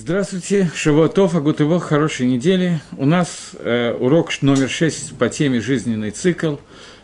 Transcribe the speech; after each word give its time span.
Здравствуйте, 0.00 0.70
Шавуатов, 0.76 1.34
Агутывох, 1.34 1.82
хорошей 1.82 2.28
недели. 2.28 2.80
У 2.96 3.04
нас 3.04 3.50
э, 3.58 3.92
урок 3.98 4.30
номер 4.42 4.68
6 4.68 5.18
по 5.18 5.28
теме 5.28 5.60
«Жизненный 5.60 6.12
цикл», 6.12 6.54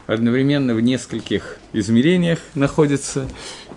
одновременно 0.06 0.76
в 0.76 0.80
нескольких 0.80 1.56
измерениях 1.72 2.38
находится. 2.54 3.28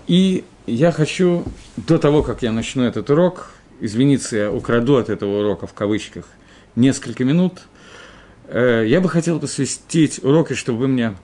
И 0.06 0.44
я 0.68 0.92
хочу, 0.92 1.42
до 1.76 1.98
того, 1.98 2.22
как 2.22 2.42
я 2.42 2.52
начну 2.52 2.84
этот 2.84 3.10
урок, 3.10 3.50
извиниться, 3.80 4.36
я 4.36 4.52
украду 4.52 4.96
от 4.98 5.08
этого 5.08 5.40
урока 5.40 5.66
в 5.66 5.74
кавычках 5.74 6.24
несколько 6.76 7.24
минут, 7.24 7.62
э, 8.46 8.84
я 8.86 9.00
бы 9.00 9.08
хотел 9.08 9.40
посвятить 9.40 10.22
уроки, 10.22 10.52
чтобы 10.52 10.78
вы 10.78 10.86
мне, 10.86 11.16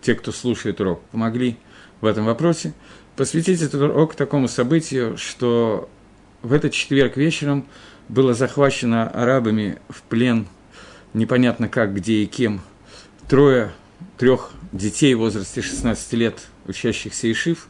те, 0.00 0.14
кто 0.14 0.30
слушает 0.30 0.80
урок, 0.80 1.02
помогли 1.10 1.56
в 2.02 2.06
этом 2.06 2.24
вопросе, 2.24 2.72
посвятить 3.16 3.62
этот 3.62 3.82
урок 3.82 4.14
такому 4.14 4.46
событию, 4.46 5.16
что 5.16 5.88
в 6.42 6.52
этот 6.52 6.72
четверг 6.72 7.16
вечером 7.16 7.66
было 8.08 8.34
захвачено 8.34 9.08
арабами 9.08 9.78
в 9.88 10.02
плен, 10.02 10.46
непонятно 11.14 11.68
как, 11.68 11.94
где 11.94 12.22
и 12.22 12.26
кем, 12.26 12.60
трое, 13.28 13.72
трех 14.18 14.50
детей 14.72 15.14
в 15.14 15.20
возрасте 15.20 15.62
16 15.62 16.12
лет, 16.14 16.48
учащихся 16.66 17.30
Ишив. 17.30 17.68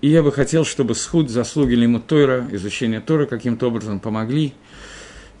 И 0.00 0.08
я 0.08 0.22
бы 0.22 0.30
хотел, 0.30 0.64
чтобы 0.64 0.94
схуд, 0.94 1.28
заслуги 1.28 1.74
Лиму 1.74 2.00
Тойра, 2.00 2.46
изучение 2.52 3.00
Тора 3.00 3.26
каким-то 3.26 3.66
образом 3.66 3.98
помогли, 3.98 4.54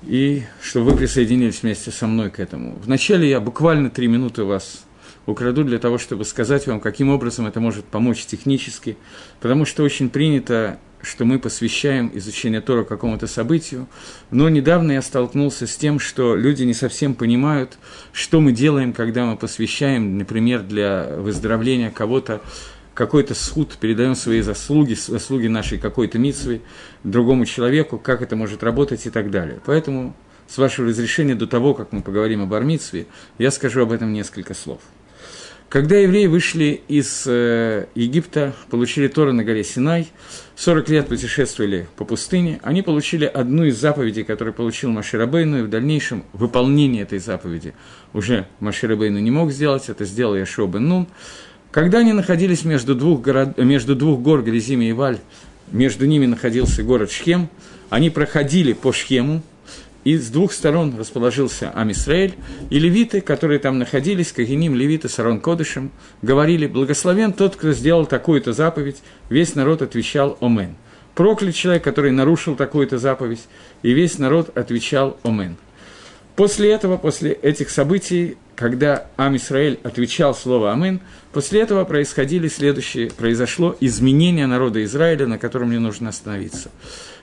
и 0.02 0.42
чтобы 0.60 0.90
вы 0.90 0.96
присоединились 0.96 1.62
вместе 1.62 1.90
со 1.90 2.06
мной 2.06 2.30
к 2.30 2.40
этому. 2.40 2.76
Вначале 2.84 3.28
я 3.28 3.40
буквально 3.40 3.90
три 3.90 4.08
минуты 4.08 4.44
вас 4.44 4.84
украду 5.26 5.62
для 5.62 5.78
того, 5.78 5.98
чтобы 5.98 6.24
сказать 6.24 6.66
вам, 6.66 6.80
каким 6.80 7.10
образом 7.10 7.46
это 7.46 7.60
может 7.60 7.84
помочь 7.84 8.24
технически, 8.24 8.96
потому 9.40 9.64
что 9.64 9.84
очень 9.84 10.08
принято 10.08 10.78
что 11.02 11.24
мы 11.24 11.38
посвящаем 11.38 12.10
изучение 12.14 12.60
Тора 12.60 12.84
какому-то 12.84 13.26
событию, 13.26 13.86
но 14.30 14.48
недавно 14.48 14.92
я 14.92 15.02
столкнулся 15.02 15.66
с 15.66 15.76
тем, 15.76 15.98
что 15.98 16.36
люди 16.36 16.64
не 16.64 16.74
совсем 16.74 17.14
понимают, 17.14 17.78
что 18.12 18.40
мы 18.40 18.52
делаем, 18.52 18.92
когда 18.92 19.24
мы 19.24 19.36
посвящаем, 19.36 20.18
например, 20.18 20.62
для 20.62 21.16
выздоровления 21.16 21.90
кого-то 21.90 22.40
какой-то 22.94 23.36
суд, 23.36 23.76
передаем 23.80 24.16
свои 24.16 24.40
заслуги, 24.40 24.94
заслуги 24.94 25.46
нашей 25.46 25.78
какой-то 25.78 26.18
митсвы 26.18 26.62
другому 27.04 27.46
человеку, 27.46 27.96
как 27.96 28.22
это 28.22 28.34
может 28.34 28.64
работать 28.64 29.06
и 29.06 29.10
так 29.10 29.30
далее. 29.30 29.60
Поэтому, 29.64 30.16
с 30.48 30.58
вашего 30.58 30.88
разрешения, 30.88 31.36
до 31.36 31.46
того, 31.46 31.74
как 31.74 31.92
мы 31.92 32.02
поговорим 32.02 32.42
об 32.42 32.52
армитсве, 32.52 33.06
я 33.38 33.52
скажу 33.52 33.82
об 33.82 33.92
этом 33.92 34.12
несколько 34.12 34.52
слов. 34.52 34.80
Когда 35.68 35.96
евреи 35.96 36.26
вышли 36.26 36.80
из 36.88 37.24
э, 37.26 37.86
Египта, 37.94 38.54
получили 38.70 39.06
Торы 39.06 39.32
на 39.32 39.44
горе 39.44 39.62
Синай, 39.62 40.08
40 40.58 40.88
лет 40.88 41.06
путешествовали 41.06 41.86
по 41.94 42.04
пустыне, 42.04 42.58
они 42.64 42.82
получили 42.82 43.24
одну 43.24 43.62
из 43.62 43.78
заповедей, 43.78 44.24
которую 44.24 44.52
получил 44.52 44.90
Маширабейну, 44.90 45.60
и 45.60 45.62
в 45.62 45.70
дальнейшем 45.70 46.24
выполнение 46.32 47.04
этой 47.04 47.20
заповеди. 47.20 47.74
Уже 48.12 48.44
Маширабейну 48.58 49.20
не 49.20 49.30
мог 49.30 49.52
сделать, 49.52 49.88
это 49.88 50.04
сделал 50.04 50.34
Яшо 50.34 50.66
Нун. 50.66 51.06
Когда 51.70 51.98
они 51.98 52.12
находились 52.12 52.64
между 52.64 52.96
двух, 52.96 53.22
город, 53.22 53.56
между 53.56 53.94
двух 53.94 54.18
гор 54.18 54.42
Грязими 54.42 54.86
и 54.86 54.92
Валь, 54.92 55.20
между 55.70 56.06
ними 56.06 56.26
находился 56.26 56.82
город 56.82 57.12
Шхем, 57.12 57.48
они 57.88 58.10
проходили 58.10 58.72
по 58.72 58.92
Шхему, 58.92 59.42
и 60.04 60.16
с 60.16 60.30
двух 60.30 60.52
сторон 60.52 60.96
расположился 60.98 61.70
Амисраэль, 61.70 62.34
и 62.70 62.78
левиты, 62.78 63.20
которые 63.20 63.58
там 63.58 63.78
находились, 63.78 64.32
Кагиним, 64.32 64.74
левиты 64.74 65.08
с 65.08 65.18
Арон 65.18 65.40
Кодышем, 65.40 65.90
говорили, 66.22 66.66
благословен 66.66 67.32
тот, 67.32 67.56
кто 67.56 67.72
сделал 67.72 68.06
такую-то 68.06 68.52
заповедь, 68.52 69.02
весь 69.28 69.54
народ 69.54 69.82
отвечал 69.82 70.38
Омен. 70.40 70.76
Проклят 71.14 71.54
человек, 71.54 71.82
который 71.82 72.12
нарушил 72.12 72.54
такую-то 72.54 72.98
заповедь, 72.98 73.40
и 73.82 73.92
весь 73.92 74.18
народ 74.18 74.56
отвечал 74.56 75.18
Омен. 75.24 75.56
После 76.36 76.70
этого, 76.70 76.96
после 76.96 77.32
этих 77.32 77.68
событий, 77.68 78.36
когда 78.54 79.08
Амисраэль 79.16 79.80
отвечал 79.82 80.36
слово 80.36 80.72
Амин, 80.72 81.00
после 81.32 81.60
этого 81.60 81.84
происходили 81.84 82.46
следующие, 82.46 83.10
произошло 83.10 83.76
изменение 83.80 84.46
народа 84.46 84.84
Израиля, 84.84 85.26
на 85.26 85.38
котором 85.38 85.70
мне 85.70 85.80
нужно 85.80 86.10
остановиться. 86.10 86.70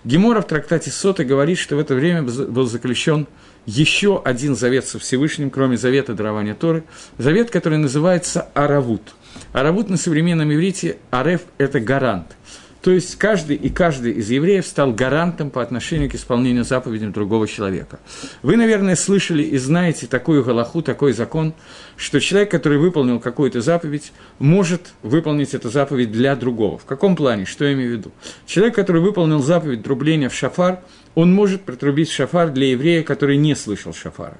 Гемора 0.05 0.41
в 0.41 0.47
трактате 0.47 0.91
Соты 0.91 1.23
говорит, 1.23 1.57
что 1.57 1.75
в 1.75 1.79
это 1.79 1.95
время 1.95 2.21
был 2.21 2.67
заключен 2.67 3.27
еще 3.65 4.21
один 4.23 4.55
завет 4.55 4.85
со 4.85 4.99
Всевышним, 4.99 5.49
кроме 5.49 5.77
завета 5.77 6.13
дарования 6.13 6.53
Торы, 6.53 6.83
завет, 7.17 7.49
который 7.49 7.79
называется 7.79 8.47
Аравут. 8.53 9.15
Аравут 9.51 9.89
на 9.89 9.97
современном 9.97 10.53
иврите, 10.53 10.97
Ареф– 11.09 11.41
это 11.57 11.79
гарант– 11.79 12.37
то 12.85 12.91
есть 12.91 13.15
каждый 13.15 13.55
и 13.55 13.69
каждый 13.71 14.11
из 14.11 14.29
евреев 14.29 14.63
стал 14.63 14.93
гарантом 14.93 15.49
по 15.49 15.63
отношению 15.63 16.07
к 16.07 16.13
исполнению 16.13 16.63
заповедей 16.63 17.07
другого 17.07 17.47
человека. 17.47 17.99
Вы, 18.43 18.57
наверное, 18.57 18.95
слышали 18.95 19.41
и 19.41 19.57
знаете 19.57 20.05
такую 20.05 20.43
галаху, 20.43 20.83
такой 20.83 21.11
закон, 21.13 21.55
что 21.97 22.19
человек, 22.19 22.51
который 22.51 22.77
выполнил 22.77 23.19
какую-то 23.19 23.61
заповедь, 23.61 24.13
может 24.37 24.93
выполнить 25.01 25.55
эту 25.55 25.71
заповедь 25.71 26.11
для 26.11 26.35
другого. 26.35 26.77
В 26.77 26.85
каком 26.85 27.15
плане? 27.15 27.45
Что 27.45 27.65
я 27.65 27.73
имею 27.73 27.89
в 27.89 27.97
виду? 27.97 28.11
Человек, 28.45 28.75
который 28.75 29.01
выполнил 29.01 29.41
заповедь 29.41 29.81
трубления 29.81 30.29
в 30.29 30.35
шафар, 30.35 30.81
он 31.15 31.33
может 31.33 31.63
протрубить 31.63 32.11
шафар 32.11 32.51
для 32.51 32.67
еврея, 32.67 33.01
который 33.01 33.37
не 33.37 33.55
слышал 33.55 33.95
шафара. 33.95 34.37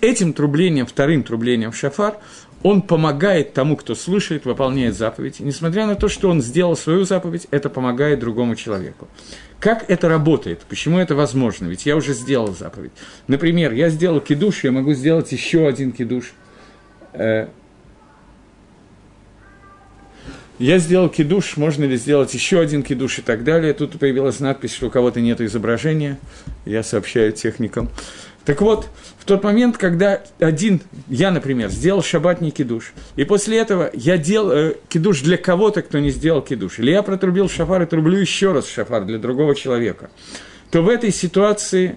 Этим 0.00 0.32
трублением, 0.32 0.86
вторым 0.86 1.24
трублением 1.24 1.72
в 1.72 1.76
шафар, 1.76 2.18
он 2.64 2.80
помогает 2.80 3.52
тому, 3.52 3.76
кто 3.76 3.94
слушает, 3.94 4.46
выполняет 4.46 4.96
заповедь. 4.96 5.38
Несмотря 5.38 5.86
на 5.86 5.96
то, 5.96 6.08
что 6.08 6.30
он 6.30 6.40
сделал 6.40 6.76
свою 6.76 7.04
заповедь, 7.04 7.46
это 7.50 7.68
помогает 7.68 8.20
другому 8.20 8.56
человеку. 8.56 9.06
Как 9.60 9.84
это 9.90 10.08
работает? 10.08 10.60
Почему 10.66 10.98
это 10.98 11.14
возможно? 11.14 11.66
Ведь 11.66 11.84
я 11.84 11.94
уже 11.94 12.14
сделал 12.14 12.54
заповедь. 12.54 12.92
Например, 13.26 13.70
я 13.74 13.90
сделал 13.90 14.18
кидуш, 14.18 14.64
я 14.64 14.72
могу 14.72 14.94
сделать 14.94 15.30
еще 15.30 15.68
один 15.68 15.92
кидуш. 15.92 16.32
Э, 17.12 17.48
я 20.58 20.78
сделал 20.78 21.10
кидуш, 21.10 21.58
можно 21.58 21.84
ли 21.84 21.98
сделать 21.98 22.32
еще 22.32 22.60
один 22.60 22.82
кидуш 22.82 23.18
и 23.18 23.22
так 23.22 23.44
далее. 23.44 23.74
Тут 23.74 23.98
появилась 23.98 24.40
надпись, 24.40 24.72
что 24.72 24.86
у 24.86 24.90
кого-то 24.90 25.20
нет 25.20 25.42
изображения. 25.42 26.18
Я 26.64 26.82
сообщаю 26.82 27.32
техникам. 27.32 27.90
Так 28.44 28.60
вот, 28.60 28.88
в 29.18 29.24
тот 29.24 29.42
момент, 29.42 29.78
когда 29.78 30.20
один, 30.38 30.82
я, 31.08 31.30
например, 31.30 31.70
сделал 31.70 32.02
шабатний 32.02 32.50
кидуш, 32.50 32.92
и 33.16 33.24
после 33.24 33.58
этого 33.58 33.90
я 33.94 34.18
делал 34.18 34.52
э, 34.52 34.74
кидуш 34.88 35.22
для 35.22 35.38
кого-то, 35.38 35.80
кто 35.80 35.98
не 35.98 36.10
сделал 36.10 36.42
кидуш, 36.42 36.78
или 36.78 36.90
я 36.90 37.02
протрубил 37.02 37.48
шафар 37.48 37.82
и 37.82 37.86
трублю 37.86 38.18
еще 38.18 38.52
раз 38.52 38.68
шафар 38.68 39.04
для 39.06 39.18
другого 39.18 39.54
человека, 39.54 40.10
то 40.70 40.82
в 40.82 40.88
этой 40.90 41.10
ситуации 41.10 41.96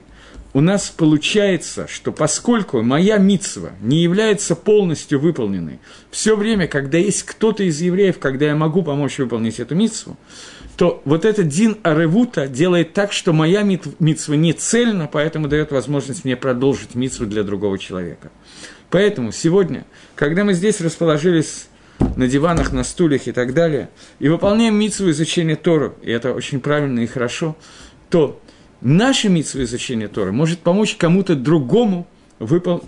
у 0.53 0.61
нас 0.61 0.89
получается, 0.89 1.85
что 1.89 2.13
поскольку 2.13 2.81
моя 2.81 3.17
митсва 3.17 3.71
не 3.81 4.01
является 4.01 4.55
полностью 4.55 5.19
выполненной, 5.19 5.79
все 6.09 6.37
время, 6.37 6.67
когда 6.67 6.97
есть 6.97 7.23
кто-то 7.23 7.63
из 7.63 7.81
евреев, 7.81 8.19
когда 8.19 8.45
я 8.45 8.55
могу 8.55 8.83
помочь 8.83 9.17
выполнить 9.17 9.59
эту 9.59 9.75
митсву, 9.75 10.17
то 10.77 11.01
вот 11.05 11.25
этот 11.25 11.47
Дин 11.47 11.77
Аревута 11.81 12.47
делает 12.47 12.93
так, 12.93 13.11
что 13.11 13.33
моя 13.33 13.63
митсва 13.63 14.35
не 14.35 14.53
цельна, 14.53 15.09
поэтому 15.11 15.47
дает 15.47 15.71
возможность 15.71 16.23
мне 16.23 16.37
продолжить 16.37 16.93
митсву 16.93 17.25
для 17.25 17.41
другого 17.43 17.79
человека. 17.79 18.31
Поэтому 18.91 19.31
сегодня, 19.31 19.85
когда 20.15 20.43
мы 20.43 20.53
здесь 20.53 20.79
расположились 20.79 21.67
на 22.15 22.27
диванах, 22.27 22.71
на 22.71 22.83
стульях 22.83 23.27
и 23.27 23.31
так 23.31 23.55
далее, 23.55 23.89
и 24.19 24.29
выполняем 24.29 24.75
митсву 24.75 25.09
изучения 25.09 25.55
Тору, 25.55 25.95
и 26.03 26.11
это 26.11 26.31
очень 26.31 26.59
правильно 26.59 26.99
и 26.99 27.07
хорошо, 27.07 27.57
то 28.11 28.39
наше 28.79 29.29
митсву 29.29 29.63
изучения 29.63 30.07
Торы 30.07 30.31
может 30.31 30.59
помочь 30.59 30.95
кому-то 30.95 31.35
другому 31.35 32.07
выпол... 32.37 32.83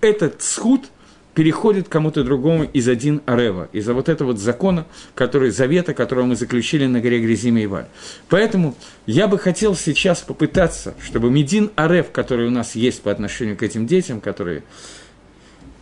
этот 0.00 0.42
сход– 0.42 0.82
переходит 1.34 1.88
кому-то 1.88 2.24
другому 2.24 2.64
из 2.64 2.88
один 2.88 3.22
Арева, 3.26 3.68
из-за 3.72 3.94
вот 3.94 4.08
этого 4.08 4.28
вот 4.28 4.38
закона, 4.38 4.86
который, 5.14 5.50
завета, 5.50 5.94
которого 5.94 6.26
мы 6.26 6.36
заключили 6.36 6.86
на 6.86 7.00
горе 7.00 7.20
Грязиме 7.20 7.64
и 7.64 7.66
Валь. 7.66 7.86
Поэтому 8.28 8.74
я 9.06 9.28
бы 9.28 9.38
хотел 9.38 9.74
сейчас 9.74 10.20
попытаться, 10.20 10.94
чтобы 11.02 11.30
Медин 11.30 11.70
Арев, 11.76 12.10
который 12.10 12.48
у 12.48 12.50
нас 12.50 12.74
есть 12.74 13.02
по 13.02 13.10
отношению 13.10 13.56
к 13.56 13.62
этим 13.62 13.86
детям, 13.86 14.20
которые, 14.20 14.64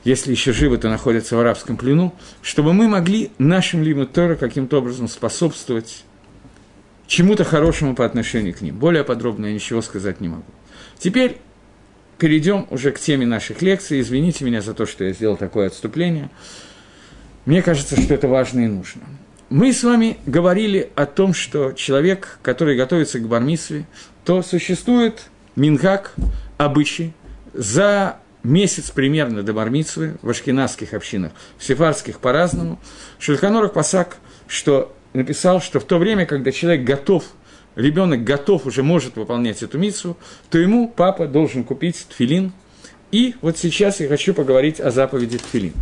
если 0.05 0.31
еще 0.31 0.53
живы, 0.53 0.79
то 0.79 0.89
находятся 0.89 1.37
в 1.37 1.41
арабском 1.41 1.77
плену, 1.77 2.15
чтобы 2.43 2.73
мы 2.73 2.89
могли 2.89 3.31
нашим 3.39 3.83
Лиму 3.83 4.07
Тора 4.07 4.35
каким-то 4.37 4.79
образом 4.79 5.09
способствовать 5.09 6.05
чему-то 7.07 7.45
хорошему 7.45 7.95
по 7.95 8.05
отношению 8.05 8.55
к 8.55 8.61
ним. 8.61 8.77
Более 8.77 9.03
подробно 9.03 9.47
я 9.47 9.55
ничего 9.55 9.81
сказать 9.81 10.21
не 10.21 10.29
могу. 10.29 10.45
Теперь 10.99 11.39
перейдем 12.19 12.67
уже 12.71 12.91
к 12.91 12.99
теме 12.99 13.27
наших 13.27 13.63
лекций. 13.63 14.01
Извините 14.01 14.45
меня 14.45 14.61
за 14.61 14.75
то, 14.75 14.87
что 14.87 15.05
я 15.05 15.13
сделал 15.13 15.37
такое 15.37 15.69
отступление. 15.69 16.31
Мне 17.47 17.63
кажется, 17.63 18.01
что 18.01 18.13
это 18.13 18.29
важно 18.29 18.61
и 18.61 18.67
нужно. 18.67 19.03
Мы 19.49 19.73
с 19.73 19.83
вами 19.83 20.19
говорили 20.27 20.91
о 20.95 21.07
том, 21.07 21.33
что 21.33 21.73
человек, 21.73 22.39
который 22.43 22.77
готовится 22.77 23.19
к 23.19 23.27
бармисве, 23.27 23.87
то 24.25 24.43
существует 24.43 25.31
мингак, 25.57 26.15
обычай, 26.59 27.15
за 27.55 28.19
месяц 28.43 28.91
примерно 28.91 29.43
до 29.43 29.55
бармитсвы 29.55 30.19
в 30.21 30.29
ашкенадских 30.29 30.93
общинах, 30.93 31.33
в 31.57 31.65
сефарских 31.65 32.21
по-разному, 32.21 32.79
Шульханорах 33.19 33.73
Пасак, 33.73 34.19
что 34.47 34.95
написал, 35.15 35.61
что 35.61 35.81
в 35.81 35.85
то 35.85 35.99
время, 35.99 36.27
когда 36.27 36.53
человек 36.53 36.85
готов 36.85 37.25
ребенок 37.79 38.25
готов, 38.25 38.67
уже 38.67 38.83
может 38.83 39.17
выполнять 39.17 39.63
эту 39.63 39.79
миссу, 39.79 40.17
то 40.51 40.59
ему 40.59 40.93
папа 40.95 41.27
должен 41.27 41.65
купить 41.65 42.07
тфилин. 42.11 42.53
И 43.11 43.35
вот 43.41 43.57
сейчас 43.57 44.01
я 44.01 44.09
хочу 44.09 44.35
поговорить 44.35 44.81
о 44.81 44.91
заповеди 44.91 45.39
тфилин. 45.39 45.73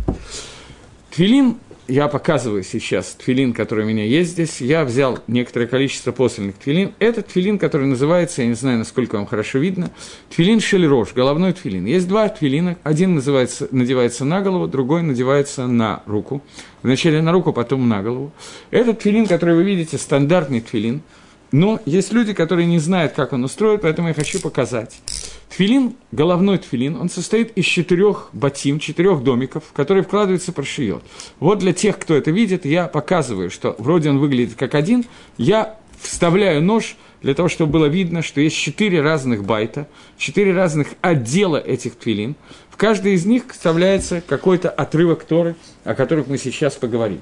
Тфилин 1.09 1.57
я 1.87 2.07
показываю 2.09 2.63
сейчас 2.63 3.15
тфилин, 3.15 3.53
который 3.53 3.85
у 3.85 3.87
меня 3.87 4.03
есть 4.03 4.31
здесь. 4.31 4.61
Я 4.61 4.83
взял 4.83 5.19
некоторое 5.27 5.67
количество 5.67 6.11
посольных 6.11 6.57
тфилин. 6.57 6.93
Это 6.99 7.21
тфилин, 7.21 7.57
который 7.57 7.87
называется, 7.87 8.41
я 8.43 8.47
не 8.49 8.53
знаю, 8.53 8.77
насколько 8.77 9.15
вам 9.15 9.25
хорошо 9.25 9.57
видно, 9.57 9.89
тфилин 10.29 10.59
шельрош, 10.59 11.13
головной 11.13 11.53
тфилин. 11.53 11.85
Есть 11.85 12.07
два 12.07 12.29
тфилина. 12.29 12.77
Один 12.83 13.15
называется, 13.15 13.67
надевается 13.71 14.23
на 14.23 14.41
голову, 14.41 14.67
другой 14.67 15.01
надевается 15.01 15.65
на 15.65 16.03
руку. 16.05 16.43
Вначале 16.83 17.21
на 17.21 17.31
руку, 17.31 17.53
потом 17.53 17.89
на 17.89 18.03
голову. 18.03 18.31
Этот 18.69 18.99
тфилин, 18.99 19.25
который 19.25 19.55
вы 19.55 19.63
видите, 19.63 19.97
стандартный 19.97 20.61
тфилин– 20.61 21.01
но 21.51 21.79
есть 21.85 22.11
люди, 22.11 22.33
которые 22.33 22.65
не 22.65 22.79
знают, 22.79 23.13
как 23.13 23.33
он 23.33 23.43
устроен, 23.43 23.79
поэтому 23.79 24.09
я 24.09 24.13
хочу 24.13 24.39
показать. 24.39 25.01
Тфилин, 25.49 25.95
головной 26.11 26.57
тфилин, 26.57 26.97
он 26.97 27.09
состоит 27.09 27.57
из 27.57 27.65
четырех 27.65 28.29
батим, 28.33 28.79
четырех 28.79 29.23
домиков, 29.23 29.63
в 29.69 29.73
которые 29.73 30.03
вкладывается 30.03 30.51
прошиет. 30.51 31.01
Вот 31.39 31.59
для 31.59 31.73
тех, 31.73 31.97
кто 31.97 32.15
это 32.15 32.31
видит, 32.31 32.65
я 32.65 32.87
показываю, 32.87 33.49
что 33.49 33.75
вроде 33.79 34.09
он 34.09 34.19
выглядит 34.19 34.55
как 34.55 34.75
один, 34.75 35.05
я 35.37 35.77
вставляю 35.99 36.61
нож 36.61 36.95
для 37.21 37.33
того, 37.33 37.49
чтобы 37.49 37.71
было 37.71 37.85
видно, 37.85 38.21
что 38.21 38.41
есть 38.41 38.55
четыре 38.55 39.01
разных 39.01 39.43
байта, 39.43 39.87
четыре 40.17 40.53
разных 40.53 40.89
отдела 41.01 41.57
этих 41.57 41.95
тфилин. 41.95 42.35
В 42.69 42.77
каждый 42.77 43.13
из 43.13 43.25
них 43.25 43.43
вставляется 43.51 44.21
какой-то 44.21 44.69
отрывок 44.69 45.23
Торы, 45.23 45.55
о 45.83 45.95
которых 45.95 46.27
мы 46.27 46.37
сейчас 46.37 46.75
поговорим. 46.75 47.21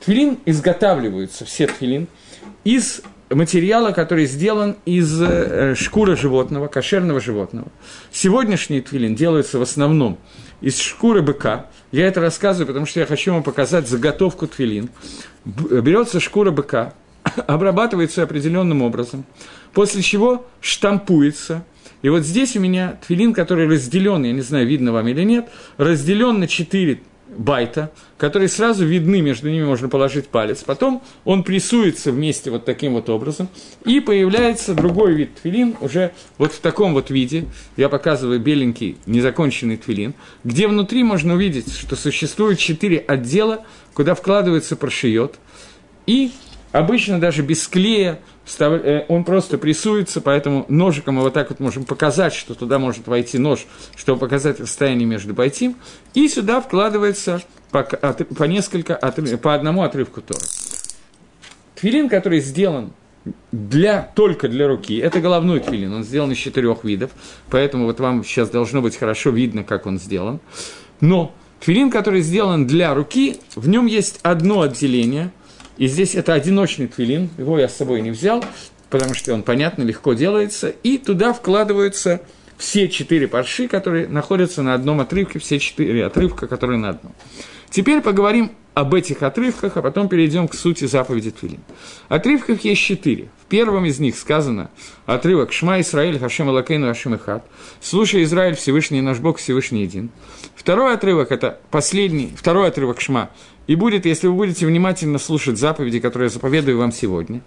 Тфилин 0.00 0.38
изготавливаются, 0.46 1.44
все 1.44 1.66
тфилин, 1.66 2.06
из 2.64 3.02
материала, 3.30 3.92
который 3.92 4.26
сделан 4.26 4.76
из 4.84 5.20
э, 5.20 5.74
шкуры 5.74 6.16
животного, 6.16 6.68
кошерного 6.68 7.20
животного. 7.20 7.68
Сегодняшний 8.12 8.80
твилин 8.80 9.14
делается 9.14 9.58
в 9.58 9.62
основном 9.62 10.18
из 10.60 10.78
шкуры 10.78 11.22
быка. 11.22 11.66
Я 11.92 12.06
это 12.06 12.20
рассказываю, 12.20 12.66
потому 12.66 12.86
что 12.86 13.00
я 13.00 13.06
хочу 13.06 13.32
вам 13.32 13.42
показать 13.42 13.88
заготовку 13.88 14.46
твилин. 14.46 14.90
Берется 15.44 16.20
шкура 16.20 16.50
быка, 16.50 16.94
обрабатывается 17.46 18.22
определенным 18.22 18.82
образом, 18.82 19.24
после 19.72 20.02
чего 20.02 20.46
штампуется. 20.60 21.64
И 22.02 22.08
вот 22.08 22.22
здесь 22.22 22.56
у 22.56 22.60
меня 22.60 22.98
твилин, 23.06 23.32
который 23.32 23.66
разделен, 23.66 24.24
я 24.24 24.32
не 24.32 24.42
знаю, 24.42 24.66
видно 24.66 24.92
вам 24.92 25.08
или 25.08 25.22
нет, 25.22 25.48
разделен 25.76 26.38
на 26.38 26.46
четыре 26.46 27.00
байта, 27.36 27.90
которые 28.18 28.48
сразу 28.48 28.84
видны, 28.84 29.20
между 29.20 29.50
ними 29.50 29.64
можно 29.64 29.88
положить 29.88 30.28
палец. 30.28 30.62
Потом 30.64 31.02
он 31.24 31.42
прессуется 31.42 32.12
вместе 32.12 32.50
вот 32.50 32.64
таким 32.64 32.94
вот 32.94 33.08
образом, 33.08 33.48
и 33.84 34.00
появляется 34.00 34.74
другой 34.74 35.14
вид 35.14 35.34
твилин, 35.40 35.76
уже 35.80 36.12
вот 36.38 36.52
в 36.52 36.60
таком 36.60 36.94
вот 36.94 37.10
виде. 37.10 37.46
Я 37.76 37.88
показываю 37.88 38.40
беленький 38.40 38.96
незаконченный 39.06 39.76
твилин, 39.76 40.14
где 40.44 40.68
внутри 40.68 41.02
можно 41.02 41.34
увидеть, 41.34 41.72
что 41.72 41.96
существует 41.96 42.58
четыре 42.58 42.98
отдела, 42.98 43.64
куда 43.94 44.14
вкладывается 44.14 44.76
прошиет, 44.76 45.36
и 46.06 46.30
обычно 46.72 47.18
даже 47.18 47.42
без 47.42 47.66
клея 47.66 48.20
он 49.08 49.24
просто 49.24 49.58
прессуется, 49.58 50.20
поэтому 50.20 50.66
ножиком 50.68 51.16
мы 51.16 51.22
вот 51.22 51.34
так 51.34 51.50
вот 51.50 51.60
можем 51.60 51.84
показать, 51.84 52.32
что 52.32 52.54
туда 52.54 52.78
может 52.78 53.06
войти 53.06 53.38
нож, 53.38 53.66
чтобы 53.96 54.20
показать 54.20 54.60
расстояние 54.60 55.06
между 55.06 55.34
бойтим, 55.34 55.76
и 56.14 56.28
сюда 56.28 56.60
вкладывается 56.60 57.42
по, 57.70 57.82
по 57.82 58.44
несколько, 58.44 58.94
по 59.42 59.54
одному 59.54 59.82
отрывку 59.82 60.20
Тора. 60.22 60.40
Твилин, 61.74 62.08
который 62.08 62.40
сделан 62.40 62.92
для, 63.50 64.10
только 64.14 64.48
для 64.48 64.68
руки, 64.68 64.96
это 64.96 65.20
головной 65.20 65.58
твилин, 65.58 65.92
он 65.92 66.04
сделан 66.04 66.30
из 66.30 66.38
четырех 66.38 66.84
видов, 66.84 67.10
поэтому 67.50 67.86
вот 67.86 67.98
вам 67.98 68.24
сейчас 68.24 68.48
должно 68.50 68.80
быть 68.80 68.96
хорошо 68.96 69.30
видно, 69.30 69.64
как 69.64 69.86
он 69.86 69.98
сделан. 69.98 70.38
Но 71.00 71.34
твилин, 71.60 71.90
который 71.90 72.20
сделан 72.20 72.66
для 72.66 72.94
руки, 72.94 73.38
в 73.56 73.68
нем 73.68 73.86
есть 73.86 74.20
одно 74.22 74.60
отделение– 74.60 75.32
и 75.76 75.86
здесь 75.86 76.14
это 76.14 76.32
одиночный 76.34 76.86
твилин, 76.86 77.28
его 77.38 77.58
я 77.58 77.68
с 77.68 77.76
собой 77.76 78.00
не 78.00 78.10
взял, 78.10 78.44
потому 78.90 79.14
что 79.14 79.34
он, 79.34 79.42
понятно, 79.42 79.82
легко 79.82 80.14
делается, 80.14 80.68
и 80.68 80.98
туда 80.98 81.32
вкладываются 81.32 82.22
все 82.56 82.88
четыре 82.88 83.28
парши, 83.28 83.68
которые 83.68 84.08
находятся 84.08 84.62
на 84.62 84.74
одном 84.74 85.00
отрывке, 85.00 85.38
все 85.38 85.58
четыре 85.58 86.06
отрывка, 86.06 86.46
которые 86.46 86.78
на 86.78 86.90
одном. 86.90 87.14
Теперь 87.70 88.00
поговорим 88.00 88.52
об 88.74 88.94
этих 88.94 89.22
отрывках, 89.22 89.78
а 89.78 89.82
потом 89.82 90.08
перейдем 90.08 90.48
к 90.48 90.54
сути 90.54 90.84
заповеди 90.84 91.30
Твилин. 91.30 91.60
Отрывков 92.08 92.60
есть 92.60 92.82
четыре. 92.82 93.28
В 93.42 93.46
первом 93.46 93.86
из 93.86 93.98
них 93.98 94.16
сказано 94.16 94.70
отрывок 95.06 95.52
«Шма 95.52 95.80
Исраиль, 95.80 96.18
Хашем 96.18 96.50
Алакейну, 96.50 96.88
Хашем 96.88 97.14
Ихат». 97.14 97.42
«Слушай, 97.80 98.24
Израиль, 98.24 98.54
Всевышний 98.54 99.00
наш 99.00 99.18
Бог, 99.18 99.38
Всевышний 99.38 99.82
един». 99.82 100.10
Второй 100.54 100.92
отрывок– 100.92 101.30
это 101.32 101.58
последний, 101.70 102.32
второй 102.36 102.68
отрывок 102.68 103.00
«Шма». 103.00 103.30
И 103.66 103.76
будет, 103.76 104.04
если 104.04 104.26
вы 104.26 104.34
будете 104.34 104.66
внимательно 104.66 105.18
слушать 105.18 105.58
заповеди, 105.58 105.98
которые 105.98 106.26
я 106.26 106.30
заповедую 106.30 106.78
вам 106.78 106.92
сегодня. 106.92 107.40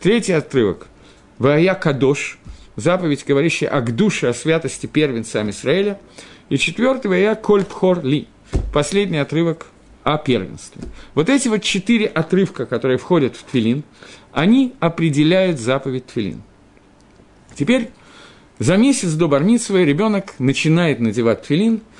Третий 0.00 0.32
отрывок– 0.32 0.88
«Вая 1.38 1.74
Кадош», 1.74 2.38
заповедь, 2.76 3.24
говорящая 3.26 3.70
о 3.70 3.80
душе, 3.80 4.28
о 4.28 4.34
святости 4.34 4.86
первенца 4.86 5.42
Израиля. 5.50 5.98
И 6.48 6.58
четвертый– 6.58 7.06
«Вая 7.08 7.34
Кольпхор 7.34 8.04
Ли», 8.04 8.28
последний 8.72 9.18
отрывок 9.18 9.66
о 10.02 10.18
первенстве. 10.18 10.82
Вот 11.14 11.28
эти 11.28 11.48
вот 11.48 11.62
четыре 11.62 12.06
отрывка, 12.06 12.66
которые 12.66 12.98
входят 12.98 13.36
в 13.36 13.44
Твилин, 13.44 13.84
они 14.32 14.74
определяют 14.80 15.58
заповедь 15.58 16.06
Твилин. 16.06 16.42
Теперь 17.54 17.90
за 18.58 18.76
месяц 18.76 19.12
до 19.12 19.28
Бармитсвы 19.28 19.84
ребенок 19.84 20.34
начинает 20.38 21.00
надевать 21.00 21.42
Твилин– 21.42 21.80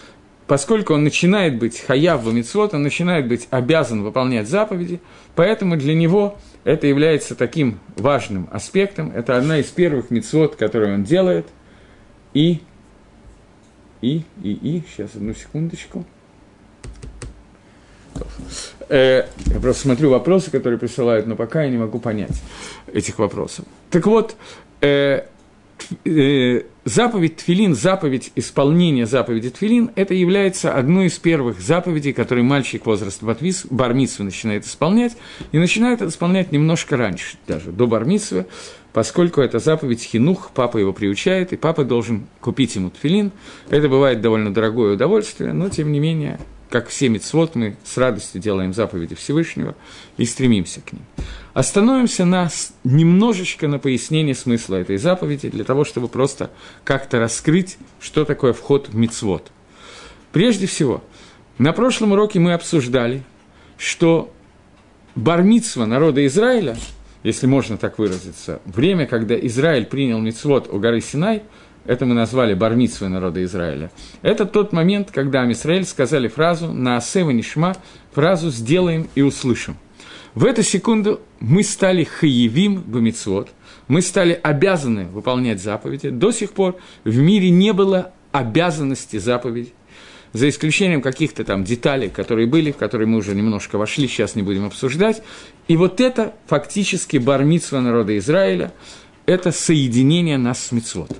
поскольку 0.52 0.92
он 0.92 1.02
начинает 1.02 1.58
быть 1.58 1.80
хаяв 1.80 2.22
в 2.22 2.28
он 2.28 2.82
начинает 2.82 3.26
быть 3.26 3.48
обязан 3.48 4.02
выполнять 4.02 4.46
заповеди, 4.46 5.00
поэтому 5.34 5.78
для 5.78 5.94
него 5.94 6.38
это 6.64 6.86
является 6.86 7.34
таким 7.34 7.80
важным 7.96 8.48
аспектом. 8.52 9.12
Это 9.14 9.36
одна 9.36 9.58
из 9.58 9.66
первых 9.66 10.10
митцвот, 10.10 10.56
которую 10.56 10.94
он 10.94 11.04
делает. 11.04 11.48
И, 12.34 12.60
и, 14.00 14.22
и, 14.42 14.52
и, 14.52 14.82
сейчас 14.88 15.14
одну 15.14 15.34
секундочку. 15.34 16.06
Э, 18.88 19.26
я 19.46 19.60
просто 19.60 19.82
смотрю 19.82 20.10
вопросы, 20.10 20.50
которые 20.50 20.78
присылают, 20.78 21.26
но 21.26 21.36
пока 21.36 21.64
я 21.64 21.70
не 21.70 21.78
могу 21.78 21.98
понять 21.98 22.40
этих 22.92 23.18
вопросов. 23.18 23.64
Так 23.90 24.06
вот, 24.06 24.36
э, 24.80 25.24
э, 26.04 26.62
заповедь 26.84 27.36
Тфилин, 27.36 27.74
заповедь 27.74 28.32
исполнения 28.34 29.06
заповеди 29.06 29.50
Тфилин, 29.50 29.90
это 29.94 30.14
является 30.14 30.74
одной 30.74 31.06
из 31.06 31.18
первых 31.18 31.60
заповедей, 31.60 32.12
которые 32.12 32.44
мальчик 32.44 32.86
возраста 32.86 33.24
Батвис, 33.24 33.66
Бармитсвы 33.70 34.24
начинает 34.24 34.64
исполнять, 34.64 35.16
и 35.52 35.58
начинает 35.58 36.02
исполнять 36.02 36.52
немножко 36.52 36.96
раньше, 36.96 37.36
даже 37.46 37.70
до 37.70 37.86
Бармитсвы, 37.86 38.46
поскольку 38.92 39.40
это 39.40 39.58
заповедь 39.58 40.02
Хинух, 40.02 40.50
папа 40.54 40.78
его 40.78 40.92
приучает, 40.92 41.52
и 41.52 41.56
папа 41.56 41.84
должен 41.84 42.26
купить 42.40 42.74
ему 42.76 42.90
Тфилин. 42.90 43.32
Это 43.70 43.88
бывает 43.88 44.20
довольно 44.20 44.52
дорогое 44.52 44.94
удовольствие, 44.94 45.52
но 45.52 45.68
тем 45.68 45.92
не 45.92 46.00
менее 46.00 46.38
как 46.72 46.88
все 46.88 47.10
мецвод, 47.10 47.54
мы 47.54 47.76
с 47.84 47.98
радостью 47.98 48.40
делаем 48.40 48.72
заповеди 48.72 49.14
Всевышнего 49.14 49.76
и 50.16 50.24
стремимся 50.24 50.80
к 50.80 50.94
ним. 50.94 51.02
Остановимся 51.52 52.24
на, 52.24 52.48
немножечко 52.82 53.68
на 53.68 53.78
пояснение 53.78 54.34
смысла 54.34 54.76
этой 54.76 54.96
заповеди, 54.96 55.50
для 55.50 55.64
того, 55.64 55.84
чтобы 55.84 56.08
просто 56.08 56.50
как-то 56.82 57.20
раскрыть, 57.20 57.76
что 58.00 58.24
такое 58.24 58.54
вход 58.54 58.88
в 58.88 58.96
мецвод. 58.96 59.52
Прежде 60.32 60.66
всего, 60.66 61.04
на 61.58 61.74
прошлом 61.74 62.12
уроке 62.12 62.40
мы 62.40 62.54
обсуждали, 62.54 63.22
что 63.76 64.32
бармитсва 65.14 65.84
народа 65.84 66.24
Израиля, 66.26 66.78
если 67.22 67.46
можно 67.46 67.76
так 67.76 67.98
выразиться, 67.98 68.62
время, 68.64 69.06
когда 69.06 69.38
Израиль 69.38 69.84
принял 69.84 70.20
мецвод 70.20 70.68
у 70.72 70.78
горы 70.78 71.02
Синай– 71.02 71.42
это 71.84 72.06
мы 72.06 72.14
назвали 72.14 72.54
бармитсвой 72.54 73.08
народа 73.08 73.42
Израиля, 73.44 73.90
это 74.22 74.46
тот 74.46 74.72
момент, 74.72 75.10
когда 75.10 75.42
Амисраэль 75.42 75.84
сказали 75.84 76.28
фразу 76.28 76.72
«на 76.72 76.96
асева 76.96 77.30
нишма», 77.30 77.76
фразу 78.12 78.50
«сделаем 78.50 79.08
и 79.14 79.22
услышим». 79.22 79.76
В 80.34 80.46
эту 80.46 80.62
секунду 80.62 81.20
мы 81.40 81.62
стали 81.62 82.04
хаевим 82.04 82.80
бамитсвот, 82.80 83.50
мы 83.88 84.00
стали 84.00 84.38
обязаны 84.42 85.04
выполнять 85.04 85.62
заповеди. 85.62 86.08
До 86.08 86.32
сих 86.32 86.52
пор 86.52 86.76
в 87.04 87.16
мире 87.18 87.50
не 87.50 87.72
было 87.72 88.12
обязанности 88.32 89.18
заповедей, 89.18 89.74
за 90.32 90.48
исключением 90.48 91.02
каких-то 91.02 91.44
там 91.44 91.64
деталей, 91.64 92.08
которые 92.08 92.46
были, 92.46 92.72
в 92.72 92.76
которые 92.76 93.06
мы 93.06 93.18
уже 93.18 93.34
немножко 93.34 93.76
вошли, 93.76 94.08
сейчас 94.08 94.34
не 94.34 94.42
будем 94.42 94.64
обсуждать. 94.64 95.22
И 95.68 95.76
вот 95.76 96.00
это 96.00 96.34
фактически 96.46 97.18
бармитсва 97.18 97.80
народа 97.80 98.16
Израиля, 98.16 98.72
это 99.26 99.52
соединение 99.52 100.38
нас 100.38 100.64
с 100.64 100.72
мицвотом. 100.72 101.18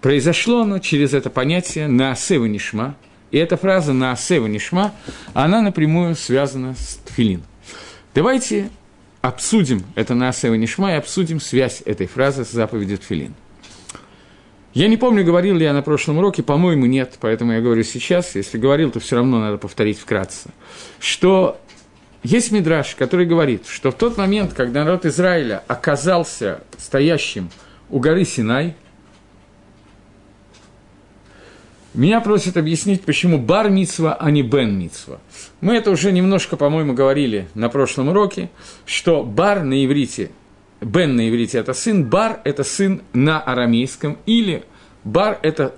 Произошло 0.00 0.62
оно 0.62 0.78
через 0.78 1.14
это 1.14 1.30
понятие 1.30 1.86
на 1.86 2.08
«наасева 2.08 2.46
нишма», 2.46 2.96
и 3.30 3.38
эта 3.38 3.56
фраза 3.56 3.92
на 3.92 4.08
«наасева 4.08 4.46
нишма», 4.46 4.92
она 5.34 5.62
напрямую 5.62 6.16
связана 6.16 6.74
с 6.74 7.00
тфилин. 7.04 7.42
Давайте 8.14 8.70
обсудим 9.22 9.84
это 9.94 10.14
на 10.14 10.28
Асева 10.28 10.54
Нишма 10.54 10.92
и 10.92 10.96
обсудим 10.96 11.40
связь 11.40 11.82
этой 11.84 12.06
фразы 12.06 12.44
с 12.44 12.50
заповедью 12.50 12.98
Тфилин. 12.98 13.34
Я 14.72 14.88
не 14.88 14.96
помню, 14.96 15.24
говорил 15.24 15.56
ли 15.56 15.64
я 15.64 15.72
на 15.72 15.82
прошлом 15.82 16.18
уроке, 16.18 16.42
по-моему, 16.42 16.86
нет, 16.86 17.18
поэтому 17.20 17.52
я 17.52 17.60
говорю 17.60 17.82
сейчас. 17.82 18.36
Если 18.36 18.56
говорил, 18.56 18.90
то 18.90 19.00
все 19.00 19.16
равно 19.16 19.40
надо 19.40 19.58
повторить 19.58 19.98
вкратце. 19.98 20.50
Что 21.00 21.60
есть 22.22 22.52
мидраж, 22.52 22.94
который 22.94 23.26
говорит, 23.26 23.66
что 23.66 23.90
в 23.90 23.94
тот 23.94 24.16
момент, 24.16 24.52
когда 24.54 24.84
народ 24.84 25.06
Израиля 25.06 25.64
оказался 25.66 26.62
стоящим 26.78 27.50
у 27.90 27.98
горы 27.98 28.24
Синай, 28.24 28.76
меня 31.94 32.20
просят 32.20 32.56
объяснить, 32.56 33.02
почему 33.02 33.38
бар 33.38 33.68
мицва, 33.70 34.14
а 34.14 34.30
не 34.30 34.42
бен 34.42 34.78
мицва. 34.78 35.18
Мы 35.60 35.74
это 35.74 35.90
уже 35.90 36.12
немножко, 36.12 36.56
по-моему, 36.56 36.94
говорили 36.94 37.48
на 37.54 37.68
прошлом 37.68 38.08
уроке, 38.08 38.50
что 38.86 39.24
бар 39.24 39.62
на 39.62 39.84
иврите 39.84 40.30
Бен 40.80 41.16
на 41.16 41.28
иврите– 41.28 41.58
это 41.60 41.74
сын, 41.74 42.04
Бар– 42.04 42.40
это 42.44 42.64
сын 42.64 43.02
на 43.12 43.40
арамейском, 43.40 44.18
или 44.26 44.64
Бар– 45.04 45.38
это 45.42 45.74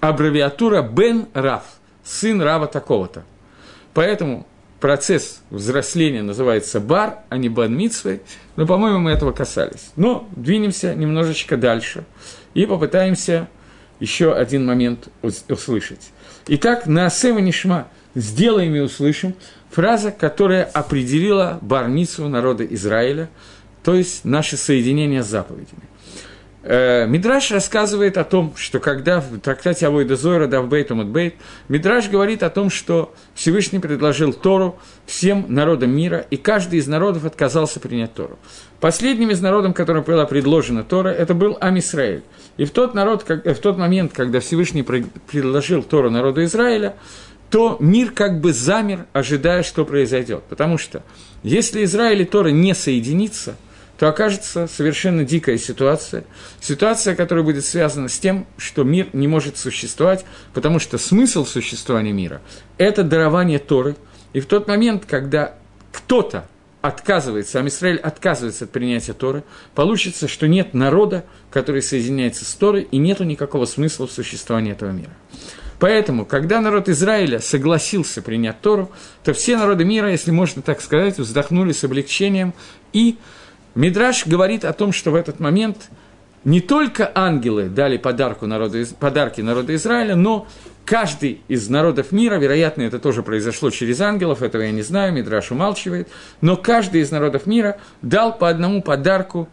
аббревиатура 0.00 0.82
Бен 0.82 1.26
Раф, 1.34 1.64
сын 2.02 2.40
Рава 2.40 2.66
такого-то. 2.66 3.24
Поэтому 3.92 4.46
процесс 4.80 5.42
взросления 5.50 6.22
называется 6.22 6.80
Бар, 6.80 7.20
а 7.28 7.36
не 7.36 7.48
Бен 7.48 7.76
Митсвей, 7.76 8.20
но, 8.56 8.66
по-моему, 8.66 9.00
мы 9.00 9.10
этого 9.10 9.32
касались. 9.32 9.92
Но 9.96 10.26
двинемся 10.34 10.94
немножечко 10.94 11.58
дальше 11.58 12.04
и 12.54 12.64
попытаемся 12.64 13.48
еще 14.00 14.34
один 14.34 14.66
момент 14.66 15.08
услышать. 15.48 16.10
Итак, 16.48 16.86
на 16.86 17.06
Асева 17.06 17.38
Нишма 17.38 17.88
«сделаем 18.14 18.74
и 18.74 18.80
услышим» 18.80 19.34
фраза, 19.70 20.10
которая 20.10 20.64
определила 20.64 21.58
барницу 21.62 22.28
народа 22.28 22.64
Израиля– 22.64 23.28
то 23.86 23.94
есть 23.94 24.24
наше 24.24 24.56
соединение 24.56 25.22
с 25.22 25.28
заповедями. 25.28 25.82
Э, 26.68 27.06
Мидраш 27.06 27.52
рассказывает 27.52 28.18
о 28.18 28.24
том, 28.24 28.54
что 28.56 28.80
когда 28.80 29.20
в 29.20 29.38
трактате 29.38 29.86
Авойда 29.86 30.16
Зойра 30.16 30.48
Давбейт 30.48 30.90
Умадбейт, 30.90 31.36
Мидраш 31.68 32.08
говорит 32.08 32.42
о 32.42 32.50
том, 32.50 32.70
что 32.70 33.14
Всевышний 33.34 33.78
предложил 33.78 34.32
Тору 34.32 34.76
всем 35.06 35.46
народам 35.48 35.90
мира, 35.96 36.26
и 36.28 36.36
каждый 36.36 36.80
из 36.80 36.88
народов 36.88 37.24
отказался 37.24 37.78
принять 37.78 38.14
Тору. 38.14 38.36
Последним 38.80 39.30
из 39.30 39.40
народов, 39.40 39.74
которым 39.74 40.02
была 40.02 40.26
предложена 40.26 40.82
Тора, 40.82 41.10
это 41.10 41.34
был 41.34 41.56
Амисраэль. 41.60 42.24
И 42.56 42.64
в 42.64 42.72
тот, 42.72 42.94
народ, 42.94 43.22
как, 43.22 43.46
в 43.46 43.58
тот 43.60 43.78
момент, 43.78 44.12
когда 44.12 44.40
Всевышний 44.40 44.82
предложил 44.82 45.84
Тору 45.84 46.10
народу 46.10 46.42
Израиля, 46.42 46.96
то 47.48 47.76
мир 47.78 48.10
как 48.10 48.40
бы 48.40 48.52
замер, 48.52 49.06
ожидая, 49.12 49.62
что 49.62 49.84
произойдет. 49.84 50.42
Потому 50.48 50.78
что 50.78 51.04
если 51.44 51.84
Израиль 51.84 52.22
и 52.22 52.24
Тора 52.24 52.48
не 52.48 52.74
соединится– 52.74 53.54
то 53.98 54.08
окажется 54.08 54.66
совершенно 54.66 55.24
дикая 55.24 55.58
ситуация. 55.58 56.24
Ситуация, 56.60 57.14
которая 57.14 57.44
будет 57.44 57.64
связана 57.64 58.08
с 58.08 58.18
тем, 58.18 58.46
что 58.58 58.84
мир 58.84 59.08
не 59.12 59.28
может 59.28 59.56
существовать, 59.56 60.24
потому 60.52 60.78
что 60.78 60.98
смысл 60.98 61.44
существования 61.44 62.12
мира– 62.12 62.42
это 62.78 63.02
дарование 63.02 63.58
Торы. 63.58 63.96
И 64.32 64.40
в 64.40 64.46
тот 64.46 64.68
момент, 64.68 65.04
когда 65.06 65.54
кто-то 65.92 66.46
отказывается, 66.82 67.52
сам 67.52 67.68
Израиль 67.68 67.96
отказывается 67.96 68.64
от 68.64 68.70
принятия 68.70 69.12
Торы, 69.12 69.44
получится, 69.74 70.28
что 70.28 70.46
нет 70.46 70.74
народа, 70.74 71.24
который 71.50 71.82
соединяется 71.82 72.44
с 72.44 72.54
Торой, 72.54 72.86
и 72.90 72.98
нет 72.98 73.20
никакого 73.20 73.64
смысла 73.64 74.06
в 74.06 74.12
существовании 74.12 74.72
этого 74.72 74.90
мира. 74.90 75.12
Поэтому, 75.78 76.24
когда 76.24 76.60
народ 76.60 76.88
Израиля 76.88 77.40
согласился 77.40 78.22
принять 78.22 78.60
Тору, 78.60 78.90
то 79.24 79.32
все 79.34 79.56
народы 79.56 79.84
мира, 79.84 80.10
если 80.10 80.30
можно 80.30 80.62
так 80.62 80.80
сказать, 80.80 81.18
вздохнули 81.18 81.72
с 81.72 81.84
облегчением 81.84 82.54
и 82.92 83.18
Мидраш 83.76 84.26
говорит 84.26 84.64
о 84.64 84.72
том, 84.72 84.90
что 84.90 85.10
в 85.10 85.14
этот 85.14 85.38
момент 85.38 85.90
не 86.44 86.60
только 86.60 87.12
ангелы 87.14 87.68
дали 87.68 87.98
подарку 87.98 88.46
народу, 88.46 88.78
подарки 88.98 89.42
народу 89.42 89.74
Израиля, 89.74 90.16
но 90.16 90.48
каждый 90.86 91.42
из 91.46 91.68
народов 91.68 92.10
мира, 92.10 92.36
вероятно, 92.36 92.82
это 92.82 92.98
тоже 92.98 93.22
произошло 93.22 93.68
через 93.68 94.00
ангелов, 94.00 94.42
этого 94.42 94.62
я 94.62 94.70
не 94.70 94.80
знаю, 94.80 95.12
Мидраш 95.12 95.50
умалчивает, 95.50 96.08
но 96.40 96.56
каждый 96.56 97.02
из 97.02 97.10
народов 97.10 97.46
мира 97.46 97.78
дал 98.00 98.36
по 98.36 98.48
одному 98.48 98.80
подарку 98.80 99.46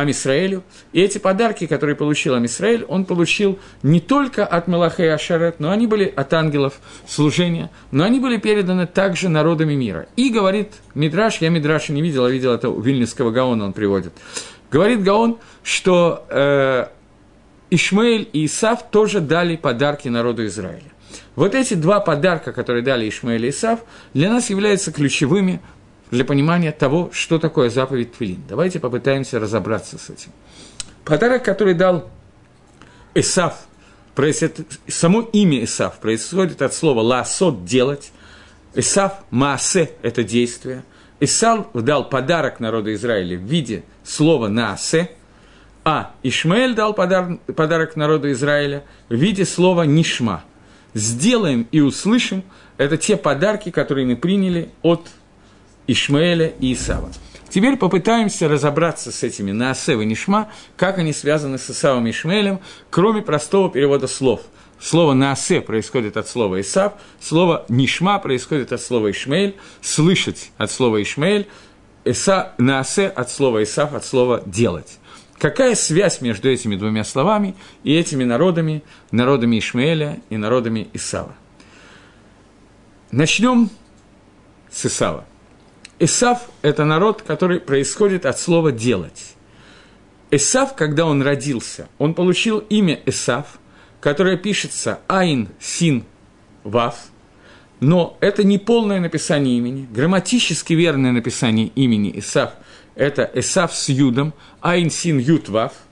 Амисраэлю. 0.00 0.62
И 0.92 1.00
эти 1.00 1.18
подарки, 1.18 1.66
которые 1.66 1.96
получил 1.96 2.34
Амисраэль, 2.34 2.84
он 2.84 3.04
получил 3.04 3.58
не 3.82 4.00
только 4.00 4.46
от 4.46 4.68
Мелаха 4.68 5.04
и 5.04 5.08
Ашарет, 5.08 5.60
но 5.60 5.70
они 5.70 5.86
были 5.86 6.12
от 6.14 6.32
ангелов 6.34 6.80
служения, 7.06 7.70
но 7.90 8.04
они 8.04 8.20
были 8.20 8.36
переданы 8.36 8.86
также 8.86 9.28
народами 9.28 9.74
мира. 9.74 10.06
И 10.16 10.30
говорит 10.30 10.72
Мидраш, 10.94 11.38
я 11.38 11.50
Мидраша 11.50 11.92
не 11.92 12.02
видел, 12.02 12.24
а 12.24 12.30
видел 12.30 12.52
это 12.52 12.68
у 12.68 12.80
Вильнюсского 12.80 13.30
Гаона 13.30 13.64
он 13.64 13.72
приводит. 13.72 14.12
Говорит 14.70 15.02
Гаон, 15.02 15.38
что 15.62 16.26
э, 16.28 16.86
Ишмаэль 17.70 18.28
и 18.32 18.46
Исав 18.46 18.90
тоже 18.90 19.20
дали 19.20 19.56
подарки 19.56 20.08
народу 20.08 20.46
Израиля. 20.46 20.90
Вот 21.36 21.54
эти 21.54 21.74
два 21.74 22.00
подарка, 22.00 22.52
которые 22.52 22.82
дали 22.82 23.08
Ишмаэль 23.08 23.46
и 23.46 23.50
Исав, 23.50 23.80
для 24.12 24.30
нас 24.30 24.50
являются 24.50 24.92
ключевыми 24.92 25.60
для 26.10 26.24
понимания 26.24 26.72
того, 26.72 27.10
что 27.12 27.38
такое 27.38 27.70
заповедь 27.70 28.12
Твилин. 28.12 28.42
Давайте 28.48 28.80
попытаемся 28.80 29.38
разобраться 29.38 29.98
с 29.98 30.10
этим. 30.10 30.30
Подарок, 31.04 31.44
который 31.44 31.74
дал 31.74 32.08
Исав, 33.14 33.66
само 34.88 35.22
имя 35.22 35.64
Исав 35.64 35.98
происходит 35.98 36.62
от 36.62 36.74
слова 36.74 37.00
«ласот»– 37.00 37.64
«делать», 37.66 38.12
Исав 38.74 39.12
«маасе»– 39.30 39.90
это 40.02 40.22
действие. 40.22 40.84
Исав 41.20 41.72
дал 41.72 42.08
подарок 42.08 42.60
народу 42.60 42.92
Израиля 42.94 43.36
в 43.36 43.42
виде 43.42 43.84
слова 44.04 44.48
«наасе», 44.48 45.10
а 45.84 46.14
Ишмаэль 46.22 46.74
дал 46.74 46.92
подарок, 46.92 47.40
подарок 47.56 47.96
народу 47.96 48.30
Израиля 48.32 48.84
в 49.08 49.14
виде 49.14 49.44
слова 49.44 49.84
«нишма». 49.84 50.44
«Сделаем 50.94 51.66
и 51.70 51.80
услышим»– 51.80 52.42
это 52.76 52.96
те 52.96 53.16
подарки, 53.16 53.70
которые 53.70 54.06
мы 54.06 54.16
приняли 54.16 54.70
от 54.82 55.08
Ишмаэля 55.88 56.52
и 56.60 56.74
Исава. 56.74 57.10
Теперь 57.48 57.76
попытаемся 57.76 58.46
разобраться 58.46 59.10
с 59.10 59.22
этими 59.22 59.52
Наасев 59.52 60.00
и 60.00 60.04
Нишма, 60.04 60.48
как 60.76 60.98
они 60.98 61.12
связаны 61.12 61.58
с 61.58 61.68
Исавом 61.70 62.06
и 62.06 62.10
Ишмаэлем, 62.10 62.60
кроме 62.90 63.22
простого 63.22 63.70
перевода 63.70 64.06
слов. 64.06 64.42
Слово 64.80 65.12
«наасе» 65.14 65.60
происходит 65.60 66.16
от 66.16 66.28
слова 66.28 66.60
«Исав», 66.60 66.92
слово 67.20 67.64
«нишма» 67.68 68.20
происходит 68.20 68.72
от 68.72 68.80
слова 68.80 69.10
«Ишмаэль», 69.10 69.56
«слышать» 69.80 70.52
от 70.56 70.70
слова 70.70 71.02
«Ишмаэль», 71.02 71.48
Иса, 72.04 72.52
«наасе» 72.58 73.08
от 73.08 73.28
слова 73.28 73.62
«Исав», 73.64 73.94
от 73.94 74.04
слова 74.04 74.40
«делать». 74.46 74.98
Какая 75.38 75.74
связь 75.74 76.20
между 76.20 76.48
этими 76.48 76.76
двумя 76.76 77.04
словами 77.04 77.56
и 77.82 77.94
этими 77.94 78.24
народами, 78.24 78.82
народами 79.10 79.58
Ишмаэля 79.58 80.20
и 80.30 80.36
народами 80.36 80.88
Исава? 80.92 81.34
Начнем 83.12 83.70
с 84.70 84.86
Исава. 84.86 85.27
Исав– 85.98 86.48
это 86.62 86.84
народ, 86.84 87.22
который 87.22 87.60
происходит 87.60 88.24
от 88.26 88.38
слова 88.38 88.70
«делать». 88.72 89.34
Исав, 90.30 90.76
когда 90.76 91.06
он 91.06 91.22
родился, 91.22 91.88
он 91.98 92.14
получил 92.14 92.58
имя 92.58 93.00
Исав, 93.06 93.58
которое 94.00 94.36
пишется 94.36 95.00
Айн 95.08 95.48
Син 95.58 96.04
Вав, 96.64 96.96
но 97.80 98.16
это 98.20 98.44
не 98.44 98.58
полное 98.58 99.00
написание 99.00 99.56
имени. 99.56 99.88
Грамматически 99.90 100.74
верное 100.74 101.12
написание 101.12 101.68
имени 101.68 102.12
Исав– 102.18 102.52
это 102.94 103.28
Исав 103.34 103.74
с 103.74 103.88
Юдом, 103.88 104.34
Айн 104.60 104.90
Син 104.90 105.18
Ют 105.18 105.48
Вав– 105.48 105.72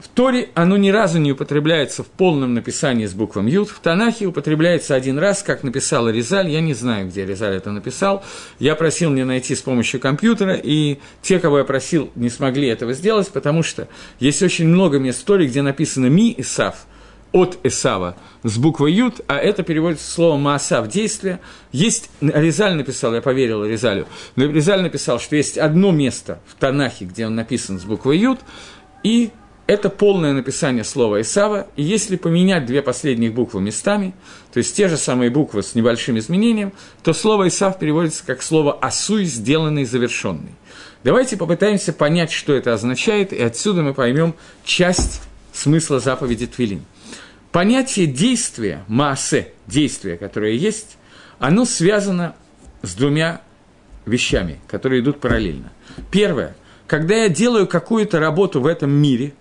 в 0.00 0.08
Торе 0.08 0.48
оно 0.54 0.76
ни 0.76 0.90
разу 0.90 1.18
не 1.18 1.32
употребляется 1.32 2.02
в 2.02 2.06
полном 2.06 2.54
написании 2.54 3.06
с 3.06 3.12
буквом 3.12 3.46
Ют. 3.46 3.68
В 3.68 3.80
Танахе 3.80 4.26
употребляется 4.26 4.94
один 4.94 5.18
раз, 5.18 5.42
как 5.42 5.62
написал 5.62 6.08
Резаль. 6.08 6.48
Я 6.48 6.60
не 6.60 6.74
знаю, 6.74 7.08
где 7.08 7.26
Резаль 7.26 7.54
это 7.54 7.70
написал. 7.70 8.24
Я 8.58 8.74
просил 8.74 9.10
мне 9.10 9.24
найти 9.24 9.54
с 9.54 9.60
помощью 9.60 10.00
компьютера, 10.00 10.54
и 10.54 10.98
те, 11.22 11.38
кого 11.38 11.58
я 11.58 11.64
просил, 11.64 12.10
не 12.14 12.30
смогли 12.30 12.68
этого 12.68 12.94
сделать, 12.94 13.28
потому 13.28 13.62
что 13.62 13.88
есть 14.18 14.42
очень 14.42 14.66
много 14.66 14.98
мест 14.98 15.20
в 15.20 15.24
Торе, 15.24 15.46
где 15.46 15.60
написано 15.62 16.06
«ми 16.06 16.34
Исав», 16.38 16.86
от 17.32 17.58
Исава 17.62 18.16
с 18.42 18.58
буквой 18.58 18.92
Ют, 18.92 19.20
а 19.28 19.36
это 19.36 19.62
переводится 19.62 20.10
словом 20.10 20.42
Маасав 20.42 20.88
действие. 20.88 21.38
Есть, 21.70 22.10
Резаль 22.20 22.74
написал, 22.74 23.14
я 23.14 23.22
поверил 23.22 23.64
Резалю, 23.64 24.06
но 24.34 24.46
Резаль 24.46 24.82
написал, 24.82 25.20
что 25.20 25.36
есть 25.36 25.56
одно 25.56 25.92
место 25.92 26.40
в 26.46 26.58
Танахе, 26.58 27.04
где 27.04 27.26
он 27.26 27.36
написан 27.36 27.78
с 27.78 27.84
буквой 27.84 28.18
Ют, 28.18 28.40
и 29.04 29.30
это 29.70 29.88
полное 29.88 30.32
написание 30.32 30.82
слова 30.82 31.20
Исава, 31.20 31.68
и 31.76 31.84
если 31.84 32.16
поменять 32.16 32.66
две 32.66 32.82
последних 32.82 33.34
буквы 33.34 33.60
местами, 33.60 34.14
то 34.52 34.58
есть 34.58 34.74
те 34.74 34.88
же 34.88 34.96
самые 34.96 35.30
буквы 35.30 35.62
с 35.62 35.76
небольшим 35.76 36.18
изменением, 36.18 36.72
то 37.04 37.12
слово 37.12 37.46
Исав 37.46 37.78
переводится 37.78 38.26
как 38.26 38.42
слово 38.42 38.76
«асуй», 38.76 39.26
сделанный, 39.26 39.84
завершенный. 39.84 40.56
Давайте 41.04 41.36
попытаемся 41.36 41.92
понять, 41.92 42.32
что 42.32 42.52
это 42.52 42.74
означает, 42.74 43.32
и 43.32 43.40
отсюда 43.40 43.82
мы 43.82 43.94
поймем 43.94 44.34
часть 44.64 45.22
смысла 45.52 46.00
заповеди 46.00 46.48
Твилин. 46.48 46.84
Понятие 47.52 48.08
действия, 48.08 48.82
маасе, 48.88 49.52
действия, 49.68 50.16
которое 50.16 50.54
есть, 50.54 50.98
оно 51.38 51.64
связано 51.64 52.34
с 52.82 52.94
двумя 52.94 53.40
вещами, 54.04 54.58
которые 54.66 55.00
идут 55.00 55.20
параллельно. 55.20 55.70
Первое. 56.10 56.56
Когда 56.88 57.14
я 57.14 57.28
делаю 57.28 57.68
какую-то 57.68 58.18
работу 58.18 58.60
в 58.60 58.66
этом 58.66 58.90
мире, 58.90 59.32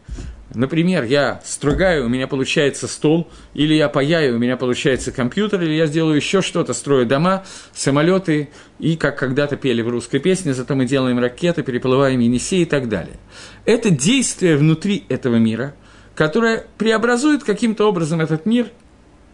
например, 0.53 1.03
я 1.03 1.41
строгаю, 1.43 2.05
у 2.05 2.09
меня 2.09 2.27
получается 2.27 2.87
стол, 2.87 3.29
или 3.53 3.73
я 3.73 3.89
паяю, 3.89 4.35
у 4.35 4.39
меня 4.39 4.57
получается 4.57 5.11
компьютер, 5.11 5.61
или 5.61 5.73
я 5.73 5.85
сделаю 5.85 6.15
еще 6.15 6.41
что-то, 6.41 6.73
строю 6.73 7.05
дома, 7.05 7.43
самолеты, 7.73 8.49
и 8.79 8.95
как 8.95 9.17
когда-то 9.17 9.57
пели 9.57 9.81
в 9.81 9.89
русской 9.89 10.19
песне, 10.19 10.53
зато 10.53 10.75
мы 10.75 10.85
делаем 10.85 11.19
ракеты, 11.19 11.63
переплываем 11.63 12.19
Енисей 12.19 12.63
и 12.63 12.65
так 12.65 12.89
далее. 12.89 13.17
Это 13.65 13.89
действие 13.89 14.57
внутри 14.57 15.05
этого 15.09 15.35
мира, 15.35 15.75
которое 16.15 16.65
преобразует 16.77 17.43
каким-то 17.43 17.87
образом 17.87 18.21
этот 18.21 18.45
мир 18.45 18.67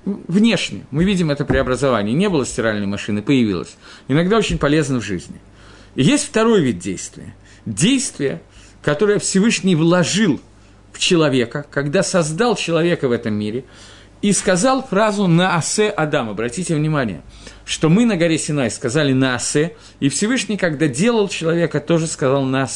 внешне. 0.05 0.85
Мы 0.91 1.03
видим 1.03 1.31
это 1.31 1.45
преобразование. 1.45 2.13
Не 2.13 2.29
было 2.29 2.45
стиральной 2.45 2.85
машины, 2.85 3.21
появилось. 3.21 3.75
Иногда 4.07 4.37
очень 4.37 4.59
полезно 4.59 4.99
в 4.99 5.03
жизни. 5.03 5.39
И 5.95 6.03
есть 6.03 6.25
второй 6.25 6.61
вид 6.61 6.79
действия– 6.79 7.35
действие, 7.65 8.41
которое 8.81 9.19
Всевышний 9.19 9.75
вложил 9.75 10.39
человека, 10.99 11.65
когда 11.71 12.03
создал 12.03 12.55
человека 12.55 13.07
в 13.07 13.11
этом 13.11 13.33
мире, 13.33 13.65
и 14.21 14.31
сказал 14.31 14.83
фразу 14.83 15.27
на 15.27 15.55
Адам». 15.55 16.29
Обратите 16.29 16.75
внимание, 16.75 17.21
что 17.65 17.89
мы 17.89 18.05
на 18.05 18.17
горе 18.17 18.37
Синай 18.37 18.71
сказали 18.71 19.13
на 19.13 19.39
и 19.99 20.09
Всевышний, 20.09 20.57
когда 20.57 20.87
делал 20.87 21.27
человека, 21.27 21.79
тоже 21.79 22.07
сказал 22.07 22.43
на. 22.43 22.67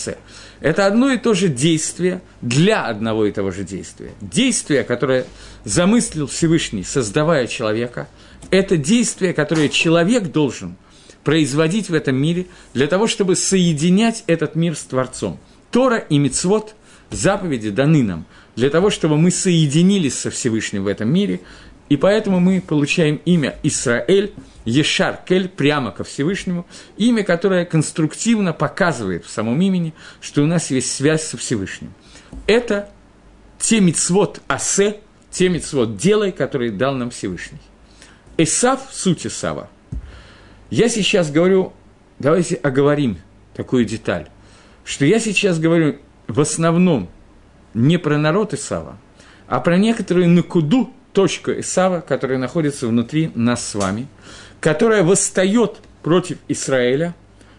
Это 0.60 0.86
одно 0.86 1.12
и 1.12 1.18
то 1.18 1.34
же 1.34 1.48
действие 1.48 2.22
для 2.42 2.86
одного 2.86 3.26
и 3.26 3.32
того 3.32 3.52
же 3.52 3.64
действия. 3.64 4.12
Действие, 4.22 4.84
которое 4.84 5.26
замыслил 5.64 6.28
Всевышний, 6.28 6.84
создавая 6.84 7.48
человека, 7.48 8.08
это 8.52 8.78
действие, 8.78 9.34
которое 9.34 9.70
человек 9.70 10.32
должен– 10.32 10.76
производить 11.24 11.90
в 11.90 11.94
этом 11.94 12.16
мире 12.16 12.48
для 12.74 12.88
того, 12.88 13.08
чтобы 13.08 13.36
соединять 13.36 14.24
этот 14.28 14.56
мир 14.56 14.76
с 14.76 14.82
Творцом. 14.82 15.40
Тора 15.72 15.98
и 15.98 16.18
Мицвод, 16.18 16.76
заповеди 17.10 17.70
даны 17.70 18.04
нам 18.04 18.26
для 18.56 18.70
того, 18.70 18.90
чтобы 18.90 19.18
мы 19.18 19.32
соединились 19.32 20.18
со 20.18 20.30
Всевышним 20.30 20.84
в 20.84 20.88
этом 20.88 21.12
мире, 21.12 21.42
и 21.90 21.98
поэтому 21.98 22.40
мы 22.40 22.62
получаем 22.62 23.22
имя 23.26 23.58
Исраэль, 23.64 24.34
Ешар 24.66 25.20
Кель, 25.26 25.50
прямо 25.50 25.92
ко 25.92 26.04
Всевышнему, 26.04 26.68
имя, 26.98 27.24
которое 27.24 27.66
конструктивно 27.66 28.54
показывает 28.54 29.26
в 29.26 29.30
самом 29.30 29.60
имени, 29.62 29.94
что 30.22 30.44
у 30.44 30.46
нас 30.46 30.70
есть 30.70 30.96
связь 30.96 31.24
со 31.24 31.38
Всевышним. 31.38 31.94
Это 32.46 32.90
те 33.58 33.80
мицвод 33.80 34.42
асе, 34.48 35.00
те 35.32 35.50
мицвод 35.50 35.98
делай, 35.98 36.32
которые 36.32 36.72
дал 36.72 36.94
нам 36.94 37.10
Всевышний. 37.10 37.60
Эсав– 38.38 38.82
суть 38.92 39.26
Исава– 39.26 39.70
я 40.70 40.88
сейчас 40.88 41.32
говорю, 41.32 41.74
давайте 42.20 42.56
оговорим 42.56 43.18
такую 43.56 43.86
деталь, 43.86 44.30
что 44.86 45.04
я 45.04 45.20
сейчас 45.20 45.60
говорю 45.60 45.98
в 46.30 46.40
основном 46.40 47.10
не 47.74 47.98
про 47.98 48.18
народ 48.18 48.54
Исава, 48.54 48.98
а 49.48 49.60
про 49.60 49.78
некоторую 49.78 50.30
накуду, 50.30 50.94
точку 51.12 51.52
Исава, 51.52 52.02
которая 52.02 52.38
находится 52.38 52.88
внутри 52.88 53.32
нас 53.34 53.68
с 53.68 53.76
вами, 53.76 54.08
которая 54.62 55.04
восстает 55.04 55.78
против 56.04 56.38
Израиля 56.48 57.16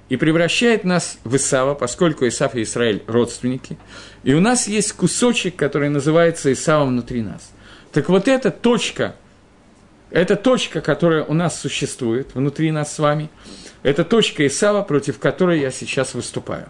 и 0.09 0.17
превращает 0.17 0.85
нас 0.85 1.19
в 1.25 1.35
Исава, 1.37 1.75
поскольку 1.75 2.27
Исав 2.27 2.55
и 2.55 2.63
Израиль– 2.63 3.03
родственники, 3.07 3.77
и 4.23 4.35
у 4.35 4.41
нас 4.41 4.69
есть 4.69 4.93
кусочек, 4.93 5.57
который 5.57 5.89
называется 5.89 6.53
Исавом 6.53 6.91
внутри 6.91 7.23
нас. 7.23 7.51
Так 7.93 8.09
вот 8.09 8.29
эта 8.29 8.53
точка– 8.53 9.17
это 10.11 10.37
точка, 10.37 10.81
которая 10.81 11.25
у 11.25 11.35
нас 11.35 11.61
существует 11.61 12.35
внутри 12.35 12.71
нас 12.71 12.95
с 12.95 12.99
вами. 13.01 13.31
Это 13.83 14.05
точка 14.05 14.47
Исава, 14.47 14.83
против 14.83 15.19
которой 15.19 15.61
я 15.61 15.73
сейчас 15.73 16.15
выступаю. 16.15 16.69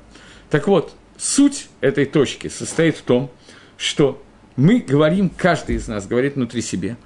Так 0.49 0.67
вот, 0.67 0.95
суть 1.21 1.69
этой 1.81 2.07
точки 2.07 2.49
состоит 2.49 2.97
в 2.97 3.03
том, 3.03 3.31
что 3.77 4.23
мы 4.57 4.81
говорим, 4.81 5.31
каждый 5.31 5.77
из 5.77 5.87
нас 5.87 6.07
говорит 6.07 6.37
внутри 6.37 6.63
себе, 6.63 6.97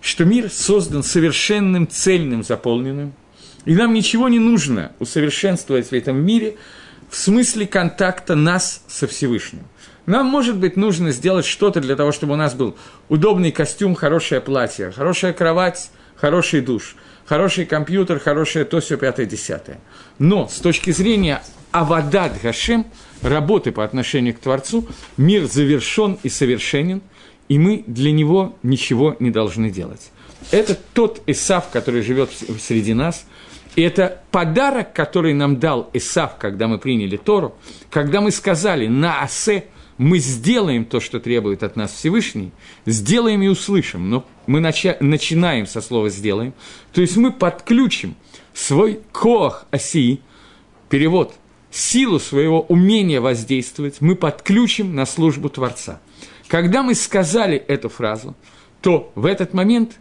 что 0.00 0.24
мир 0.24 0.50
создан 0.50 1.02
совершенным, 1.02 1.88
цельным, 1.88 2.42
заполненным, 2.42 3.14
и 3.64 3.74
нам 3.74 3.94
ничего 3.94 4.28
не 4.28 4.38
нужно 4.38 4.92
усовершенствовать 4.98 5.88
в 5.88 5.92
этом 5.92 6.16
мире 6.16 6.56
в 7.08 7.16
смысле 7.16 7.66
контакта 7.66 8.34
нас 8.34 8.82
со 8.88 9.06
Всевышним. 9.06 9.62
Нам, 10.06 10.26
может 10.26 10.56
быть, 10.56 10.76
нужно 10.76 11.12
сделать 11.12 11.46
что-то 11.46 11.80
для 11.80 11.94
того, 11.94 12.10
чтобы 12.10 12.32
у 12.32 12.36
нас 12.36 12.54
был 12.54 12.76
удобный 13.08 13.52
костюм, 13.52 13.94
хорошее 13.94 14.40
платье, 14.40 14.90
хорошая 14.90 15.32
кровать, 15.32 15.90
хороший 16.16 16.60
душ, 16.60 16.96
хороший 17.24 17.66
компьютер, 17.66 18.18
хорошее 18.18 18.64
то, 18.64 18.80
все 18.80 18.96
пятое, 18.96 19.26
десятое. 19.26 19.78
Но 20.18 20.48
с 20.48 20.58
точки 20.58 20.90
зрения 20.90 21.42
Авадад 21.70 22.40
Гашем, 22.42 22.86
работы 23.22 23.72
по 23.72 23.84
отношению 23.84 24.34
к 24.34 24.38
Творцу, 24.38 24.86
мир 25.16 25.46
завершен 25.46 26.18
и 26.22 26.28
совершенен, 26.28 27.02
и 27.48 27.58
мы 27.58 27.84
для 27.86 28.12
него 28.12 28.56
ничего 28.62 29.16
не 29.20 29.30
должны 29.30 29.70
делать. 29.70 30.10
Это 30.50 30.78
тот 30.94 31.22
Исав, 31.26 31.70
который 31.70 32.02
живет 32.02 32.30
среди 32.60 32.94
нас, 32.94 33.26
и 33.76 33.82
это 33.82 34.22
подарок, 34.30 34.92
который 34.92 35.32
нам 35.32 35.58
дал 35.58 35.88
Исав, 35.92 36.36
когда 36.36 36.68
мы 36.68 36.78
приняли 36.78 37.16
Тору, 37.16 37.54
когда 37.90 38.20
мы 38.20 38.30
сказали 38.30 38.86
«на 38.86 39.22
асе», 39.22 39.64
мы 39.98 40.18
сделаем 40.18 40.84
то, 40.84 41.00
что 41.00 41.20
требует 41.20 41.62
от 41.62 41.76
нас 41.76 41.92
Всевышний, 41.92 42.50
сделаем 42.86 43.42
и 43.42 43.48
услышим, 43.48 44.10
но 44.10 44.26
мы 44.46 44.60
нача- 44.60 44.96
начинаем 45.00 45.66
со 45.66 45.80
слова 45.80 46.08
«сделаем», 46.08 46.54
то 46.92 47.00
есть 47.00 47.16
мы 47.16 47.30
подключим 47.30 48.16
свой 48.52 49.00
коах 49.12 49.66
оси, 49.70 50.20
перевод, 50.88 51.34
силу 51.72 52.20
своего 52.20 52.62
умения 52.62 53.20
воздействовать, 53.20 54.00
мы 54.00 54.14
подключим 54.14 54.94
на 54.94 55.06
службу 55.06 55.48
Творца. 55.48 56.00
Когда 56.48 56.82
мы 56.82 56.94
сказали 56.94 57.56
эту 57.56 57.88
фразу, 57.88 58.36
то 58.80 59.10
в 59.14 59.26
этот 59.26 59.54
момент 59.54 59.98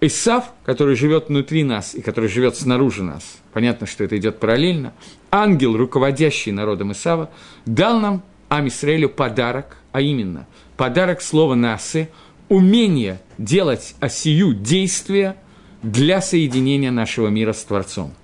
Исав, 0.00 0.52
который 0.64 0.94
живет 0.94 1.28
внутри 1.28 1.64
нас 1.64 1.94
и 1.94 2.02
который 2.02 2.28
живет 2.28 2.54
снаружи 2.56 3.02
нас, 3.02 3.38
понятно, 3.52 3.86
что 3.86 4.04
это 4.04 4.16
идет 4.16 4.38
параллельно, 4.38 4.92
ангел, 5.32 5.76
руководящий 5.76 6.52
народом 6.52 6.92
Исава, 6.92 7.30
дал 7.66 7.98
нам 7.98 8.22
Амисраэлю 8.48 9.08
подарок, 9.08 9.78
а 9.90 10.00
именно 10.00 10.46
подарок 10.76 11.20
слова 11.20 11.56
«насы», 11.56 12.10
умение 12.48 13.20
делать 13.36 13.96
осию 14.00 14.54
действия 14.54 15.36
для 15.82 16.20
соединения 16.20 16.92
нашего 16.92 17.28
мира 17.28 17.52
с 17.52 17.64
Творцом. 17.64 18.14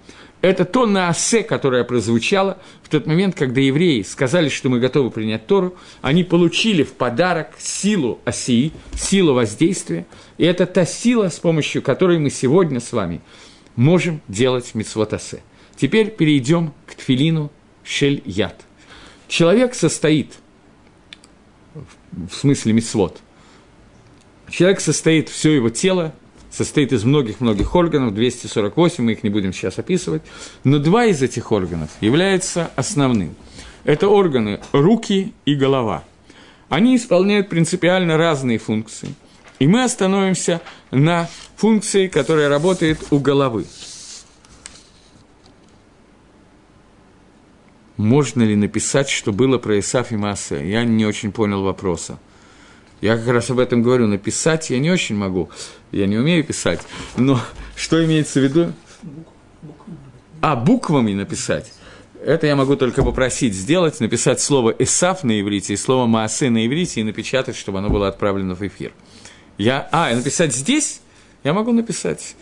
Это 0.44 0.66
то 0.66 0.84
наасе, 0.84 1.42
которое 1.42 1.84
прозвучало 1.84 2.58
в 2.82 2.90
тот 2.90 3.06
момент, 3.06 3.34
когда 3.34 3.62
евреи 3.62 4.02
сказали, 4.02 4.50
что 4.50 4.68
мы 4.68 4.78
готовы 4.78 5.10
принять 5.10 5.46
Тору, 5.46 5.74
они 6.02 6.22
получили 6.22 6.82
в 6.82 6.92
подарок 6.92 7.54
силу 7.58 8.20
осии, 8.26 8.72
силу 8.94 9.32
воздействия, 9.32 10.06
и 10.36 10.44
это 10.44 10.66
та 10.66 10.84
сила, 10.84 11.30
с 11.30 11.38
помощью 11.38 11.80
которой 11.80 12.18
мы 12.18 12.28
сегодня 12.28 12.80
с 12.80 12.92
вами 12.92 13.22
можем 13.74 14.20
делать 14.28 14.74
митцвот. 14.74 15.18
Теперь 15.76 16.10
перейдем 16.10 16.74
к 16.86 16.94
тфилину 16.94 17.50
шель 17.82 18.20
яд– 18.26 18.64
Человек 19.28 19.74
состоит, 19.74 20.34
в 21.74 22.32
смысле 22.34 22.72
мисвод, 22.72 23.20
человек 24.50 24.80
состоит, 24.80 25.28
все 25.28 25.52
его 25.52 25.70
тело 25.70 26.14
состоит 26.54 26.92
из 26.92 27.04
многих-многих 27.04 27.74
органов, 27.74 28.14
248, 28.14 29.04
мы 29.04 29.12
их 29.12 29.22
не 29.22 29.30
будем 29.30 29.52
сейчас 29.52 29.78
описывать, 29.78 30.22
но 30.62 30.78
два 30.78 31.06
из 31.06 31.22
этих 31.22 31.52
органов 31.52 31.90
являются 32.00 32.70
основным. 32.76 33.34
Это 33.84 34.08
органы 34.08 34.60
руки 34.72 35.34
и 35.44 35.54
голова. 35.54 36.04
Они 36.68 36.96
исполняют 36.96 37.48
принципиально 37.48 38.16
разные 38.16 38.58
функции. 38.58 39.14
И 39.58 39.66
мы 39.66 39.84
остановимся 39.84 40.60
на 40.90 41.28
функции, 41.56 42.08
которая 42.08 42.48
работает 42.48 42.98
у 43.10 43.18
головы. 43.18 43.66
можно 47.96 48.42
ли 48.42 48.56
написать, 48.56 49.08
что 49.08 49.32
было 49.32 49.58
про 49.58 49.78
Исаф 49.78 50.12
и 50.12 50.16
Маасе? 50.16 50.68
Я 50.68 50.84
не 50.84 51.06
очень 51.06 51.32
понял 51.32 51.62
вопроса. 51.62 52.18
Я 53.04 53.18
как 53.18 53.28
раз 53.28 53.50
об 53.50 53.58
этом 53.58 53.82
говорю. 53.82 54.06
Написать 54.06 54.70
я 54.70 54.78
не 54.78 54.90
очень 54.90 55.14
могу. 55.14 55.50
Я 55.92 56.06
не 56.06 56.16
умею 56.16 56.42
писать. 56.42 56.80
Но 57.18 57.38
что 57.76 58.02
имеется 58.02 58.40
в 58.40 58.44
виду? 58.44 58.72
А, 60.40 60.56
буквами 60.56 61.12
написать. 61.12 61.70
Это 62.24 62.46
я 62.46 62.56
могу 62.56 62.76
только 62.76 63.02
попросить 63.02 63.52
сделать, 63.52 64.00
написать 64.00 64.40
слово 64.40 64.70
«эсаф» 64.78 65.22
на 65.22 65.38
иврите 65.38 65.74
и 65.74 65.76
слово 65.76 66.06
«маасе» 66.06 66.48
на 66.48 66.66
иврите 66.66 67.02
и 67.02 67.04
напечатать, 67.04 67.56
чтобы 67.56 67.80
оно 67.80 67.90
было 67.90 68.08
отправлено 68.08 68.54
в 68.54 68.66
эфир. 68.66 68.94
Я, 69.58 69.86
а, 69.92 70.10
и 70.10 70.14
написать 70.14 70.54
здесь? 70.54 71.02
Я 71.42 71.52
могу 71.52 71.72
написать 71.72 72.34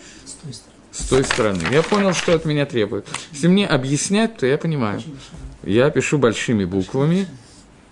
с 0.93 1.09
той 1.09 1.25
стороны. 1.25 1.63
Я 1.73 1.83
понял, 1.83 2.15
что 2.15 2.35
от 2.35 2.45
меня 2.45 2.67
требуют. 2.67 3.09
Если 3.33 3.49
мне 3.49 3.67
объяснять, 3.67 4.37
то 4.37 4.47
я 4.47 4.59
понимаю. 4.59 5.03
Я 5.65 5.91
пишу 5.91 6.19
большими 6.19 6.65
буквами. 6.65 7.27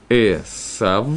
Эсав. 0.08 1.08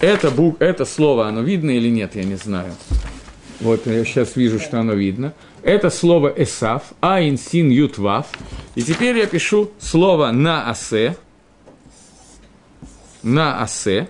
Это, 0.00 0.30
бук, 0.30 0.56
это 0.60 0.86
слово, 0.86 1.28
оно 1.28 1.42
видно 1.42 1.70
или 1.70 1.90
нет, 1.90 2.16
я 2.16 2.24
не 2.24 2.36
знаю. 2.36 2.72
Вот 3.60 3.86
я 3.86 4.02
сейчас 4.06 4.34
вижу, 4.34 4.58
что 4.58 4.80
оно 4.80 4.94
видно. 4.94 5.34
Это 5.62 5.90
слово 5.90 6.32
«эсав», 6.34 6.84
«айн 7.02 7.36
син 7.36 7.68
ют 7.68 7.98
вав». 7.98 8.26
И 8.74 8.82
теперь 8.82 9.18
я 9.18 9.26
пишу 9.26 9.70
слово 9.78 10.30
«на 10.32 10.70
асе», 10.70 11.16
«на 13.22 13.62
асе», 13.62 14.08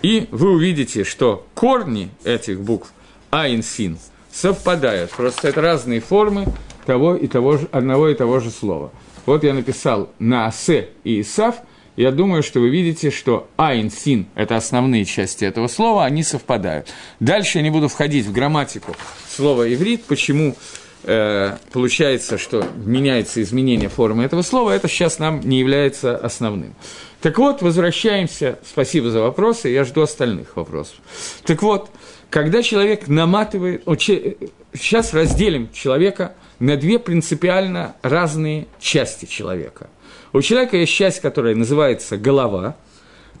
и 0.00 0.26
вы 0.30 0.52
увидите, 0.52 1.04
что 1.04 1.46
корни 1.54 2.08
этих 2.24 2.60
букв 2.60 2.90
«айн 3.30 3.62
син» 3.62 3.98
совпадают. 4.32 5.10
Просто 5.10 5.48
это 5.48 5.60
разные 5.60 6.00
формы 6.00 6.46
того 6.86 7.14
и 7.14 7.26
того 7.26 7.58
же, 7.58 7.68
одного 7.72 8.08
и 8.08 8.14
того 8.14 8.40
же 8.40 8.50
слова. 8.50 8.90
Вот 9.26 9.44
я 9.44 9.52
написал 9.52 10.08
«на 10.18 10.46
асе» 10.46 10.88
и 11.04 11.20
«исав», 11.20 11.56
я 12.00 12.12
думаю, 12.12 12.42
что 12.42 12.60
вы 12.60 12.70
видите, 12.70 13.10
что 13.10 13.46
айн, 13.58 13.90
син– 13.90 14.26
это 14.34 14.56
основные 14.56 15.04
части 15.04 15.44
этого 15.44 15.66
слова, 15.66 16.06
они 16.06 16.22
совпадают. 16.22 16.88
Дальше 17.20 17.58
я 17.58 17.62
не 17.62 17.68
буду 17.68 17.88
входить 17.88 18.24
в 18.24 18.32
грамматику 18.32 18.96
слова 19.28 19.70
иврит, 19.70 20.04
почему 20.04 20.56
э, 21.04 21.56
получается, 21.70 22.38
что 22.38 22.64
меняется 22.86 23.42
изменение 23.42 23.90
формы 23.90 24.24
этого 24.24 24.40
слова, 24.40 24.70
это 24.70 24.88
сейчас 24.88 25.18
нам 25.18 25.40
не 25.40 25.58
является 25.58 26.16
основным. 26.16 26.74
Так 27.20 27.36
вот, 27.36 27.60
возвращаемся, 27.60 28.58
спасибо 28.66 29.10
за 29.10 29.20
вопросы, 29.20 29.68
я 29.68 29.84
жду 29.84 30.00
остальных 30.00 30.56
вопросов. 30.56 30.96
Так 31.44 31.62
вот, 31.62 31.90
когда 32.30 32.62
человек 32.62 33.08
наматывает, 33.08 33.84
сейчас 34.72 35.12
разделим 35.12 35.70
человека 35.70 36.32
на 36.60 36.78
две 36.78 36.98
принципиально 36.98 37.94
разные 38.00 38.68
части 38.80 39.26
человека– 39.26 39.90
у 40.32 40.42
человека 40.42 40.76
есть 40.76 40.92
часть, 40.92 41.20
которая 41.20 41.54
называется 41.54 42.16
голова, 42.16 42.76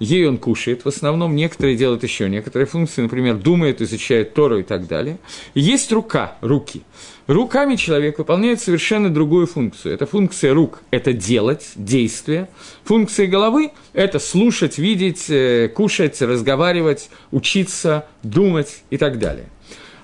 ей 0.00 0.26
он 0.26 0.38
кушает, 0.38 0.84
в 0.84 0.88
основном 0.88 1.36
некоторые 1.36 1.76
делают 1.76 2.02
еще 2.02 2.28
некоторые 2.28 2.66
функции, 2.66 3.02
например, 3.02 3.36
думает, 3.36 3.80
изучает 3.80 4.34
Тору 4.34 4.58
и 4.58 4.62
так 4.62 4.88
далее. 4.88 5.18
есть 5.54 5.92
рука, 5.92 6.36
руки. 6.40 6.82
Руками 7.28 7.76
человек 7.76 8.18
выполняет 8.18 8.60
совершенно 8.60 9.08
другую 9.08 9.46
функцию. 9.46 9.94
Это 9.94 10.06
функция 10.06 10.52
рук– 10.52 10.80
это 10.90 11.12
делать, 11.12 11.70
действие. 11.76 12.48
Функция 12.82 13.28
головы– 13.28 13.70
это 13.92 14.18
слушать, 14.18 14.78
видеть, 14.78 15.26
э, 15.28 15.68
кушать, 15.68 16.20
разговаривать, 16.22 17.08
учиться, 17.30 18.06
думать 18.24 18.82
и 18.90 18.96
так 18.96 19.20
далее. 19.20 19.46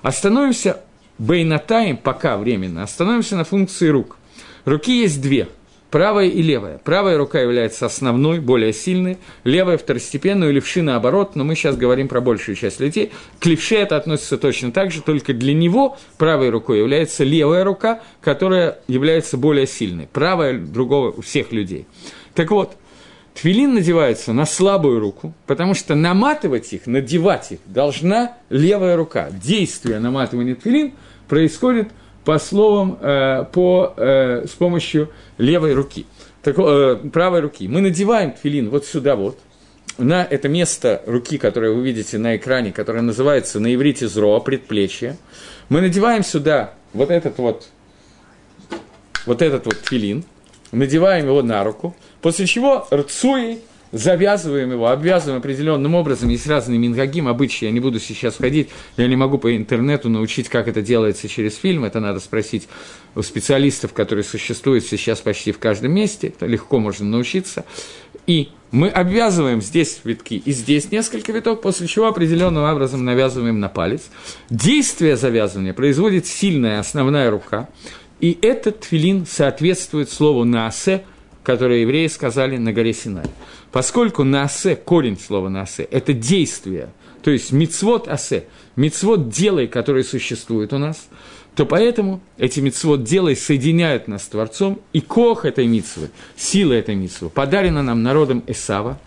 Остановимся, 0.03 0.79
бейнатаем, 1.17 1.97
пока 1.97 2.37
временно, 2.37 2.83
остановимся 2.83 3.35
на 3.35 3.43
функции 3.43 3.89
рук. 3.89 4.17
Руки 4.63 5.01
есть 5.01 5.21
две– 5.21 5.49
правая 5.89 6.27
и 6.27 6.41
левая. 6.41 6.79
Правая 6.83 7.17
рука 7.17 7.39
является 7.39 7.85
основной, 7.85 8.39
более 8.39 8.73
сильной, 8.73 9.17
левая 9.43 9.77
второстепенную, 9.77 10.53
левши 10.53 10.81
наоборот, 10.81 11.35
но 11.35 11.43
мы 11.43 11.55
сейчас 11.55 11.77
говорим 11.77 12.07
про 12.07 12.21
большую 12.21 12.55
часть 12.55 12.79
людей. 12.79 13.11
К 13.39 13.45
левше 13.45 13.75
это 13.75 13.97
относится 13.97 14.37
точно 14.37 14.71
так 14.71 14.91
же, 14.91 15.01
только 15.01 15.33
для 15.33 15.53
него 15.53 15.97
правой 16.17 16.49
рукой 16.49 16.79
является 16.79 17.23
левая 17.23 17.63
рука, 17.63 18.01
которая 18.21 18.79
является 18.87 19.37
более 19.37 19.67
сильной. 19.67 20.07
Правая 20.11 20.57
другого 20.57 21.11
у 21.11 21.21
всех 21.21 21.51
людей. 21.51 21.85
Так 22.33 22.51
вот, 22.51 22.77
Твилин 23.33 23.75
надевается 23.75 24.33
на 24.33 24.45
слабую 24.45 24.99
руку, 24.99 25.33
потому 25.45 25.75
что 25.75 25.93
наматывать 25.93 26.73
их, 26.73 26.87
надевать 26.87 27.51
их 27.51 27.59
должна 27.67 28.33
левая 28.49 28.95
рука. 28.95 29.29
Действие 29.31 29.99
наматывания 29.99 30.55
твилин 30.55 30.93
происходит– 31.27 31.89
по 32.27 32.39
словам, 32.39 32.99
э, 32.99 33.45
по, 33.53 33.93
э, 33.95 34.45
с 34.45 34.51
помощью 34.51 35.09
левой 35.37 35.73
руки, 35.73 36.05
так, 36.43 36.59
э, 36.59 36.97
правой 37.13 37.39
руки. 37.39 37.69
Мы 37.69 37.79
надеваем 37.79 38.33
тфилин 38.33 38.69
вот 38.69 38.85
сюда 38.85 39.15
вот, 39.15 39.39
на 39.97 40.25
это 40.25 40.49
место 40.49 41.01
руки, 41.05 41.37
которое 41.37 41.71
вы 41.71 41.81
видите 41.83 42.17
на 42.17 42.35
экране, 42.35 42.73
которое 42.73 42.99
называется 42.99 43.61
на 43.61 43.73
иврите 43.73 44.09
зро, 44.09 44.41
предплечье. 44.41 45.15
Мы 45.69 45.79
надеваем 45.79 46.21
сюда 46.21 46.73
вот 46.91 47.11
этот 47.11 47.37
вот, 47.37 47.69
вот 49.25 49.41
этот 49.41 49.65
вот 49.65 49.79
тфилин, 49.83 50.25
надеваем 50.73 51.27
его 51.27 51.41
на 51.41 51.63
руку, 51.63 51.95
после 52.21 52.45
чего 52.45 52.89
рцуей 52.91 53.61
завязываем 53.91 54.71
его, 54.71 54.87
обвязываем 54.87 55.39
определенным 55.39 55.95
образом. 55.95 56.29
Есть 56.29 56.47
разные 56.47 56.79
мингагим, 56.79 57.27
обычаи, 57.27 57.65
я 57.65 57.71
не 57.71 57.79
буду 57.79 57.99
сейчас 57.99 58.37
ходить, 58.37 58.69
я 58.97 59.07
не 59.07 59.15
могу 59.15 59.37
по 59.37 59.55
интернету 59.55 60.09
научить, 60.09 60.49
как 60.49 60.67
это 60.67 60.81
делается 60.81 61.27
через 61.27 61.55
фильм, 61.55 61.85
это 61.85 61.99
надо 61.99 62.19
спросить 62.19 62.67
у 63.15 63.21
специалистов, 63.21 63.93
которые 63.93 64.23
существуют 64.23 64.85
сейчас 64.85 65.19
почти 65.19 65.51
в 65.51 65.59
каждом 65.59 65.93
месте, 65.93 66.27
это 66.27 66.45
легко 66.45 66.79
можно 66.79 67.05
научиться. 67.05 67.65
И 68.27 68.49
мы 68.71 68.89
обвязываем 68.89 69.61
здесь 69.61 70.01
витки 70.03 70.33
и 70.33 70.51
здесь 70.51 70.91
несколько 70.91 71.31
виток, 71.31 71.61
после 71.61 71.87
чего 71.87 72.07
определенным 72.07 72.63
образом 72.63 73.05
навязываем 73.05 73.59
на 73.59 73.69
палец. 73.69 74.09
Действие 74.49 75.15
завязывания 75.15 75.73
производит 75.73 76.25
сильная 76.25 76.79
основная 76.79 77.31
рука, 77.31 77.69
и 78.19 78.37
этот 78.41 78.83
филин 78.83 79.25
соответствует 79.25 80.09
слову 80.09 80.43
«наасе», 80.43 81.03
которое 81.47 81.79
евреи 81.79 82.07
сказали 82.07 82.57
на 82.57 82.73
горе 82.73 82.91
Синай. 82.91 83.23
Поскольку 83.71 84.25
наасе, 84.25 84.75
корень 84.75 85.17
слова 85.17 85.47
наасе, 85.47 85.83
это 85.83 86.11
действие, 86.11 86.89
то 87.23 87.31
есть 87.31 87.53
мицвод 87.53 88.09
асе, 88.09 88.47
мицвод 88.75 89.29
делай, 89.29 89.67
который 89.67 90.03
существует 90.03 90.73
у 90.73 90.77
нас, 90.77 91.07
то 91.55 91.65
поэтому 91.65 92.19
эти 92.37 92.59
мицвод 92.59 93.05
делай 93.05 93.37
соединяют 93.37 94.09
нас 94.09 94.23
с 94.23 94.27
Творцом, 94.27 94.81
и 94.91 94.99
кох 94.99 95.45
этой 95.45 95.67
мицвы, 95.67 96.09
сила 96.35 96.73
этой 96.73 96.95
мицвы, 96.95 97.29
подарена 97.29 97.81
нам 97.81 98.03
народом 98.03 98.43
Эсава, 98.45 98.99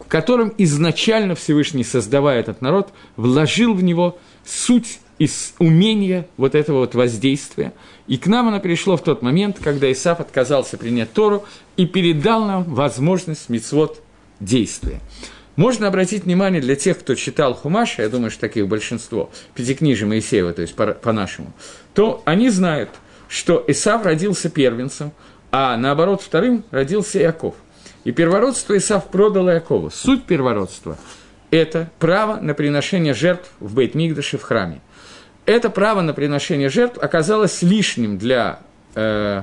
в 0.00 0.08
котором 0.08 0.52
изначально 0.58 1.36
Всевышний, 1.36 1.84
создавая 1.84 2.40
этот 2.40 2.62
народ, 2.62 2.88
вложил 3.14 3.74
в 3.74 3.84
него 3.84 4.18
суть 4.44 4.98
из 5.18 5.54
умения 5.58 6.26
вот 6.36 6.54
этого 6.54 6.80
вот 6.80 6.94
воздействия. 6.94 7.72
И 8.06 8.18
к 8.18 8.26
нам 8.26 8.48
оно 8.48 8.60
пришло 8.60 8.96
в 8.96 9.02
тот 9.02 9.22
момент, 9.22 9.58
когда 9.62 9.90
Исаф 9.90 10.20
отказался 10.20 10.76
принять 10.76 11.12
Тору 11.12 11.44
и 11.76 11.86
передал 11.86 12.44
нам 12.44 12.64
возможность 12.64 13.48
мицвод 13.48 14.02
действия. 14.40 15.00
Можно 15.56 15.88
обратить 15.88 16.24
внимание 16.24 16.60
для 16.60 16.76
тех, 16.76 16.98
кто 16.98 17.14
читал 17.14 17.54
Хумаша, 17.54 18.02
я 18.02 18.10
думаю, 18.10 18.30
что 18.30 18.42
таких 18.42 18.68
большинство, 18.68 19.30
Пятикнижие 19.54 20.06
Моисеева, 20.06 20.52
то 20.52 20.60
есть 20.60 20.74
по-нашему, 20.74 21.52
то 21.94 22.22
они 22.26 22.50
знают, 22.50 22.90
что 23.28 23.64
Исав 23.66 24.04
родился 24.04 24.50
первенцем, 24.50 25.12
а 25.50 25.78
наоборот 25.78 26.20
вторым 26.20 26.62
родился 26.70 27.18
Иаков. 27.20 27.54
И 28.04 28.12
первородство 28.12 28.76
Исав 28.76 29.08
продал 29.08 29.48
Иакову. 29.48 29.90
Суть 29.90 30.24
первородства– 30.24 30.98
это 31.50 31.90
право 31.98 32.38
на 32.38 32.52
приношение 32.52 33.14
жертв 33.14 33.50
в 33.58 33.78
Бейт-Мигдаше 33.78 34.36
в 34.36 34.42
храме 34.42 34.82
это 35.46 35.70
право 35.70 36.02
на 36.02 36.12
приношение 36.12 36.68
жертв 36.68 36.98
оказалось 37.00 37.62
лишним 37.62 38.18
для 38.18 38.60
э, 38.94 39.42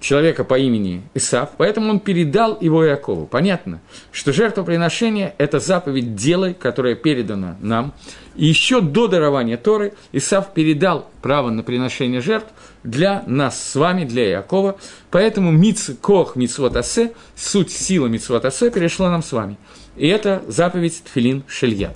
человека 0.00 0.44
по 0.44 0.58
имени 0.58 1.02
Исав, 1.14 1.50
поэтому 1.56 1.90
он 1.90 2.00
передал 2.00 2.58
его 2.60 2.86
Иакову. 2.86 3.26
Понятно, 3.26 3.80
что 4.12 4.32
жертвоприношение– 4.32 5.34
это 5.38 5.60
заповедь 5.60 6.14
«делай», 6.16 6.54
которая 6.54 6.96
передана 6.96 7.56
нам. 7.60 7.94
И 8.34 8.46
еще 8.46 8.80
до 8.80 9.06
дарования 9.06 9.56
Торы 9.56 9.94
Исав 10.12 10.52
передал 10.52 11.08
право 11.22 11.50
на 11.50 11.62
приношение 11.62 12.20
жертв 12.20 12.48
для 12.82 13.22
нас 13.26 13.62
с 13.62 13.76
вами, 13.76 14.04
для 14.04 14.28
Иакова. 14.28 14.76
Поэтому 15.10 15.52
миц, 15.52 15.92
кох 16.02 16.34
мицвот 16.34 16.76
асе, 16.76 17.12
суть 17.36 17.70
сила 17.70 18.08
мицвот 18.08 18.44
асе 18.44 18.70
перешла 18.70 19.08
нам 19.08 19.22
с 19.22 19.30
вами. 19.30 19.56
И 19.96 20.08
это 20.08 20.42
заповедь 20.48 21.02
Тфилин 21.04 21.44
Шельят. 21.46 21.94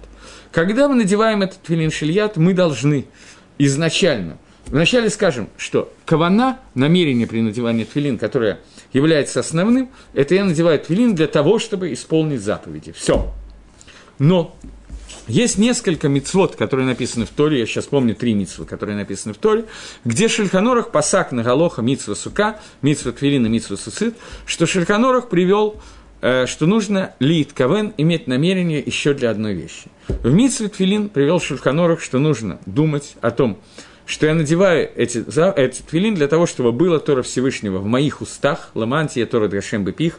Когда 0.53 0.89
мы 0.89 0.95
надеваем 0.95 1.43
этот 1.43 1.61
Тфилин 1.63 1.91
Шельят, 1.91 2.37
мы 2.37 2.55
должны– 2.55 3.07
изначально. 3.59 4.39
Вначале 4.67 5.09
скажем, 5.09 5.49
что 5.57 5.93
кавана, 6.05 6.61
намерение 6.75 7.27
при 7.27 7.41
надевании 7.41 7.85
твилин, 7.85 8.19
которое 8.19 8.61
является 8.93 9.41
основным, 9.41 9.91
это 10.13 10.35
я 10.35 10.45
надеваю 10.45 10.79
твилин 10.79 11.15
для 11.15 11.27
того, 11.27 11.59
чтобы 11.59 11.93
исполнить 11.93 12.43
заповеди. 12.43 12.93
Все. 12.93 13.33
Но 14.19 14.57
есть 15.27 15.59
несколько 15.59 16.09
мицвод, 16.09 16.57
которые 16.57 16.87
написаны 16.87 17.27
в 17.27 17.31
Торе, 17.31 17.61
я 17.61 17.67
сейчас 17.67 17.85
помню 17.85 18.15
три 18.15 18.33
мицвы, 18.33 18.65
которые 18.65 18.97
написаны 18.97 19.35
в 19.35 19.39
Торе, 19.39 19.67
где 20.05 20.27
Шельханорах 20.27 20.91
пасак 20.91 21.33
на 21.33 21.43
Галоха 21.43 21.83
мицва 21.83 22.15
сука, 22.15 22.61
мицва 22.81 23.13
твилина, 23.13 23.47
мицва 23.47 23.77
сусыт, 23.77 24.17
что 24.47 24.67
Шельханорах 24.67 25.29
привел 25.29 25.81
что 26.21 26.67
нужно 26.67 27.15
лит 27.21 27.53
кавен 27.55 27.95
иметь 27.97 28.27
намерение 28.27 28.83
еще 28.85 29.15
для 29.15 29.31
одной 29.31 29.55
вещи. 29.55 29.89
В 30.09 30.33
Митсве 30.33 30.69
Твилин 30.69 31.09
привел 31.09 31.41
Шульханорах, 31.41 32.01
что 32.01 32.19
нужно 32.19 32.59
думать 32.67 33.15
о 33.21 33.31
том, 33.31 33.59
что 34.09 34.27
я 34.27 34.35
надеваю 34.35 34.91
эти, 34.97 35.19
за, 35.19 35.51
эти 35.51 35.83
твилин 35.83 36.15
для 36.15 36.29
того, 36.29 36.47
чтобы 36.47 36.73
было 36.73 36.99
Тора 36.99 37.23
Всевышнего 37.23 37.77
в 37.77 37.85
моих 37.85 38.23
устах, 38.23 38.71
ламантия 38.75 39.27
Тора 39.27 39.49
Драшем 39.49 39.85
Бепих, 39.85 40.19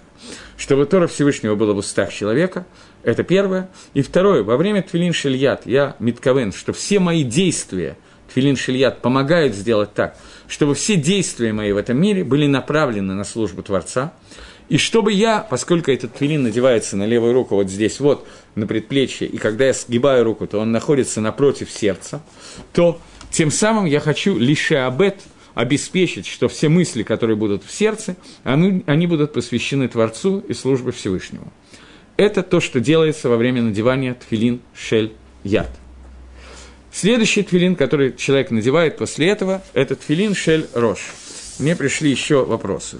чтобы 0.58 0.86
Тора 0.86 1.08
Всевышнего 1.08 1.56
было 1.56 1.74
в 1.74 1.78
устах 1.78 2.14
человека, 2.14 2.68
это 3.02 3.24
первое. 3.24 3.68
И 3.96 4.04
второе, 4.04 4.44
во 4.44 4.58
время 4.58 4.84
твилин 4.84 5.12
шельят 5.12 5.66
я 5.66 5.96
митковен, 5.98 6.54
что 6.54 6.72
все 6.72 7.00
мои 7.00 7.24
действия, 7.24 7.98
твилин 8.32 8.56
шельят, 8.56 9.02
помогают 9.02 9.56
сделать 9.56 9.96
так, 9.96 10.16
чтобы 10.48 10.76
все 10.76 10.96
действия 10.96 11.52
мои 11.52 11.72
в 11.72 11.78
этом 11.78 12.00
мире 12.00 12.24
были 12.24 12.46
направлены 12.46 13.16
на 13.16 13.24
службу 13.24 13.64
Творца, 13.64 14.14
и 14.70 14.78
чтобы 14.78 15.12
я, 15.12 15.40
поскольку 15.42 15.92
этот 15.92 16.14
твилин 16.14 16.44
надевается 16.44 16.96
на 16.96 17.06
левую 17.06 17.34
руку 17.34 17.56
вот 17.56 17.70
здесь 17.70 18.00
вот, 18.00 18.28
на 18.56 18.68
предплечье, 18.68 19.28
и 19.28 19.38
когда 19.38 19.66
я 19.66 19.74
сгибаю 19.74 20.24
руку, 20.24 20.48
то 20.48 20.60
он 20.60 20.72
находится 20.72 21.22
напротив 21.22 21.70
сердца, 21.72 22.22
то 22.72 23.02
Тем 23.32 23.52
самым 23.52 23.86
я 23.86 24.00
хочу 24.00 24.38
лишь 24.38 24.72
абет 24.72 25.22
обеспечить, 25.56 26.26
что 26.26 26.48
все 26.48 26.70
мысли, 26.70 27.04
которые 27.04 27.36
будут 27.36 27.64
в 27.64 27.72
сердце, 27.72 28.16
они, 28.44 28.84
они 28.86 29.08
будут 29.08 29.34
посвящены 29.34 29.88
Творцу 29.88 30.40
и 30.40 30.54
службе 30.54 30.92
Всевышнего. 30.92 31.52
Это 32.18 32.44
то, 32.44 32.60
что 32.60 32.80
делается 32.80 33.30
во 33.30 33.38
время 33.38 33.62
надевания 33.62 34.14
тфилин 34.14 34.62
шель 34.74 35.14
яд. 35.44 35.70
Следующий 36.92 37.44
тфилин, 37.44 37.76
который 37.76 38.16
человек 38.16 38.52
надевает 38.52 38.98
после 38.98 39.30
этого, 39.30 39.62
это 39.74 39.96
тфилин 39.96 40.34
шель 40.34 40.68
рош. 40.74 41.00
Мне 41.60 41.76
пришли 41.76 42.10
еще 42.10 42.46
вопросы. 42.46 43.00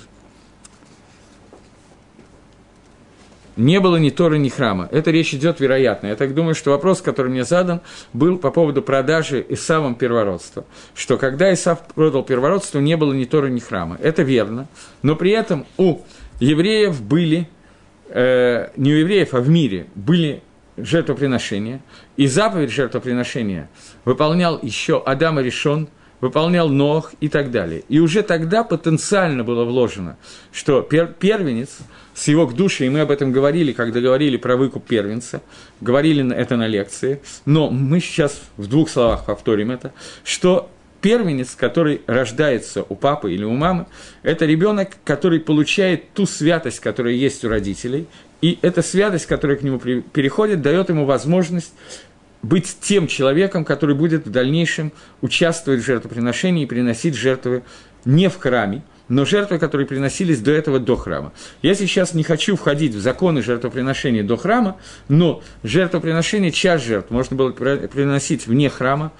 Не 3.60 3.80
было 3.80 3.98
ни 3.98 4.10
Торы, 4.10 4.40
ни 4.40 4.50
храма. 4.50 4.88
Это 4.92 5.12
речь 5.12 5.34
идет 5.34 5.60
вероятно. 5.60 6.08
Я 6.08 6.16
так 6.16 6.34
думаю, 6.34 6.56
что 6.56 6.72
вопрос, 6.72 7.02
который 7.02 7.30
мне 7.30 7.44
задан, 7.44 7.82
был 8.14 8.38
по 8.38 8.52
поводу 8.52 8.82
продажи 8.82 9.46
Исавом 9.50 9.96
первородства. 9.96 10.66
Что 10.96 11.18
когда 11.18 11.54
Исав 11.54 11.86
продал 11.88 12.24
первородство, 12.24 12.80
не 12.80 12.96
было 12.96 13.14
ни 13.14 13.26
Торы, 13.26 13.50
ни 13.50 13.60
храма. 13.60 13.98
Это 14.02 14.24
верно. 14.24 14.68
Но 15.04 15.16
при 15.16 15.32
этом 15.32 15.66
у 15.78 16.00
евреев 16.40 17.02
были, 17.02 17.50
э, 18.10 18.70
не 18.78 18.94
у 18.94 18.96
евреев, 18.96 19.34
а 19.34 19.42
в 19.42 19.50
мире, 19.50 19.88
были 19.94 20.42
жертвоприношения. 20.78 21.82
И 22.16 22.28
заповедь 22.28 22.72
жертвоприношения 22.72 23.70
выполнял 24.06 24.58
еще 24.62 25.04
Адам 25.06 25.40
и 25.42 25.44
Решон, 25.44 25.90
выполнял 26.22 26.70
Нох 26.70 27.14
и 27.20 27.30
так 27.30 27.52
далее. 27.52 27.84
И 27.90 28.00
уже 28.00 28.24
тогда 28.24 28.64
потенциально 28.64 29.44
было 29.44 29.64
вложено, 29.64 30.18
что 30.52 30.82
пер, 30.82 31.08
первенец– 31.08 31.80
с 32.20 32.28
его 32.28 32.46
к 32.48 32.54
душе, 32.54 32.86
и 32.86 32.90
мы 32.90 33.00
об 33.00 33.12
этом 33.12 33.32
говорили, 33.32 33.72
когда 33.72 34.02
говорили 34.02 34.36
про 34.36 34.58
выкуп 34.58 34.86
первенца, 34.86 35.42
говорили 35.80 36.36
это 36.36 36.58
на 36.58 36.68
лекции, 36.68 37.22
но 37.46 37.70
мы 37.70 38.02
сейчас 38.02 38.42
в 38.58 38.68
двух 38.68 38.90
словах 38.90 39.26
повторим 39.26 39.72
это, 39.72 39.94
что 40.26 40.70
первенец, 41.00 41.56
который 41.56 42.02
рождается 42.08 42.84
у 42.84 42.96
папы 42.96 43.34
или 43.34 43.46
у 43.46 43.54
мамы, 43.54 43.86
это 44.22 44.46
ребенок, 44.46 44.98
который 45.06 45.40
получает 45.40 46.12
ту 46.12 46.26
святость, 46.26 46.82
которая 46.82 47.14
есть 47.14 47.46
у 47.46 47.50
родителей, 47.50 48.06
и 48.42 48.60
эта 48.62 48.82
святость, 48.82 49.26
которая 49.26 49.56
к 49.56 49.64
нему 49.64 49.80
переходит, 49.80 50.62
дает 50.62 50.90
ему 50.90 51.06
возможность 51.06 51.74
быть 52.42 52.78
тем 52.82 53.08
человеком, 53.08 53.66
который 53.66 53.96
будет 53.96 54.26
в 54.26 54.32
дальнейшем 54.32 54.92
участвовать 55.22 55.82
в 55.82 55.86
жертвоприношении 55.86 56.64
и 56.64 56.68
приносить 56.68 57.16
жертвы 57.16 57.64
не 58.06 58.30
в 58.30 58.38
храме, 58.38 58.84
но 59.10 59.26
жертвы, 59.26 59.58
которые 59.60 59.88
приносились 59.88 60.40
до 60.40 60.52
этого 60.52 60.80
до 60.80 60.96
храма. 60.96 61.34
Я 61.62 61.76
сейчас 61.76 62.14
не 62.14 62.24
хочу 62.24 62.56
входить 62.56 62.94
в 62.94 63.02
законы 63.02 63.42
жертвоприношения 63.42 64.24
до 64.24 64.38
храма, 64.38 64.78
но 65.10 65.42
жертвоприношение, 65.64 66.52
часть 66.52 66.86
жертв 66.86 67.10
можно 67.10 67.36
было 67.36 67.52
приносить 67.52 68.48
вне 68.48 68.70
храма, 68.70 69.12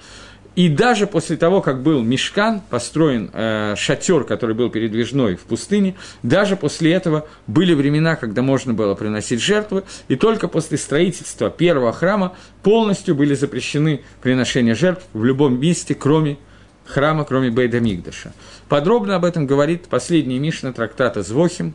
и 0.56 0.68
даже 0.68 1.06
после 1.06 1.36
того, 1.36 1.62
как 1.62 1.82
был 1.82 2.02
мешкан, 2.02 2.60
построен 2.70 3.30
э, 3.32 3.74
шатер, 3.76 4.24
который 4.24 4.54
был 4.54 4.68
передвижной 4.68 5.36
в 5.36 5.42
пустыне, 5.42 5.94
даже 6.22 6.56
после 6.56 6.92
этого 6.92 7.26
были 7.46 7.72
времена, 7.72 8.16
когда 8.16 8.42
можно 8.42 8.74
было 8.74 8.94
приносить 8.94 9.40
жертвы, 9.40 9.84
и 10.08 10.16
только 10.16 10.48
после 10.48 10.76
строительства 10.76 11.50
первого 11.50 11.92
храма 11.92 12.34
полностью 12.62 13.14
были 13.14 13.34
запрещены 13.34 14.02
приношения 14.22 14.74
жертв 14.74 15.04
в 15.12 15.24
любом 15.24 15.60
месте, 15.60 15.94
кроме 15.94 16.38
храма, 16.84 17.24
кроме 17.24 17.50
Бейда 17.50 17.80
Мигдаша. 17.80 18.32
Подробно 18.68 19.16
об 19.16 19.24
этом 19.24 19.46
говорит 19.46 19.86
последний 19.88 20.38
Мишна 20.38 20.72
трактата 20.72 21.22
Звохим. 21.22 21.74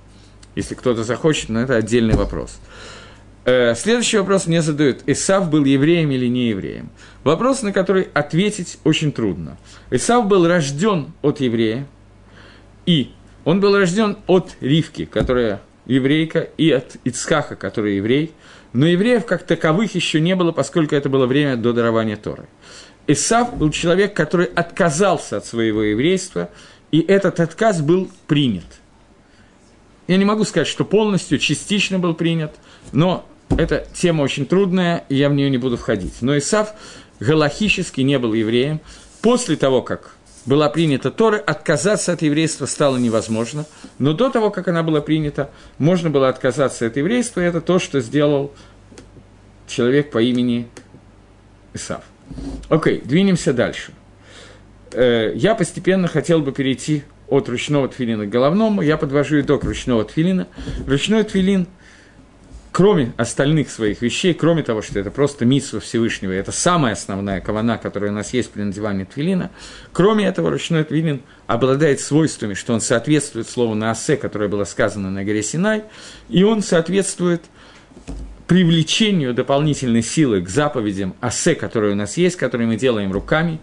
Если 0.56 0.76
кто-то 0.76 1.04
захочет, 1.04 1.50
но 1.50 1.62
это 1.62 1.76
отдельный 1.76 2.16
вопрос. 2.16 2.60
Э, 3.46 3.76
следующий 3.76 4.18
вопрос 4.18 4.48
мне 4.48 4.64
задают. 4.64 5.04
Исав 5.06 5.52
был 5.52 5.64
евреем 5.66 6.10
или 6.10 6.26
не 6.26 6.50
евреем? 6.50 6.90
Вопрос, 7.24 7.62
на 7.62 7.72
который 7.72 8.08
ответить 8.14 8.80
очень 8.84 9.12
трудно. 9.12 9.58
Исав 9.92 10.28
был 10.28 10.48
рожден 10.48 11.14
от 11.22 11.40
еврея, 11.40 11.88
и 12.88 13.12
он 13.44 13.60
был 13.60 13.78
рожден 13.78 14.18
от 14.26 14.56
Ривки, 14.62 15.06
которая 15.06 15.62
еврейка, 15.86 16.40
и 16.58 16.72
от 16.72 16.98
Ицхаха, 17.04 17.56
который 17.56 17.98
еврей, 17.98 18.34
но 18.74 18.88
евреев 18.88 19.28
как 19.28 19.44
таковых 19.44 19.94
еще 19.94 20.20
не 20.20 20.36
было, 20.36 20.52
поскольку 20.52 20.96
это 20.96 21.08
было 21.08 21.28
время 21.28 21.56
до 21.56 21.72
дарования 21.72 22.18
Торы. 22.18 22.48
Исав 23.06 23.56
был 23.56 23.70
человек, 23.70 24.16
который 24.16 24.48
отказался 24.48 25.38
от 25.38 25.46
своего 25.46 25.84
еврейства, 25.84 26.50
и 26.92 27.00
этот 27.00 27.40
отказ 27.40 27.82
был 27.82 28.10
принят. 28.26 28.66
Я 30.08 30.18
не 30.18 30.26
могу 30.26 30.44
сказать, 30.46 30.68
что 30.68 30.84
полностью, 30.84 31.38
частично 31.38 32.00
был 32.00 32.16
принят, 32.16 32.56
но 32.92 33.28
эта 33.50 33.86
тема 33.94 34.22
очень 34.22 34.46
трудная, 34.46 35.06
и 35.10 35.16
я 35.16 35.30
в 35.30 35.34
нее 35.34 35.50
не 35.50 35.58
буду 35.58 35.78
входить. 35.78 36.22
Но 36.22 36.38
Исав 36.38 36.74
галахически 37.20 38.02
не 38.02 38.20
был 38.20 38.34
евреем. 38.34 38.82
После 39.22 39.56
того, 39.56 39.82
как 39.82 40.16
была 40.46 40.70
принята 40.70 41.12
Тора, 41.12 41.38
отказаться 41.38 42.14
от 42.14 42.22
еврейства 42.22 42.66
стало 42.66 42.98
невозможно. 42.98 43.66
Но 43.98 44.14
до 44.14 44.30
того, 44.30 44.52
как 44.52 44.68
она 44.68 44.84
была 44.84 45.02
принята, 45.02 45.50
можно 45.78 46.10
было 46.10 46.30
отказаться 46.30 46.86
от 46.86 46.98
еврейства, 46.98 47.42
и 47.42 47.46
это 47.46 47.62
то, 47.62 47.80
что 47.80 48.00
сделал 48.02 48.52
человек 49.68 50.12
по 50.12 50.22
имени 50.22 50.68
Исав. 51.74 52.04
Окей, 52.70 53.00
okay, 53.00 53.08
двинемся 53.08 53.54
дальше. 53.54 53.92
Э, 54.92 55.32
я 55.36 55.56
постепенно 55.56 56.08
хотел 56.08 56.42
бы 56.42 56.52
перейти 56.52 57.04
от 57.28 57.50
ручного 57.50 57.88
тфилина 57.88 58.26
к 58.26 58.30
головному. 58.30 58.82
Я 58.82 58.98
подвожу 58.98 59.42
итог 59.42 59.64
ручного 59.64 60.06
тфилина. 60.06 60.48
Ручной 60.88 61.24
тфилин, 61.24 61.68
кроме 62.76 63.14
остальных 63.16 63.72
своих 63.72 64.02
вещей, 64.02 64.34
кроме 64.34 64.62
того, 64.62 64.82
что 64.82 65.00
это 65.00 65.10
просто 65.10 65.46
митсва 65.46 65.80
Всевышнего, 65.80 66.34
это 66.34 66.52
самая 66.52 66.92
основная 66.92 67.40
кавана, 67.40 67.78
которая 67.78 68.12
у 68.12 68.14
нас 68.14 68.34
есть 68.34 68.52
при 68.52 68.64
надевании 68.64 69.06
тфилина, 69.06 69.50
кроме 69.94 70.26
этого, 70.26 70.50
ручной 70.50 70.84
тфилин 70.84 71.22
обладает 71.48 72.02
свойствами, 72.02 72.54
что 72.54 72.74
он 72.74 72.82
соответствует 72.82 73.48
слову 73.48 73.76
«наасе», 73.76 74.18
которое 74.18 74.50
было 74.50 74.66
сказано 74.66 75.10
на 75.10 75.24
горе 75.24 75.42
Синай, 75.42 75.86
и 76.28 76.44
он 76.44 76.62
соответствует– 76.62 77.44
привлечению 78.48 79.34
дополнительной 79.34 80.04
силы 80.04 80.42
к 80.42 80.50
заповедям 80.50 81.16
асе, 81.22 81.56
которые 81.56 81.94
у 81.94 81.96
нас 81.96 82.18
есть, 82.18 82.36
которые 82.36 82.68
мы 82.68 82.76
делаем 82.76 83.12
руками. 83.12 83.60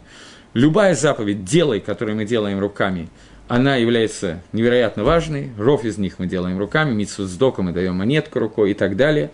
Любая 0.54 0.94
заповедь 0.94 1.44
«делай», 1.44 1.80
которую 1.80 2.16
мы 2.16 2.24
делаем 2.24 2.58
руками, 2.58 3.10
она 3.52 3.76
является 3.76 4.40
невероятно 4.52 5.04
важной. 5.04 5.50
Ров 5.58 5.84
из 5.84 5.98
них 5.98 6.18
мы 6.18 6.26
делаем 6.26 6.58
руками, 6.58 6.94
митсу 6.94 7.26
с 7.26 7.36
доком 7.36 7.66
мы 7.66 7.72
даем 7.72 7.96
монетку 7.96 8.38
рукой 8.38 8.70
и 8.70 8.74
так 8.74 8.96
далее. 8.96 9.30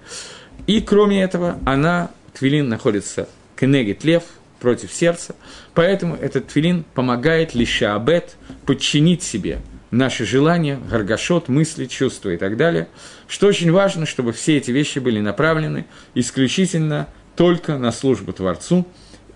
И 0.67 0.81
кроме 0.81 1.23
этого, 1.23 1.57
она, 1.65 2.11
твилин, 2.37 2.69
находится 2.69 3.29
кенегит 3.57 4.03
лев, 4.03 4.25
против 4.59 4.93
сердца, 4.93 5.37
поэтому 5.73 6.17
этот 6.17 6.49
твилин 6.49 6.85
помогает 6.95 7.55
лишь 7.55 7.81
абет 7.83 8.35
подчинить 8.67 9.23
себе 9.23 9.61
наши 9.93 10.25
желания, 10.25 10.81
гаргашот, 10.91 11.47
мысли, 11.47 11.87
чувства 11.87 12.31
и 12.31 12.39
так 12.39 12.57
далее, 12.57 12.89
что 13.29 13.47
очень 13.47 13.71
важно, 13.71 14.05
чтобы 14.05 14.33
все 14.33 14.57
эти 14.57 14.73
вещи 14.73 14.99
были 14.99 15.21
направлены 15.21 15.87
исключительно 16.17 17.07
только 17.37 17.79
на 17.79 17.93
службу 17.93 18.33
Творцу, 18.33 18.85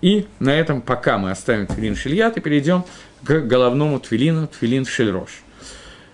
и 0.01 0.27
на 0.39 0.53
этом 0.53 0.81
пока 0.81 1.17
мы 1.17 1.31
оставим 1.31 1.67
тфилин 1.67 1.95
шильят 1.95 2.35
и 2.35 2.41
перейдем 2.41 2.83
к 3.25 3.41
головному 3.41 3.99
тфилину, 3.99 4.47
тфилин 4.47 4.85
шельрош. 4.85 5.43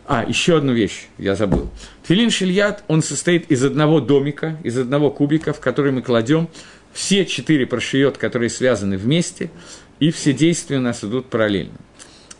А, 0.05 0.25
еще 0.27 0.57
одну 0.57 0.73
вещь 0.73 1.07
я 1.17 1.35
забыл. 1.35 1.69
Тфилин 2.03 2.31
шильят, 2.31 2.83
он 2.87 3.03
состоит 3.03 3.51
из 3.51 3.63
одного 3.63 4.01
домика, 4.01 4.57
из 4.63 4.77
одного 4.77 5.11
кубика, 5.11 5.53
в 5.53 5.59
который 5.59 5.91
мы 5.91 6.01
кладем 6.01 6.49
все 6.93 7.25
четыре 7.25 7.65
прошиет, 7.65 8.17
которые 8.17 8.49
связаны 8.49 8.97
вместе, 8.97 9.51
и 9.99 10.11
все 10.11 10.33
действия 10.33 10.77
у 10.77 10.81
нас 10.81 11.03
идут 11.03 11.27
параллельно. 11.27 11.77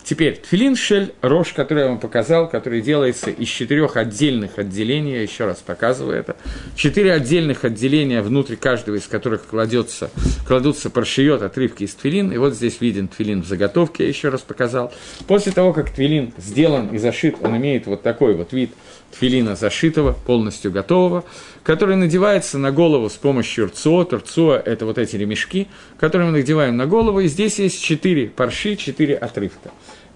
Теперь, 0.10 0.38
тфилин 0.38 0.76
шель 0.76 1.14
рож, 1.22 1.54
который 1.54 1.84
я 1.84 1.88
вам 1.88 2.00
показал, 2.00 2.50
который 2.50 2.82
делается 2.82 3.30
из 3.30 3.48
четырех 3.48 3.96
отдельных 3.96 4.58
отделений, 4.58 5.14
я 5.14 5.22
еще 5.22 5.46
раз 5.46 5.58
показываю 5.58 6.18
это. 6.18 6.36
Четыре 6.76 7.14
отдельных 7.14 7.64
отделения, 7.64 8.24
внутри 8.24 8.56
каждого 8.56 8.96
из 8.96 9.06
которых 9.06 9.46
кладется, 9.46 10.10
кладутся 10.48 10.90
паршиет, 10.90 11.44
отрывки 11.44 11.84
из 11.84 11.94
тфилин. 11.94 12.32
И 12.32 12.38
вот 12.38 12.56
здесь 12.56 12.82
виден 12.82 13.08
тфилин 13.08 13.44
в 13.44 13.46
заготовке, 13.46 14.02
я 14.02 14.10
еще 14.10 14.30
раз 14.30 14.42
показал. 14.42 14.92
После 15.28 15.52
того, 15.52 15.74
как 15.74 15.92
тфилин 15.92 16.34
сделан 16.40 16.88
и 16.88 16.98
зашит, 16.98 17.36
он 17.44 17.56
имеет 17.58 17.86
вот 17.86 18.02
такой 18.02 18.34
вот 18.34 18.52
вид 18.52 18.72
тфилина 19.12 19.56
зашитого, 19.56 20.14
полностью 20.14 20.72
готового, 20.72 21.24
который 21.62 21.96
надевается 21.96 22.58
на 22.58 22.72
голову 22.72 23.10
с 23.12 23.14
помощью 23.14 23.68
рцуо. 23.68 24.08
Рцуо– 24.12 24.54
это 24.66 24.88
вот 24.88 24.98
эти 24.98 25.18
ремешки, 25.18 25.68
которые 26.00 26.32
мы 26.32 26.40
надеваем 26.40 26.78
на 26.78 26.88
голову. 26.88 27.20
И 27.20 27.28
здесь 27.28 27.60
есть 27.60 27.84
четыре 27.84 28.26
парши, 28.26 28.76
четыре 28.76 29.16
отрывка. 29.16 29.70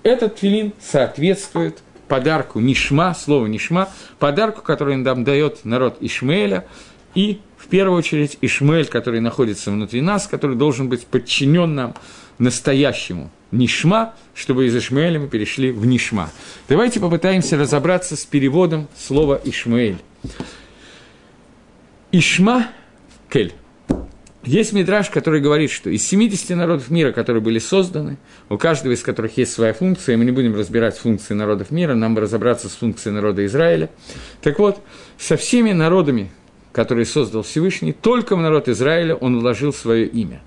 Этот 0.04 0.38
филин 0.38 0.74
соответствует 0.80 1.80
подарку 2.08 2.60
Нишма, 2.60 3.16
слово 3.16 3.48
Нишма, 3.48 3.90
подарку, 4.20 4.62
который 4.62 4.98
нам 4.98 5.24
дает 5.24 5.64
народ 5.64 5.98
Ишмаэля, 6.02 6.66
и 7.16 7.40
в 7.58 7.68
первую 7.68 7.98
очередь 7.98 8.38
Ишмаэль, 8.42 8.88
который 8.88 9.22
находится 9.22 9.72
внутри 9.72 10.02
нас, 10.02 10.28
который 10.28 10.58
должен 10.58 10.90
быть 10.90 11.06
подчинен 11.08 11.74
нам 11.74 11.96
настоящему 12.38 13.32
Нишма, 13.52 14.16
чтобы 14.36 14.66
из 14.66 14.76
Ишмаэля 14.76 15.20
мы 15.20 15.28
перешли 15.28 15.72
в 15.72 15.86
Нишма. 15.86 16.30
Давайте 16.68 17.00
попытаемся 17.00 17.58
разобраться 17.58 18.16
с 18.18 18.26
переводом 18.26 18.90
слова 18.98 19.40
Ишмаэль. 19.44 19.98
Ишма– 22.12 22.68
кель. 23.30 23.54
Есть 24.46 24.74
мидраж, 24.74 25.10
который 25.10 25.40
говорит, 25.40 25.72
что 25.72 25.90
из 25.90 26.06
70 26.06 26.50
народов 26.58 26.90
мира, 26.90 27.14
которые 27.14 27.42
были 27.42 27.60
созданы, 27.60 28.18
у 28.50 28.58
каждого 28.58 28.92
из 28.92 29.02
которых 29.02 29.38
есть 29.38 29.54
своя 29.54 29.74
функция, 29.74 30.18
мы 30.18 30.26
не 30.26 30.32
будем 30.32 30.54
разбирать 30.54 30.98
функции 30.98 31.34
народов 31.34 31.72
мира, 31.72 31.94
нам 31.94 32.14
бы 32.14 32.22
разобраться 32.22 32.68
с 32.68 32.74
функцией 32.74 33.14
народа 33.14 33.46
Израиля. 33.46 33.90
Так 34.42 34.60
вот, 34.60 34.82
со 35.18 35.38
всеми 35.38 35.72
народами, 35.72 36.30
которые 36.74 37.06
создал 37.06 37.44
Всевышний, 37.44 37.94
только 37.94 38.36
в 38.36 38.42
народ 38.42 38.68
Израиля 38.68 39.16
он 39.16 39.40
вложил 39.40 39.72
свое 39.72 40.08
имя. 40.08 40.42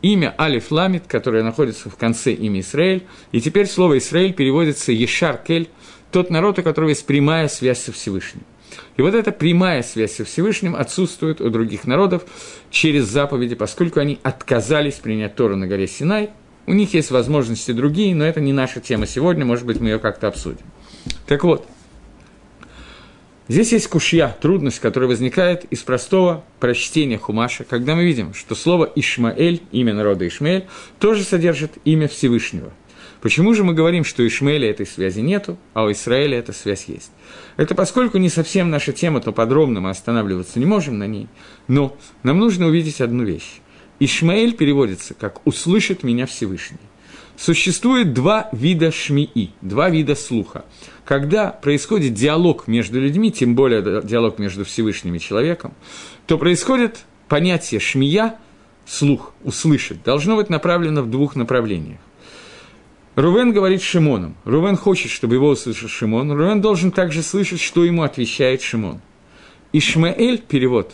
Имя 0.00 0.34
Алиф 0.38 0.70
Ламит, 0.70 1.04
которое 1.06 1.42
находится 1.42 1.90
в 1.90 1.96
конце 1.96 2.32
имя 2.32 2.60
Израиль, 2.60 3.02
и 3.32 3.40
теперь 3.42 3.66
слово 3.66 3.98
Израиль 3.98 4.32
переводится 4.32 4.92
Ешар 4.92 5.36
Кель, 5.36 5.68
тот 6.10 6.30
народ, 6.30 6.58
у 6.58 6.62
которого 6.62 6.88
есть 6.88 7.04
прямая 7.04 7.48
связь 7.48 7.82
со 7.82 7.92
Всевышним. 7.92 8.44
И 8.96 9.02
вот 9.02 9.14
эта 9.14 9.32
прямая 9.32 9.82
связь 9.82 10.16
со 10.16 10.24
Всевышним 10.24 10.76
отсутствует 10.76 11.40
у 11.40 11.50
других 11.50 11.86
народов 11.86 12.24
через 12.70 13.04
заповеди, 13.04 13.54
поскольку 13.54 14.00
они 14.00 14.18
отказались 14.22 14.94
принять 14.94 15.34
Тору 15.34 15.56
на 15.56 15.66
горе 15.66 15.86
Синай. 15.86 16.30
У 16.66 16.72
них 16.72 16.94
есть 16.94 17.10
возможности 17.10 17.72
другие, 17.72 18.14
но 18.14 18.24
это 18.24 18.40
не 18.40 18.52
наша 18.52 18.80
тема 18.80 19.06
сегодня, 19.06 19.44
может 19.44 19.66
быть, 19.66 19.80
мы 19.80 19.90
ее 19.90 19.98
как-то 19.98 20.28
обсудим. 20.28 20.64
Так 21.26 21.42
вот, 21.42 21.66
здесь 23.48 23.72
есть 23.72 23.88
кушья, 23.88 24.36
трудность, 24.40 24.78
которая 24.78 25.08
возникает 25.08 25.64
из 25.64 25.82
простого 25.82 26.44
прочтения 26.60 27.18
Хумаша, 27.18 27.64
когда 27.64 27.96
мы 27.96 28.04
видим, 28.04 28.32
что 28.32 28.54
слово 28.54 28.90
Ишмаэль, 28.94 29.62
имя 29.72 29.92
народа 29.92 30.28
Ишмаэль, 30.28 30.66
тоже 31.00 31.24
содержит 31.24 31.72
имя 31.84 32.06
Всевышнего– 32.06 32.72
Почему 33.22 33.54
же 33.54 33.62
мы 33.62 33.72
говорим, 33.72 34.02
что 34.04 34.24
у 34.24 34.26
Ишмаэля 34.26 34.68
этой 34.68 34.84
связи 34.84 35.20
нету, 35.20 35.56
а 35.74 35.84
у 35.84 35.92
Израиля 35.92 36.38
эта 36.38 36.52
связь 36.52 36.86
есть? 36.86 37.12
Это 37.56 37.76
поскольку 37.76 38.18
не 38.18 38.28
совсем 38.28 38.68
наша 38.68 38.92
тема, 38.92 39.20
то 39.20 39.30
подробно 39.30 39.80
мы 39.80 39.90
останавливаться 39.90 40.58
не 40.58 40.66
можем 40.66 40.98
на 40.98 41.06
ней, 41.06 41.28
но 41.68 41.96
нам 42.24 42.40
нужно 42.40 42.66
увидеть 42.66 43.00
одну 43.00 43.22
вещь. 43.22 43.60
Ишмаэль 44.00 44.54
переводится 44.54 45.14
как 45.14 45.46
«услышит 45.46 46.02
меня 46.02 46.26
Всевышний». 46.26 46.78
Существует 47.36 48.12
два 48.12 48.48
вида 48.52 48.90
шмии, 48.90 49.52
два 49.62 49.88
вида 49.88 50.16
слуха. 50.16 50.64
Когда 51.04 51.50
происходит 51.50 52.14
диалог 52.14 52.66
между 52.66 53.00
людьми, 53.00 53.30
тем 53.30 53.54
более 53.54 54.02
диалог 54.02 54.40
между 54.40 54.64
Всевышним 54.64 55.14
и 55.14 55.20
человеком, 55.20 55.74
то 56.26 56.38
происходит 56.38 57.04
понятие 57.28 57.80
шмия, 57.80 58.38
слух, 58.84 59.32
услышит, 59.44 60.02
должно 60.02 60.36
быть 60.36 60.50
направлено 60.50 61.02
в 61.02 61.10
двух 61.10 61.36
направлениях. 61.36 62.00
Рувен 63.14 63.52
говорит 63.52 63.82
Шимоном. 63.82 64.36
Рувен 64.44 64.76
хочет, 64.76 65.10
чтобы 65.10 65.34
его 65.34 65.48
услышал 65.48 65.88
Шимон. 65.88 66.32
Рувен 66.32 66.60
должен 66.62 66.90
также 66.90 67.22
слышать, 67.22 67.60
что 67.60 67.84
ему 67.84 68.02
отвечает 68.02 68.62
Шимон. 68.62 69.00
Ишмаэль, 69.72 70.38
перевод, 70.38 70.92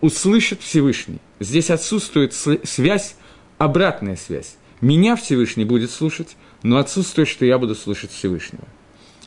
услышит 0.00 0.62
Всевышний. 0.62 1.18
Здесь 1.40 1.70
отсутствует 1.70 2.32
связь, 2.32 3.16
обратная 3.58 4.16
связь. 4.16 4.56
Меня 4.80 5.16
Всевышний 5.16 5.64
будет 5.64 5.90
слушать, 5.90 6.36
но 6.62 6.78
отсутствует, 6.78 7.28
что 7.28 7.44
я 7.44 7.58
буду 7.58 7.74
слушать 7.74 8.12
Всевышнего. 8.12 8.64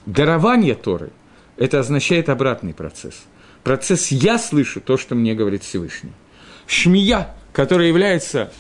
Дарование 0.08 0.74
Торы– 0.74 1.12
это 1.58 1.80
означает 1.80 2.30
обратный 2.30 2.74
процесс. 2.74 3.24
Процесс 3.64 4.10
«я 4.10 4.40
слышу 4.40 4.82
то, 4.82 4.98
что 4.98 5.14
мне 5.14 5.36
говорит 5.36 5.64
Всевышний». 5.64 6.14
Шмия, 6.66 7.36
которая 7.54 7.88
является 7.88 8.52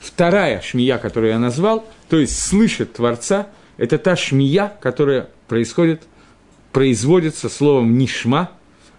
вторая 0.00 0.60
шмия, 0.60 0.98
которую 0.98 1.32
я 1.32 1.38
назвал– 1.40 1.84
то 2.08 2.18
есть 2.18 2.38
слышит 2.38 2.94
Творца, 2.94 3.48
это 3.76 3.98
та 3.98 4.16
шмия, 4.16 4.72
которая 4.80 5.30
происходит, 5.46 6.02
производится 6.72 7.48
словом 7.48 7.98
«нишма», 7.98 8.50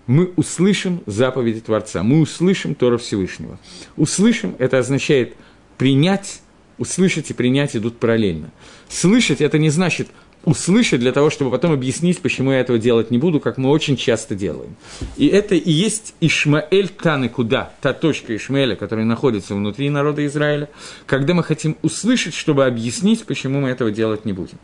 мы 0.08 0.32
услышим 0.38 1.04
заповеди 1.06 1.62
Творца, 1.62 2.02
мы 2.02 2.20
услышим 2.22 2.74
Тора 2.74 2.98
Всевышнего. 2.98 3.60
Услышим– 3.96 4.56
это 4.58 4.80
означает 4.80 5.36
принять, 5.78 6.42
услышать 6.80 7.30
и 7.30 7.34
принять 7.36 7.76
идут 7.76 8.00
параллельно. 8.00 8.50
Слышать– 8.88 9.40
это 9.42 9.60
не 9.60 9.70
значит 9.70 10.08
услышать 10.46 11.00
для 11.00 11.12
того, 11.12 11.30
чтобы 11.30 11.52
потом 11.52 11.72
объяснить, 11.72 12.22
почему 12.22 12.52
я 12.52 12.60
этого 12.60 12.80
делать 12.80 13.12
не 13.12 13.18
буду, 13.18 13.40
как 13.40 13.58
мы 13.58 13.70
очень 13.70 13.98
часто 13.98 14.36
делаем. 14.36 14.76
И 15.18 15.28
это 15.28 15.56
и 15.56 15.72
есть 15.72 16.16
Ишмаэль 16.22 16.90
Таны 16.90 17.30
Куда, 17.30 17.74
та 17.82 17.94
точка 17.94 18.36
Ишмаэля, 18.36 18.76
которая 18.76 19.06
находится 19.06 19.54
внутри 19.54 19.90
народа 19.90 20.26
Израиля, 20.26 20.70
когда 21.06 21.34
мы 21.34 21.44
хотим 21.44 21.78
услышать, 21.82 22.34
чтобы 22.34 22.66
объяснить, 22.66 23.26
почему 23.26 23.60
мы 23.62 23.70
этого 23.70 23.92
делать 23.92 24.26
не 24.26 24.34
будем. 24.34 24.58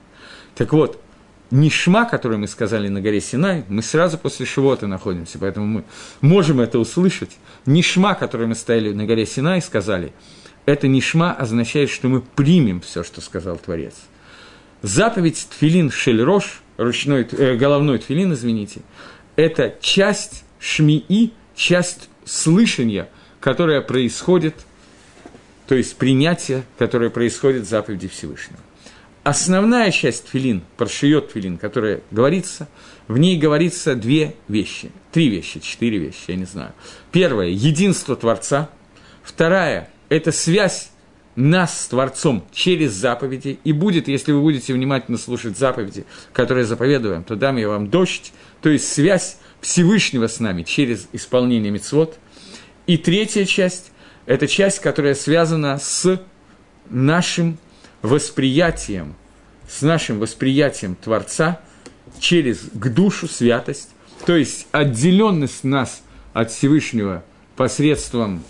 Так 0.56 0.72
вот, 0.72 1.02
Нишма, 1.52 2.06
который 2.06 2.38
мы 2.38 2.48
сказали 2.48 2.88
на 2.88 3.02
горе 3.02 3.22
Синай, 3.22 3.66
мы 3.68 3.84
сразу 3.84 4.18
после 4.18 4.46
Шивота 4.46 4.88
находимся, 4.88 5.38
поэтому 5.38 5.68
мы 5.68 5.84
можем 6.22 6.60
это 6.60 6.80
услышать. 6.80 7.32
Нишма, 7.68 8.16
который 8.16 8.48
мы 8.48 8.56
стояли 8.56 8.94
на 8.94 9.06
горе 9.06 9.26
Синай, 9.28 9.62
сказали, 9.62 10.12
это 10.66 10.88
Нишма 10.88 11.34
означает, 11.34 11.92
что 11.92 12.08
мы 12.08 12.22
примем 12.22 12.82
все, 12.82 13.04
что 13.04 13.22
сказал 13.22 13.58
Творец– 13.58 13.94
Заповедь 14.86 15.48
тфилин 15.50 15.90
шельрош, 15.90 16.62
ручной, 16.78 17.28
э, 17.32 17.56
головной 17.56 17.98
тфилин, 17.98 18.34
извините, 18.34 18.82
это 19.36 19.74
часть 19.82 20.44
шмии, 20.60 21.34
часть 21.56 22.08
слышания, 22.24 23.10
которая 23.40 23.82
происходит, 23.82 24.54
то 25.66 25.74
есть 25.74 25.96
принятие, 25.96 26.66
которое 26.78 27.10
происходит 27.10 27.64
в 27.64 27.68
заповеди 27.68 28.08
Всевышнего. 28.08 28.60
Основная 29.24 29.90
часть 29.90 30.28
тфилин, 30.28 30.62
паршиот 30.78 31.30
тфилин, 31.30 31.58
которая 31.58 32.02
говорится, 32.12 32.68
в 33.08 33.18
ней 33.18 33.40
говорится 33.40 33.96
две 33.96 34.36
вещи, 34.48 34.92
три 35.12 35.30
вещи, 35.30 35.62
четыре 35.62 35.98
вещи, 35.98 36.26
я 36.28 36.36
не 36.36 36.46
знаю. 36.46 36.74
Первое– 37.12 37.48
единство 37.50 38.16
Творца. 38.16 38.70
Вторая– 39.24 39.90
это 40.10 40.32
связь 40.32 40.92
нас 41.36 41.82
с 41.82 41.88
Творцом 41.88 42.46
через 42.52 42.94
заповеди, 42.94 43.60
и 43.64 43.74
будет, 43.74 44.08
если 44.08 44.32
вы 44.32 44.42
будете 44.42 44.74
внимательно 44.74 45.18
слушать 45.18 45.58
заповеди, 45.58 46.06
которые 46.34 46.66
заповедуем, 46.66 47.24
то 47.24 47.36
дам 47.36 47.58
я 47.58 47.68
вам 47.68 47.90
дождь, 47.90 48.32
то 48.62 48.70
есть 48.70 48.92
связь 48.92 49.38
Всевышнего 49.62 50.28
с 50.28 50.40
нами 50.40 50.64
через 50.64 51.08
исполнение 51.12 51.72
мецвод. 51.72 52.18
И 52.88 52.98
третья 52.98 53.46
часть– 53.46 53.92
это 54.26 54.48
часть, 54.48 54.80
которая 54.80 55.16
связана 55.16 55.78
с 55.78 56.22
нашим 56.90 57.58
восприятием, 58.02 59.16
с 59.68 59.82
нашим 59.82 60.20
восприятием 60.20 60.96
Творца 60.96 61.60
через 62.20 62.60
к 62.74 62.90
душу 62.94 63.28
святость, 63.28 63.90
то 64.26 64.36
есть 64.36 64.68
отделенность 64.72 65.64
нас 65.64 66.02
от 66.34 66.52
Всевышнего 66.52 67.24
посредством 67.58 68.44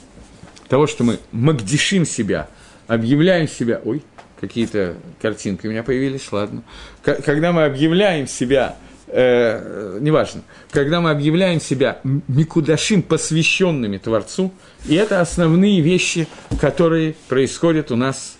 того, 0.67 0.86
что 0.86 1.04
мы 1.04 1.19
магдишим 1.32 2.06
себя– 2.06 2.48
объявляем 2.88 3.48
себя... 3.48 3.82
Ой, 3.84 4.04
какие-то 4.39 4.95
картинки 5.21 5.67
у 5.67 5.71
меня 5.71 5.84
появились, 5.84 6.32
ладно. 6.32 6.63
Когда 7.02 7.52
мы 7.52 7.65
объявляем 7.65 8.28
себя 8.28 8.76
э, 9.08 9.98
неважно, 10.02 10.41
когда 10.71 11.02
мы 11.02 11.12
объявляем 11.12 11.62
себя 11.62 12.00
Микудашим, 12.04 13.02
посвященными 13.02 13.98
Творцу, 13.98 14.54
и 14.88 14.95
это 14.95 15.21
основные 15.21 15.82
вещи, 15.82 16.28
которые 16.60 17.15
происходят 17.28 17.91
у 17.91 17.95
нас 17.95 18.38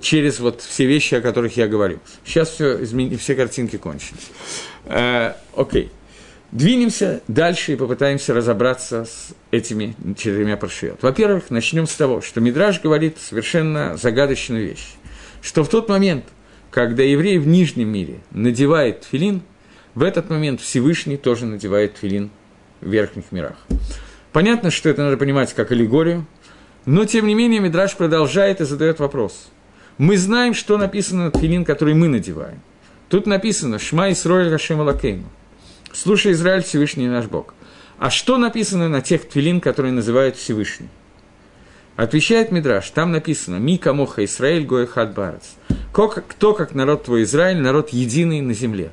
через 0.00 0.40
вот 0.40 0.60
все 0.60 0.86
вещи, 0.86 1.14
о 1.14 1.20
которых 1.20 1.56
я 1.56 1.68
говорю. 1.68 2.00
Сейчас 2.24 2.50
все, 2.50 2.82
измен... 2.82 3.16
все 3.18 3.34
картинки 3.34 3.76
кончились. 3.76 4.30
Э, 4.86 5.34
окей. 5.56 5.90
Двинемся 6.52 7.20
дальше 7.28 7.74
и 7.74 7.76
попытаемся 7.76 8.34
разобраться 8.34 9.04
с 9.04 9.32
этими 9.52 9.94
четырьмя 10.16 10.56
паршиот. 10.56 11.00
Во-первых, 11.00 11.50
начнем 11.50 11.86
с 11.86 11.94
того, 11.94 12.20
что 12.22 12.40
Мидраж 12.40 12.80
говорит 12.80 13.18
совершенно 13.18 13.96
загадочную 13.96 14.66
вещь, 14.66 14.94
что 15.42 15.62
в 15.62 15.68
тот 15.68 15.88
момент, 15.88 16.24
когда 16.72 17.04
еврей 17.04 17.38
в 17.38 17.46
Нижнем 17.46 17.88
мире 17.88 18.18
надевает 18.32 19.06
филин, 19.08 19.42
в 19.94 20.02
этот 20.02 20.28
момент 20.28 20.60
Всевышний 20.60 21.16
тоже 21.16 21.46
надевает 21.46 21.98
филин 21.98 22.30
в 22.80 22.90
верхних 22.90 23.30
мирах. 23.30 23.56
Понятно, 24.32 24.72
что 24.72 24.88
это 24.88 25.04
надо 25.04 25.16
понимать 25.16 25.54
как 25.54 25.70
аллегорию, 25.70 26.26
но 26.84 27.04
тем 27.04 27.28
не 27.28 27.34
менее 27.34 27.60
Мидраж 27.60 27.96
продолжает 27.96 28.60
и 28.60 28.64
задает 28.64 28.98
вопрос. 28.98 29.50
Мы 29.98 30.16
знаем, 30.16 30.54
что 30.54 30.78
написано 30.78 31.26
на 31.26 31.38
филин, 31.38 31.64
который 31.64 31.94
мы 31.94 32.08
надеваем. 32.08 32.60
Тут 33.08 33.28
написано 33.28 33.78
«Шма 33.78 34.10
Исроэль 34.10 34.50
Рашем 34.50 34.80
Алакейну». 34.80 35.26
Слушай, 35.92 36.32
Израиль, 36.32 36.62
Всевышний 36.62 37.08
наш 37.08 37.26
Бог. 37.26 37.54
А 37.98 38.10
что 38.10 38.38
написано 38.38 38.88
на 38.88 39.00
тех 39.00 39.28
твилин, 39.28 39.60
которые 39.60 39.92
называют 39.92 40.36
Всевышний? 40.36 40.88
Отвечает 41.96 42.50
Мидраш, 42.50 42.88
там 42.90 43.12
написано 43.12 43.56
«Мика 43.56 43.92
моха 43.92 44.24
Израиль 44.24 44.64
гоехат 44.64 45.12
барец». 45.14 45.56
Кто, 45.92 46.54
как 46.54 46.74
народ 46.74 47.04
твой 47.04 47.24
Израиль, 47.24 47.58
народ 47.58 47.90
единый 47.90 48.40
на 48.40 48.54
земле. 48.54 48.92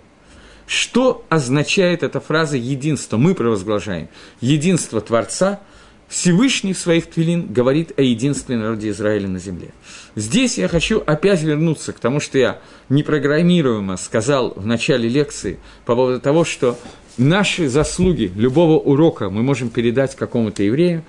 Что 0.65 1.25
означает 1.29 2.03
эта 2.03 2.19
фраза 2.19 2.57
«единство»? 2.57 3.17
Мы 3.17 3.33
провозглашаем. 3.35 4.09
Единство 4.41 4.99
Творца– 4.99 5.61
Всевышний 6.07 6.73
в 6.73 6.77
своих 6.77 7.07
твилин 7.07 7.51
говорит 7.51 7.91
о 7.97 8.01
единстве 8.01 8.55
народа 8.55 8.89
Израиля 8.89 9.27
на 9.27 9.39
земле. 9.39 9.69
Здесь 10.15 10.57
я 10.57 10.67
хочу 10.67 11.03
опять 11.05 11.41
вернуться 11.41 11.91
к 11.91 11.99
тому, 11.99 12.19
что 12.19 12.37
я 12.37 12.59
непрограммируемо 12.89 13.97
сказал 13.97 14.53
в 14.55 14.65
начале 14.65 15.09
лекции 15.09 15.59
по 15.85 15.95
поводу 15.95 16.21
того, 16.21 16.45
что 16.45 16.79
наши 17.17 17.67
заслуги 17.67 18.31
любого 18.35 18.79
урока 18.79 19.29
мы 19.29 19.43
можем 19.43 19.69
передать 19.69 20.15
какому-то 20.15 20.63
еврею, 20.63 21.03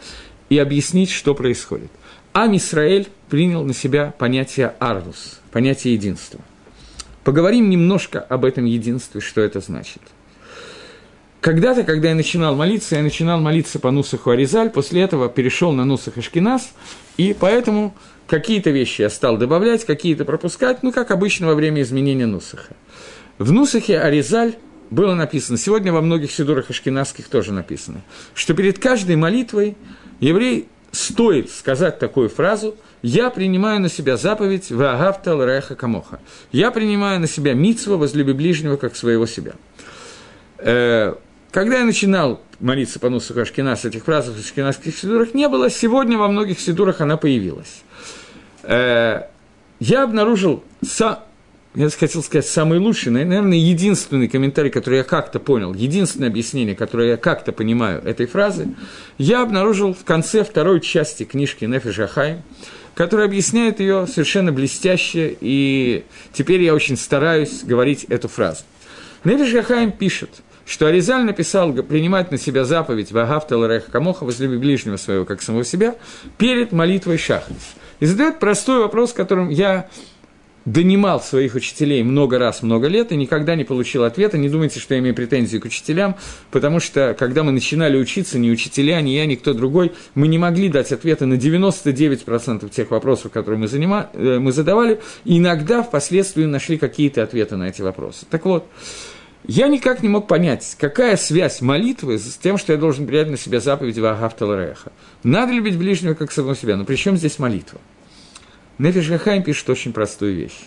и 0.49 0.59
объяснить, 0.59 1.11
что 1.11 1.35
происходит. 1.35 1.91
Ам 2.33 2.57
Исраэль 2.57 3.09
принял 3.29 3.65
на 3.65 3.75
себя 3.75 4.15
понятие 4.19 4.75
«арлус», 4.79 5.41
понятие 5.53 5.95
единства. 5.95 6.41
Поговорим 7.25 7.69
немножко 7.69 8.21
об 8.21 8.45
этом 8.45 8.65
единстве, 8.65 9.21
что 9.21 9.41
это 9.41 9.61
значит. 9.61 10.01
Когда-то, 11.41 11.85
когда 11.85 12.09
я 12.09 12.15
начинал 12.17 12.57
молиться, 12.57 12.97
я 12.97 13.03
начинал 13.03 13.41
молиться 13.41 13.79
по 13.79 13.91
Нусаху 13.91 14.31
Аризаль, 14.31 14.71
после 14.71 15.03
этого 15.03 15.29
перешел 15.29 15.73
на 15.73 15.85
Нусах 15.85 16.19
Ашкинас, 16.19 16.73
и 17.17 17.35
поэтому 17.39 17.95
какие-то 18.27 18.71
вещи 18.71 19.03
я 19.03 19.11
стал 19.11 19.37
добавлять, 19.37 19.85
какие-то 19.85 20.25
пропускать, 20.25 20.83
ну, 20.83 20.91
как 20.91 21.13
обычно 21.13 21.47
во 21.47 21.55
время 21.55 21.83
изменения 21.83 22.27
Нусаха. 22.27 22.75
В 23.39 23.53
Нусахе 23.53 24.01
Аризаль 24.01 24.57
было 24.91 25.15
написано, 25.15 25.59
сегодня 25.59 25.93
во 25.93 26.01
многих 26.01 26.33
сидурах 26.33 26.71
ашкенадских 26.71 27.29
тоже 27.29 27.53
написано, 27.53 28.03
что 28.35 28.55
перед 28.55 28.81
каждой 28.81 29.15
молитвой 29.15 29.77
еврей 30.19 30.69
стоит 30.91 31.51
сказать 31.51 32.01
такую 32.01 32.31
фразу 32.31 32.75
«Я 33.03 33.31
принимаю 33.31 33.81
на 33.81 33.89
себя 33.89 34.17
заповедь 34.17 34.73
Ваагавта 34.73 35.35
Реха 35.45 35.77
Камоха». 35.77 36.21
«Я 36.51 36.73
принимаю 36.73 37.21
на 37.21 37.29
себя 37.29 37.55
митцва, 37.55 37.97
возлюби 37.97 38.33
ближнего, 38.33 38.77
как 38.77 38.97
своего 38.97 39.27
себя». 39.27 39.53
Когда 41.51 41.79
я 41.79 41.85
начинал 41.85 42.41
молиться 42.61 42.99
по 42.99 43.09
Нусаху 43.09 43.41
Ашкенас, 43.41 43.85
этих 43.85 44.05
фраз 44.05 44.29
в 44.29 44.39
ашкенадских 44.39 44.97
сидурах 44.97 45.35
не 45.35 45.49
было, 45.49 45.71
сегодня 45.71 46.19
во 46.19 46.29
многих 46.29 46.61
сидурах 46.61 47.01
она 47.01 47.17
появилась. 47.17 47.83
Э, 48.65 49.23
я 49.81 50.03
обнаружил 50.03 50.63
я 51.75 51.91
хотел 51.91 52.23
сказать, 52.23 52.47
самый 52.47 52.79
лучший, 52.79 53.13
наверное, 53.13 53.59
единственный 53.59 54.27
комментарий, 54.27 54.71
который 54.71 54.99
я 54.99 55.05
как-то 55.05 55.39
понял, 55.39 55.75
единственное 55.75 56.29
объяснение, 56.29 56.75
которое 56.75 57.11
я 57.11 57.17
как-то 57.17 57.53
понимаю 57.53 58.03
этой 58.03 58.27
фразы, 58.27 58.69
я 59.17 59.43
обнаружил 59.43 59.95
в 59.95 60.03
конце 60.05 60.45
второй 60.45 60.81
части 60.81 61.25
книжки 61.25 61.67
Нефи 61.67 61.91
Жахай, 61.91 62.43
которая 62.95 63.27
объясняет 63.27 63.81
ее 63.81 64.07
совершенно 64.09 64.51
блестяще, 64.51 65.37
и 65.41 66.05
теперь 66.33 66.63
я 66.63 66.75
очень 66.75 66.97
стараюсь 66.97 67.63
говорить 67.63 68.05
эту 68.05 68.27
фразу. 68.29 68.65
Нефи 69.23 69.45
Жахаим 69.45 69.93
пишет, 69.93 70.31
что 70.69 70.87
Аризаль 70.87 71.25
написал 71.25 71.73
принимать 71.73 72.31
на 72.31 72.37
себя 72.37 72.65
заповедь 72.65 73.11
Вагавта 73.11 73.57
Лареха 73.57 73.91
Камоха, 73.91 74.25
возлюби 74.25 74.59
ближнего 74.59 74.97
своего, 74.97 75.25
как 75.25 75.41
самого 75.41 75.65
себя, 75.65 75.97
перед 76.37 76.73
молитвой 76.73 77.17
Шахрис. 77.17 77.75
И 78.01 78.07
задает 78.07 78.39
простой 78.39 78.81
вопрос, 78.81 79.15
которым 79.15 79.49
я 79.49 79.89
донимал 80.67 81.23
своих 81.23 81.55
учителей 81.55 82.03
много 82.03 82.39
раз, 82.39 82.63
много 82.63 82.89
лет, 82.89 83.13
и 83.13 83.17
никогда 83.17 83.55
не 83.55 83.65
получил 83.65 84.05
ответа. 84.05 84.37
Не 84.37 84.51
думайте, 84.51 84.79
что 84.79 84.93
я 84.93 85.01
имею 85.01 85.15
претензии 85.15 85.57
к 85.57 85.65
учителям, 85.65 86.17
потому 86.51 86.81
что, 86.81 87.17
когда 87.19 87.43
мы 87.43 87.53
начинали 87.53 87.97
учиться, 87.97 88.39
ни 88.39 88.51
учителя, 88.51 89.01
ни 89.01 89.11
я, 89.11 89.25
никто 89.25 89.55
другой, 89.55 89.93
мы 90.15 90.29
не 90.29 90.37
могли 90.37 90.69
дать 90.69 90.93
ответы 90.93 91.25
на 91.25 91.35
99% 91.35 92.69
тех 92.69 92.91
вопросов, 92.91 93.33
которые 93.33 93.59
мы, 93.59 93.69
занима, 93.69 94.11
э, 94.13 94.39
мы 94.39 94.53
задавали, 94.53 95.01
и 95.25 95.39
иногда 95.39 95.83
впоследствии 95.83 96.45
нашли 96.45 96.77
какие-то 96.77 97.23
ответы 97.23 97.57
на 97.57 97.69
эти 97.69 97.81
вопросы. 97.81 98.27
Так 98.29 98.45
вот, 98.45 98.67
я 99.45 99.69
никак 99.69 100.03
не 100.03 100.09
мог 100.09 100.27
понять, 100.27 100.77
какая 100.79 101.17
связь 101.17 101.61
молитвы 101.61 102.19
с 102.19 102.37
тем, 102.37 102.59
что 102.59 102.73
я 102.73 102.79
должен 102.79 103.07
принять 103.07 103.31
на 103.31 103.37
себя 103.37 103.61
заповедь 103.61 103.99
Вагафталареха. 103.99 104.93
Надо 105.23 105.53
любить 105.53 105.79
ближнего, 105.79 106.15
как 106.15 106.33
самого 106.33 106.57
себя, 106.57 106.77
но 106.77 106.85
при 106.85 106.97
чем 106.97 107.17
здесь 107.17 107.39
молитва? 107.39 107.81
Нефиш 108.79 109.09
Гахайм 109.09 109.43
пишет 109.43 109.69
очень 109.71 109.93
простую 109.93 110.35
вещь. 110.37 110.59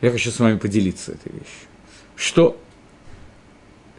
Я 0.00 0.10
хочу 0.10 0.30
с 0.30 0.38
вами 0.38 0.58
поделиться 0.58 1.12
этой 1.12 1.32
вещью. 1.32 1.68
Что 2.16 2.60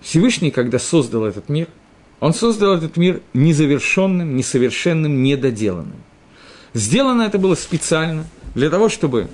Всевышний, 0.01 0.51
когда 0.51 0.79
создал 0.79 1.25
этот 1.25 1.49
мир, 1.49 1.67
он 2.19 2.33
создал 2.33 2.75
этот 2.75 2.97
мир 2.97 3.21
незавершенным, 3.33 4.35
несовершенным, 4.35 5.23
недоделанным. 5.23 6.01
Сделано 6.73 7.23
это 7.23 7.39
было 7.39 7.55
специально 7.55 8.25
для 8.55 8.69
того, 8.69 8.89
чтобы 8.89 9.27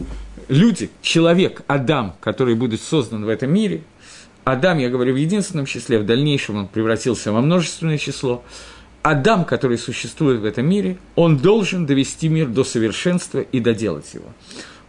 люди, 0.47 0.89
человек, 1.01 1.61
Адам, 1.67 2.15
который 2.19 2.55
будет 2.55 2.81
создан 2.81 3.25
в 3.25 3.29
этом 3.29 3.51
мире, 3.53 3.83
Адам, 4.43 4.77
я 4.79 4.89
говорю 4.89 5.13
в 5.13 5.17
единственном 5.17 5.65
числе, 5.65 5.99
в 5.99 6.05
дальнейшем 6.05 6.57
он 6.57 6.67
превратился 6.67 7.31
во 7.31 7.41
множественное 7.41 7.97
число, 7.97 8.43
Адам, 9.01 9.45
который 9.45 9.77
существует 9.77 10.39
в 10.39 10.45
этом 10.45 10.67
мире, 10.67 10.97
он 11.15 11.37
должен 11.37 11.85
довести 11.85 12.29
мир 12.29 12.47
до 12.47 12.63
совершенства 12.63 13.39
и 13.39 13.59
доделать 13.59 14.13
его. 14.13 14.25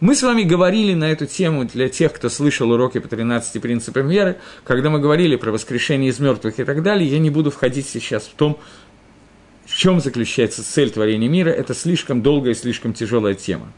Мы 0.01 0.13
с 0.15 0.23
вами 0.23 0.43
говорили 0.43 0.93
на 0.93 1.11
эту 1.11 1.25
тему 1.25 1.65
для 1.65 1.87
тех, 1.87 2.13
кто 2.13 2.29
слышал 2.29 2.69
уроки 2.71 2.99
по 2.99 3.07
13 3.07 3.61
принципам 3.61 4.09
веры, 4.09 4.37
когда 4.65 4.89
мы 4.89 4.99
говорили 4.99 5.37
про 5.37 5.51
воскрешение 5.51 6.09
из 6.09 6.19
мертвых 6.19 6.59
и 6.59 6.63
так 6.65 6.83
далее, 6.83 7.09
я 7.09 7.19
не 7.19 7.29
буду 7.29 7.49
входить 7.49 7.87
сейчас 7.87 8.23
в 8.23 8.33
том, 8.33 8.59
в 9.65 9.75
чем 9.75 9.99
заключается 9.99 10.63
цель 10.63 10.91
творения 10.91 11.29
мира, 11.29 11.49
это 11.49 11.73
слишком 11.73 12.21
долгая 12.21 12.53
и 12.53 12.57
слишком 12.57 12.93
тяжелая 12.93 13.33
тема. 13.33 13.71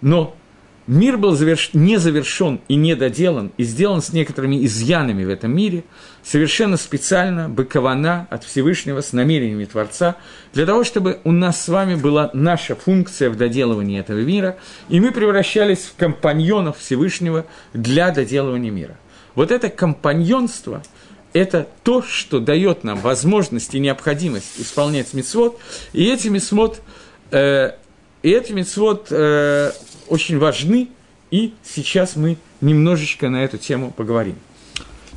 Но 0.00 0.36
мир 0.86 1.16
был 1.16 1.32
заверш... 1.36 1.70
не 1.72 1.98
завершен 1.98 2.60
и 2.68 2.76
не 2.76 2.94
доделан, 2.94 3.52
и 3.56 3.64
сделан 3.64 4.02
с 4.02 4.12
некоторыми 4.12 4.64
изъянами 4.64 5.24
в 5.24 5.28
этом 5.28 5.54
мире, 5.54 5.84
совершенно 6.22 6.76
специально, 6.76 7.48
быкована 7.48 8.26
от 8.30 8.44
Всевышнего 8.44 9.00
с 9.00 9.12
намерениями 9.12 9.64
Творца, 9.64 10.16
для 10.52 10.66
того, 10.66 10.84
чтобы 10.84 11.20
у 11.24 11.32
нас 11.32 11.62
с 11.62 11.68
вами 11.68 11.94
была 11.94 12.30
наша 12.32 12.74
функция 12.74 13.30
в 13.30 13.36
доделывании 13.36 14.00
этого 14.00 14.18
мира, 14.18 14.56
и 14.88 15.00
мы 15.00 15.12
превращались 15.12 15.80
в 15.80 15.96
компаньонов 15.96 16.78
Всевышнего 16.78 17.46
для 17.72 18.10
доделывания 18.10 18.70
мира. 18.70 18.98
Вот 19.34 19.50
это 19.50 19.68
компаньонство– 19.68 20.82
это 21.34 21.66
то, 21.82 22.00
что 22.00 22.38
дает 22.38 22.84
нам 22.84 22.98
возможность 23.00 23.74
и 23.74 23.80
необходимость 23.80 24.60
исполнять 24.60 25.12
мицвод, 25.12 25.60
и 25.92 26.04
эти 26.04 26.28
мицвод, 26.28 26.80
э, 27.32 27.72
и 28.22 28.30
эти 28.30 28.52
мицвод 28.52 29.08
э, 29.10 29.72
очень 30.08 30.38
важны, 30.38 30.88
и 31.30 31.54
сейчас 31.62 32.16
мы 32.16 32.36
немножечко 32.60 33.28
на 33.28 33.44
эту 33.44 33.58
тему 33.58 33.90
поговорим. 33.90 34.36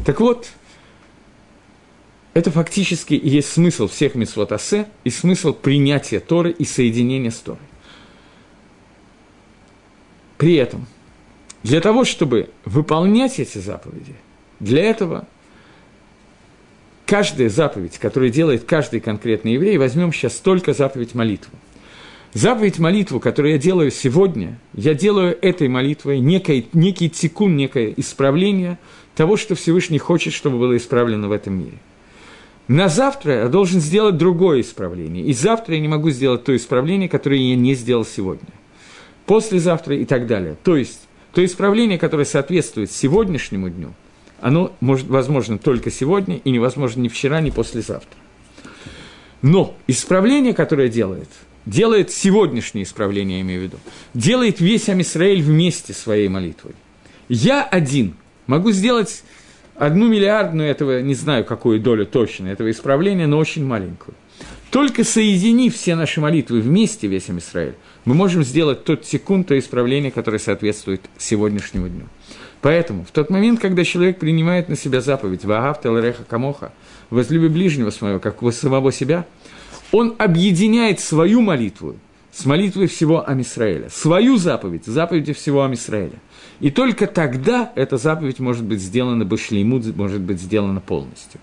Так 0.06 0.20
вот, 0.20 0.50
это 2.34 2.52
фактически 2.52 3.16
и 3.16 3.30
есть 3.30 3.52
смысл 3.52 3.88
всех 3.88 4.16
митцвот 4.16 4.52
и 5.04 5.10
смысл 5.10 5.54
принятия 5.54 6.20
Торы 6.20 6.52
и 6.52 6.66
соединения 6.66 7.32
с 7.32 7.38
Торой. 7.38 7.60
При 10.38 10.56
этом, 10.56 10.86
для 11.64 11.82
того, 11.82 12.06
чтобы 12.06 12.52
выполнять 12.64 13.40
эти 13.40 13.58
заповеди, 13.58 14.14
для 14.60 14.84
этого 14.84 15.28
каждая 17.08 17.50
заповедь, 17.50 17.98
которую 17.98 18.30
делает 18.30 18.66
каждый 18.66 19.00
конкретный 19.00 19.54
еврей, 19.54 19.78
возьмем 19.78 20.14
сейчас 20.14 20.36
только 20.36 20.74
заповедь 20.74 21.16
молитвы. 21.16 21.54
Заповедь 22.38 22.78
молитву, 22.78 23.20
которую 23.20 23.54
я 23.54 23.58
делаю 23.58 23.90
сегодня, 23.90 24.60
я 24.76 24.94
делаю 24.94 25.36
этой 25.42 25.68
молитвой 25.68 26.20
некий, 26.20 26.68
некий 26.72 27.10
тикун, 27.10 27.56
некое 27.56 27.92
исправление 27.98 28.78
того, 29.16 29.38
что 29.38 29.56
Всевышний 29.56 29.98
хочет, 29.98 30.34
чтобы 30.34 30.60
было 30.60 30.78
исправлено 30.78 31.30
в 31.30 31.32
этом 31.32 31.58
мире. 31.58 31.80
На 32.68 32.90
завтра 32.90 33.40
я 33.40 33.48
должен 33.48 33.80
сделать 33.80 34.18
другое 34.18 34.62
исправление. 34.62 35.26
И 35.26 35.34
завтра 35.34 35.74
я 35.74 35.82
не 35.82 35.88
могу 35.88 36.12
сделать 36.12 36.44
то 36.44 36.56
исправление, 36.56 37.10
которое 37.10 37.40
я 37.40 37.56
не 37.56 37.74
сделал 37.74 38.06
сегодня. 38.06 38.50
Послезавтра 39.26 39.96
и 39.96 40.06
так 40.06 40.28
далее. 40.28 40.58
То 40.64 40.78
есть, 40.78 41.08
то 41.34 41.44
исправление, 41.44 41.98
которое 41.98 42.26
соответствует 42.26 42.92
сегодняшнему 42.92 43.70
дню, 43.72 43.96
оно 44.42 44.76
может, 44.80 45.08
возможно 45.08 45.58
только 45.58 45.90
сегодня 45.90 46.38
и 46.38 46.52
невозможно 46.52 47.02
ни 47.02 47.08
вчера, 47.08 47.42
ни 47.42 47.50
послезавтра. 47.50 48.20
Но 49.42 49.76
исправление, 49.88 50.54
которое 50.54 50.88
делает– 50.88 51.30
делает 51.68 52.12
сегодняшнее 52.12 52.84
исправление, 52.84 53.38
я 53.38 53.42
имею 53.44 53.62
в 53.62 53.64
виду, 53.64 53.78
делает 54.14 54.60
весь 54.60 54.90
Амисраэль 54.90 55.42
вместе 55.42 55.94
своей 55.94 56.30
молитвой. 56.30 56.74
Я 57.30 57.64
один 57.64 58.16
могу 58.48 58.72
сделать 58.72 59.24
одну 59.76 60.08
миллиардную 60.08 60.70
этого, 60.70 61.02
не 61.02 61.14
знаю, 61.14 61.44
какую 61.44 61.80
долю 61.82 62.06
точно, 62.06 62.48
этого 62.48 62.72
исправления, 62.72 63.28
но 63.28 63.38
очень 63.38 63.66
маленькую. 63.66 64.16
Только 64.72 65.04
соединив 65.04 65.76
все 65.76 65.96
наши 65.96 66.20
молитвы 66.22 66.62
вместе, 66.62 67.08
весь 67.08 67.30
Амисраэль, 67.30 67.76
мы 68.06 68.14
можем 68.14 68.44
сделать 68.44 68.84
тот 68.84 69.06
секунд, 69.06 69.48
то 69.48 69.58
исправление, 69.58 70.12
которое 70.12 70.40
соответствует 70.40 71.02
сегодняшнему 71.18 71.90
дню. 71.90 72.06
Поэтому 72.62 73.06
в 73.06 73.12
тот 73.12 73.30
момент, 73.30 73.60
когда 73.60 73.84
человек 73.84 74.20
принимает 74.20 74.68
на 74.68 74.76
себя 74.76 75.02
заповедь 75.02 75.46
«Ваагав 75.46 75.82
Телереха 75.82 76.24
Камоха», 76.24 76.72
«Возлюби 77.10 77.48
ближнего 77.48 77.90
своего, 77.90 78.20
как 78.20 78.42
самого 78.54 78.92
себя», 78.92 79.26
он 79.92 80.16
объединяет 80.18 81.00
свою 81.00 81.42
молитву 81.42 81.96
с 82.32 82.46
молитвой 82.46 82.88
всего 82.88 83.28
Амисраэля, 83.28 83.90
свою 83.90 84.38
заповедь, 84.38 84.86
заповеди 84.86 85.34
всего 85.34 85.64
Амисраэля. 85.64 86.20
И 86.60 86.70
только 86.70 87.08
тогда 87.08 87.72
эта 87.76 87.98
заповедь 87.98 88.40
может 88.40 88.64
быть 88.64 88.80
сделана 88.80 89.26
Башлеймут, 89.26 89.96
может 89.96 90.22
быть 90.22 90.40
сделана 90.40 90.80
полностью. 90.80 91.40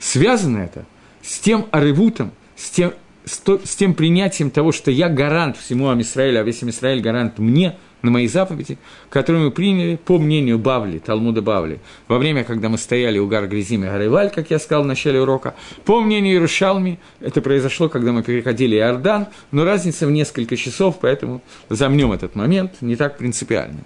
Связано 0.00 0.58
это 0.58 0.84
с 1.22 1.38
тем 1.38 1.66
аревутом, 1.70 2.32
с 2.56 2.70
тем, 2.70 2.92
с, 3.24 3.38
то, 3.38 3.60
с 3.64 3.76
тем 3.76 3.94
принятием 3.94 4.50
того, 4.50 4.72
что 4.72 4.90
я 4.90 5.08
гарант 5.08 5.56
всему 5.56 5.90
Амисраэлю, 5.90 6.40
а 6.40 6.42
весь 6.42 6.62
Амисраэль 6.62 7.00
гарант 7.00 7.38
мне, 7.38 7.76
на 8.02 8.10
мои 8.10 8.28
заповеди, 8.28 8.78
которые 9.10 9.44
мы 9.44 9.50
приняли 9.50 9.96
по 9.96 10.18
мнению 10.18 10.58
Бавли, 10.58 10.98
Талмуда 10.98 11.42
Бавли, 11.42 11.80
во 12.06 12.18
время, 12.18 12.44
когда 12.44 12.68
мы 12.68 12.78
стояли 12.78 13.18
у 13.18 13.26
гар 13.26 13.48
Грязим 13.48 13.84
и 13.84 13.88
Гареваль, 13.88 14.30
как 14.30 14.50
я 14.50 14.58
сказал 14.58 14.84
в 14.84 14.86
начале 14.86 15.20
урока. 15.20 15.54
По 15.84 16.00
мнению 16.00 16.34
Иерушалми, 16.34 16.98
это 17.20 17.40
произошло, 17.40 17.88
когда 17.88 18.12
мы 18.12 18.22
переходили 18.22 18.76
Иордан, 18.76 19.26
но 19.50 19.64
разница 19.64 20.06
в 20.06 20.10
несколько 20.10 20.56
часов, 20.56 20.98
поэтому 21.00 21.42
замнем 21.68 22.12
этот 22.12 22.34
момент, 22.34 22.80
не 22.80 22.96
так 22.96 23.18
принципиально. 23.18 23.80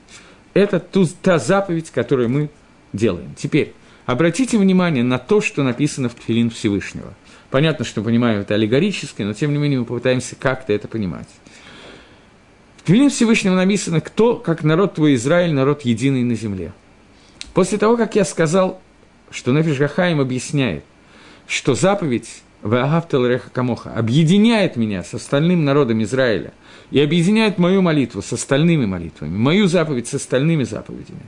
Это 0.55 0.81
ту, 0.81 1.07
та 1.07 1.39
заповедь, 1.39 1.91
которую 1.91 2.29
мы 2.29 2.51
делаем. 2.93 3.35
Теперь, 3.37 3.73
обратите 4.05 4.59
внимание 4.59 5.03
на 5.03 5.19
то, 5.19 5.41
что 5.41 5.63
написано 5.63 6.09
в 6.09 6.15
Тфилин 6.15 6.51
Всевышнего. 6.51 7.15
Понятно, 7.51 7.85
что 7.85 8.03
понимаем 8.03 8.41
это 8.41 8.55
аллегорически, 8.55 9.23
но 9.23 9.33
тем 9.35 9.53
не 9.53 9.59
менее 9.59 9.81
мы 9.81 9.85
попытаемся 9.85 10.37
как-то 10.37 10.73
это 10.73 10.89
понимать. 10.89 11.29
В 12.83 12.87
Твилин 12.87 13.11
Всевышнего 13.11 13.55
написано, 13.55 14.01
кто, 14.01 14.35
как 14.35 14.65
народ 14.65 14.95
твой 14.95 15.15
Израиль, 15.15 15.53
народ 15.53 15.83
единый 15.83 16.25
на 16.25 16.35
земле. 16.35 16.73
После 17.55 17.79
того, 17.79 17.97
как 17.97 18.17
я 18.17 18.25
сказал, 18.25 18.81
что 19.31 19.53
Нефиш 19.53 19.79
Гахаим 19.79 20.19
объясняет, 20.19 20.83
что 21.47 21.77
заповедь 21.77 22.43
Ваагавтал 22.63 23.25
Реха 23.25 23.51
Камоха 23.51 23.95
объединяет 23.95 24.75
меня 24.75 25.05
с 25.05 25.15
остальным 25.15 25.65
народом 25.65 26.03
Израиля 26.03 26.55
и 26.91 26.99
объединяет 26.99 27.57
мою 27.57 27.83
молитву 27.83 28.21
с 28.21 28.33
остальными 28.33 28.85
молитвами, 28.85 29.37
мою 29.37 29.69
заповедь 29.69 30.09
с 30.09 30.15
остальными 30.15 30.65
заповедями, 30.65 31.23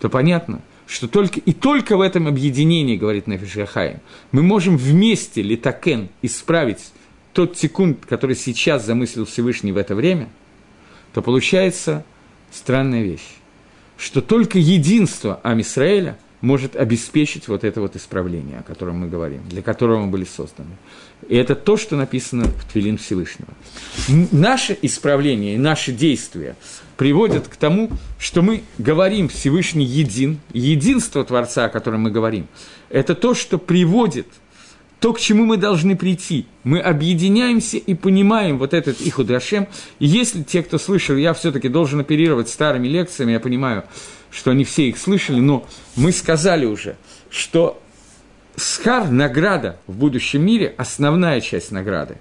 то 0.00 0.08
понятно, 0.08 0.60
что 0.88 1.06
только 1.06 1.38
и 1.38 1.52
только 1.52 1.96
в 1.96 2.00
этом 2.00 2.26
объединении, 2.26 2.96
говорит 2.96 3.28
Нефиш 3.28 3.54
Гахаим, 3.54 4.00
мы 4.32 4.42
можем 4.42 4.76
вместе 4.76 5.40
литакен 5.40 6.08
исправить 6.22 6.90
тот 7.32 7.56
секунд, 7.56 8.04
который 8.08 8.34
сейчас 8.34 8.84
замыслил 8.84 9.24
Всевышний 9.24 9.70
в 9.70 9.76
это 9.76 9.94
время– 9.94 10.28
то 11.16 11.22
получается 11.22 12.04
странная 12.52 13.02
вещь, 13.02 13.26
что 13.96 14.20
только 14.20 14.58
единство 14.58 15.40
Амисраэля 15.42 16.18
может 16.42 16.76
обеспечить 16.76 17.48
вот 17.48 17.64
это 17.64 17.80
вот 17.80 17.96
исправление, 17.96 18.58
о 18.58 18.62
котором 18.62 18.98
мы 18.98 19.08
говорим, 19.08 19.40
для 19.48 19.62
которого 19.62 20.04
мы 20.04 20.08
были 20.08 20.24
созданы. 20.24 20.76
И 21.26 21.34
это 21.34 21.54
то, 21.54 21.78
что 21.78 21.96
написано 21.96 22.44
в 22.44 22.70
Твилин 22.70 22.98
Всевышнего. 22.98 23.48
Наше 24.30 24.76
исправление 24.82 25.54
и 25.54 25.58
наши 25.58 25.90
действия 25.90 26.54
приводят 26.98 27.48
к 27.48 27.56
тому, 27.56 27.88
что 28.18 28.42
мы 28.42 28.62
говорим 28.76 29.30
Всевышний 29.30 29.86
един, 29.86 30.38
единство 30.52 31.24
Творца, 31.24 31.64
о 31.64 31.70
котором 31.70 32.02
мы 32.02 32.10
говорим, 32.10 32.46
это 32.90 33.14
то, 33.14 33.32
что 33.32 33.56
приводит– 33.56 34.26
то, 35.00 35.12
к 35.12 35.20
чему 35.20 35.44
мы 35.44 35.56
должны 35.56 35.96
прийти. 35.96 36.46
Мы 36.64 36.80
объединяемся 36.80 37.76
и 37.76 37.94
понимаем 37.94 38.58
вот 38.58 38.72
этот 38.72 39.00
их 39.00 39.18
удрашем. 39.18 39.68
И 39.98 40.06
если 40.06 40.42
те, 40.42 40.62
кто 40.62 40.78
слышал, 40.78 41.16
я 41.16 41.34
все-таки 41.34 41.68
должен 41.68 42.00
оперировать 42.00 42.48
старыми 42.48 42.88
лекциями, 42.88 43.32
я 43.32 43.40
понимаю, 43.40 43.84
что 44.30 44.50
они 44.50 44.64
все 44.64 44.88
их 44.88 44.98
слышали, 44.98 45.40
но 45.40 45.66
мы 45.96 46.12
сказали 46.12 46.64
уже, 46.64 46.96
что 47.30 47.80
схар, 48.56 49.10
награда 49.10 49.78
в 49.86 49.96
будущем 49.96 50.44
мире, 50.44 50.74
основная 50.78 51.40
часть 51.40 51.72
награды, 51.72 52.16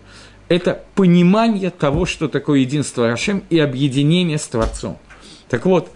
это 0.48 0.84
понимание 0.94 1.72
того, 1.72 2.06
что 2.06 2.28
такое 2.28 2.60
единство 2.60 3.08
Рашем 3.08 3.44
и 3.50 3.58
объединение 3.58 4.38
с 4.38 4.48
Творцом. 4.48 5.00
Так 5.50 5.66
вот, 5.66 5.92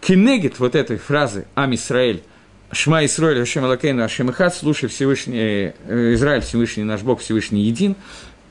кенегет 0.00 0.58
вот 0.58 0.74
этой 0.74 0.96
фразы 0.96 1.46
«Ам 1.54 1.74
Исраэль» 1.74 2.22
Шма 2.72 3.04
Исроэль, 3.04 3.42
Ашем 3.42 3.66
Алакейну, 3.66 4.02
Ашем 4.02 4.30
Ихат, 4.30 4.54
слушай 4.54 4.88
Всевышний, 4.88 5.74
э, 5.86 6.14
Израиль 6.14 6.40
Всевышний, 6.40 6.84
наш 6.84 7.02
Бог 7.02 7.20
Всевышний 7.20 7.64
един, 7.64 7.96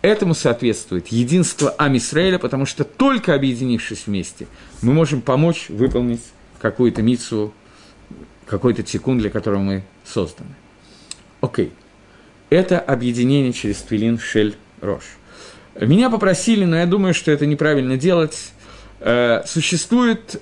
этому 0.03 0.35
соответствует 0.35 1.07
единство 1.07 1.71
Амисраэля, 1.71 2.37
потому 2.37 2.67
что 2.67 2.83
только 2.83 3.33
объединившись 3.33 4.03
вместе, 4.05 4.45
мы 4.83 4.93
можем 4.93 5.21
помочь 5.21 5.69
выполнить 5.69 6.21
какую-то 6.59 7.01
мицу, 7.01 7.51
какой-то 8.45 8.83
тикун, 8.83 9.17
для 9.17 9.31
которого 9.31 9.59
мы 9.59 9.83
созданы. 10.05 10.53
Окей. 11.41 11.71
Это 12.51 12.79
объединение 12.79 13.53
через 13.53 13.77
Твилин 13.77 14.19
Шель 14.19 14.55
Рош. 14.81 15.03
Меня 15.79 16.11
попросили, 16.11 16.65
но 16.65 16.77
я 16.77 16.85
думаю, 16.85 17.15
что 17.15 17.31
это 17.31 17.47
неправильно 17.47 17.97
делать. 17.97 18.51
Э, 18.99 19.41
существует 19.47 20.39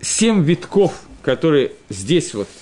семь 0.00 0.44
витков, 0.44 0.92
которые 1.22 1.72
здесь 1.88 2.32
вот– 2.32 2.48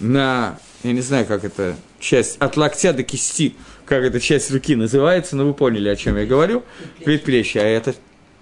на, 0.00 0.58
я 0.82 0.92
не 0.92 1.00
знаю, 1.00 1.26
как 1.26 1.44
это 1.44 1.76
часть, 2.00 2.36
от 2.38 2.56
локтя 2.56 2.92
до 2.92 3.02
кисти, 3.02 3.54
как 3.84 4.04
эта 4.04 4.20
часть 4.20 4.50
руки 4.50 4.76
называется, 4.76 5.36
но 5.36 5.46
вы 5.46 5.54
поняли, 5.54 5.88
о 5.88 5.96
чем 5.96 6.16
я 6.16 6.26
говорю, 6.26 6.62
предплечье, 7.04 7.62
а 7.62 7.64
это 7.64 7.94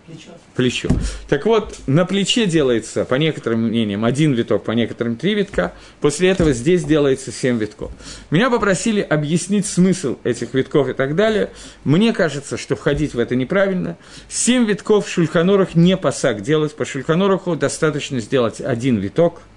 Плечо. 0.06 0.30
Плечо. 0.54 0.88
Так 1.30 1.46
вот, 1.46 1.78
на 1.86 2.04
плече 2.04 2.44
делается, 2.44 3.06
по 3.06 3.14
некоторым 3.14 3.68
мнениям, 3.68 4.04
один 4.04 4.34
виток, 4.34 4.62
по 4.62 4.72
некоторым 4.72 5.16
три 5.16 5.32
витка. 5.32 5.72
После 6.02 6.28
этого 6.28 6.52
здесь 6.52 6.84
делается 6.84 7.32
семь 7.32 7.58
витков. 7.58 7.90
Меня 8.30 8.50
попросили 8.50 9.00
объяснить 9.00 9.64
смысл 9.64 10.18
этих 10.22 10.52
витков 10.52 10.90
и 10.90 10.92
так 10.92 11.16
далее. 11.16 11.52
Мне 11.84 12.12
кажется, 12.12 12.58
что 12.58 12.76
входить 12.76 13.14
в 13.14 13.18
это 13.18 13.34
неправильно. 13.34 13.96
Семь 14.28 14.66
витков 14.66 15.06
в 15.06 15.10
шульханорах 15.10 15.74
не 15.74 15.96
пасак 15.96 16.42
делать. 16.42 16.76
По 16.76 16.84
шульханораху 16.84 17.56
достаточно 17.56 18.20
сделать 18.20 18.60
один 18.60 18.98
виток– 18.98 19.40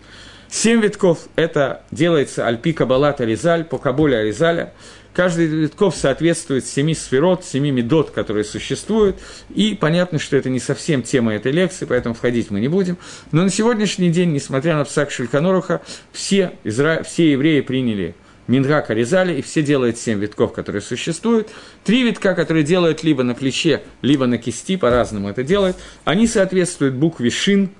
Семь 0.50 0.82
витков– 0.82 1.28
это 1.36 1.84
делается 1.92 2.48
альпи 2.48 2.72
кабалат 2.72 3.20
аризаль, 3.22 3.66
по 3.66 3.78
кабуле 3.78 4.18
аризаля. 4.18 4.74
Каждый 5.14 5.48
витков 5.48 5.96
соответствует 5.96 6.66
семи 6.66 6.94
сферот, 6.94 7.44
семи 7.44 7.72
медот, 7.72 8.12
которые 8.12 8.44
существуют. 8.44 9.18
И 9.54 9.76
понятно, 9.76 10.20
что 10.20 10.38
это 10.38 10.50
не 10.50 10.60
совсем 10.60 11.02
тема 11.02 11.34
этой 11.34 11.52
лекции, 11.52 11.86
поэтому 11.86 12.14
входить 12.16 12.52
мы 12.52 12.60
не 12.60 12.68
будем. 12.68 12.98
Но 13.32 13.44
на 13.44 13.50
сегодняшний 13.50 14.10
день, 14.10 14.32
несмотря 14.32 14.76
на 14.76 14.86
псак 14.86 15.12
Шельканоруха, 15.12 15.82
все, 16.12 16.54
изра... 16.64 17.04
все 17.04 17.32
евреи 17.32 17.62
приняли 17.62 18.16
Мингак 18.46 18.92
Аризали, 18.92 19.40
и 19.40 19.42
все 19.42 19.64
делают 19.64 19.98
семь 19.98 20.20
витков, 20.20 20.54
которые 20.54 20.82
существуют. 20.82 21.50
Три 21.84 22.04
витка, 22.04 22.36
которые 22.36 22.64
делают 22.64 23.04
либо 23.04 23.24
на 23.24 23.34
плече, 23.34 23.82
либо 24.02 24.28
на 24.28 24.38
кисти, 24.38 24.78
по-разному 24.78 25.30
это 25.30 25.44
делают, 25.44 25.76
они 26.06 26.28
соответствуют 26.28 26.94
букве 26.94 27.32
Шин, 27.32 27.72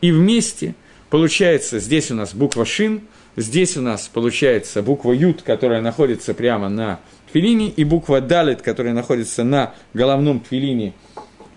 и 0.00 0.12
вместе– 0.12 0.74
Получается, 1.10 1.78
здесь 1.78 2.10
у 2.10 2.14
нас 2.14 2.34
буква 2.34 2.64
Шин, 2.64 3.02
здесь 3.36 3.76
у 3.76 3.80
нас 3.80 4.10
получается 4.12 4.82
буква 4.82 5.12
Ют, 5.12 5.42
которая 5.42 5.80
находится 5.80 6.34
прямо 6.34 6.68
на 6.68 6.98
тфилине, 7.30 7.68
и 7.68 7.84
буква 7.84 8.20
Далит, 8.20 8.62
которая 8.62 8.92
находится 8.92 9.44
на 9.44 9.74
головном 9.94 10.40
тфилине. 10.40 10.94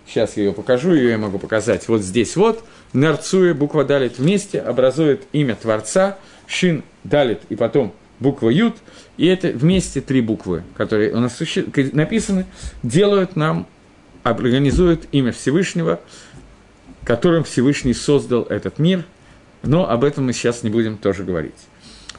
Сейчас 0.05 0.37
я 0.37 0.43
ее 0.45 0.53
покажу, 0.53 0.93
ее 0.93 1.11
я 1.11 1.17
могу 1.17 1.39
показать 1.39 1.87
вот 1.87 2.01
здесь 2.01 2.35
вот. 2.35 2.63
Нарцуя 2.93 3.53
буква 3.55 3.83
Далит 3.85 4.19
вместе 4.19 4.59
образует 4.59 5.23
имя 5.31 5.55
Творца, 5.55 6.17
Шин, 6.45 6.83
Далит 7.03 7.41
и 7.49 7.55
потом 7.55 7.93
буква 8.19 8.49
Ют. 8.49 8.75
И 9.17 9.25
это 9.25 9.47
вместе 9.47 10.01
три 10.01 10.21
буквы, 10.21 10.63
которые 10.75 11.11
у 11.13 11.19
нас 11.19 11.39
написаны, 11.93 12.45
делают 12.83 13.35
нам, 13.35 13.65
организуют 14.21 15.07
имя 15.11 15.31
Всевышнего, 15.31 15.99
которым 17.03 17.43
Всевышний 17.43 17.95
создал 17.95 18.43
этот 18.43 18.77
мир– 18.77 19.05
но 19.63 19.89
об 19.89 20.03
этом 20.03 20.25
мы 20.25 20.33
сейчас 20.33 20.63
не 20.63 20.69
будем 20.69 20.97
тоже 20.97 21.23
говорить. 21.23 21.53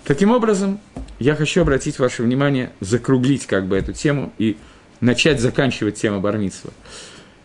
Таким 0.04 0.30
образом, 0.30 0.80
я 1.18 1.34
хочу 1.34 1.62
обратить 1.62 1.98
ваше 1.98 2.22
внимание, 2.22 2.70
закруглить 2.80 3.46
как 3.46 3.66
бы 3.66 3.76
эту 3.76 3.92
тему 3.92 4.32
и 4.38 4.56
начать 5.00 5.40
заканчивать 5.40 5.96
тему 5.96 6.20
бармитства. 6.20 6.72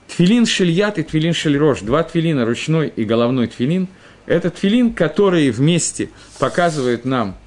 Тфилин 0.07 0.45
шельят 0.45 0.97
и 0.97 1.03
тфилин 1.03 1.33
шельрош, 1.33 1.81
два 1.81 2.03
тфилина, 2.03 2.45
ручной 2.45 2.87
и 2.87 3.03
головной 3.03 3.47
тфилин, 3.47 3.87
это 4.25 4.49
тфилин, 4.49 4.93
которые 4.93 5.51
вместе 5.51 6.09
показывают 6.39 7.05
нам 7.05 7.37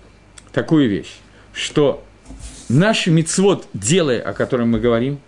такую 0.53 0.89
вещь, 0.89 1.17
что 1.53 2.05
наши 2.69 3.11
мицвод, 3.11 3.67
делая, 3.75 4.21
о 4.21 4.33
котором 4.33 4.71
мы 4.71 4.81
говорим, 4.81 5.19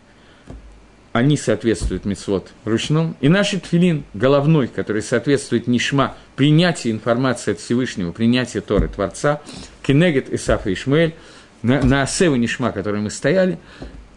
они 1.13 1.37
соответствуют 1.37 2.05
мицвод 2.05 2.53
ручном, 2.65 3.17
и 3.21 3.29
наш 3.29 3.51
тфилин 3.51 4.05
головной, 4.15 4.69
который 4.69 5.03
соответствует 5.03 5.67
нишма, 5.67 6.15
принятию 6.41 6.95
информации 6.95 7.51
от 7.51 7.61
Всевышнего, 7.61 8.13
принятию 8.13 8.63
Торы 8.63 8.89
Творца, 8.89 9.43
Кенегет, 9.83 10.33
Исаф 10.33 10.67
и 10.67 10.73
Ишмаэль, 10.73 11.15
на, 11.61 11.83
на 11.83 12.01
Асеву 12.01 12.37
Нишма, 12.37 12.73
которой 12.73 13.03
мы 13.03 13.11
стояли, 13.11 13.59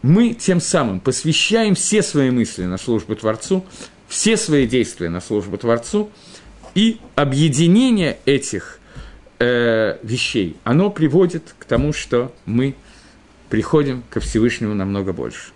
мы 0.04 0.34
тем 0.34 0.62
самым 0.62 1.02
посвящаем 1.02 1.76
все 1.76 2.02
свои 2.02 2.32
мысли 2.32 2.64
на 2.64 2.78
службу 2.78 3.18
Творцу, 3.18 3.66
все 4.08 4.38
свои 4.38 4.68
действия 4.68 5.10
на 5.10 5.20
службу 5.20 5.58
Творцу, 5.58 6.12
и 6.76 7.02
объединение 7.16 8.18
этих 8.24 8.80
э, 9.40 9.98
вещей, 10.02 10.56
оно 10.64 10.92
приводит 10.92 11.54
к 11.60 11.66
тому, 11.66 11.92
что 11.92 12.34
мы 12.46 12.76
приходим 13.50 14.02
ко 14.10 14.22
Всевышнему 14.22 14.74
намного 14.74 15.12
больше. 15.12 15.52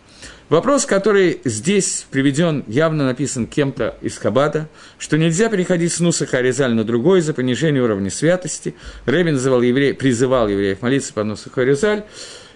Вопрос, 0.49 0.85
который 0.85 1.41
здесь 1.43 2.05
приведен, 2.09 2.63
явно 2.67 3.05
написан 3.05 3.47
кем-то 3.47 3.97
из 4.01 4.17
Хабада, 4.17 4.69
что 4.97 5.17
нельзя 5.17 5.49
переходить 5.49 5.91
с 5.91 5.99
Нуса 5.99 6.25
Харизаль 6.25 6.73
на 6.73 6.85
другой 6.85 7.19
из-за 7.19 7.33
понижения 7.33 7.81
уровня 7.81 8.09
святости. 8.09 8.73
Рэбби 9.05 9.31
называл 9.31 9.61
евре... 9.61 9.93
призывал 9.93 10.47
евреев 10.47 10.81
молиться 10.81 11.11
по 11.11 11.25
Нусу 11.25 11.49
Харизаль. 11.49 12.05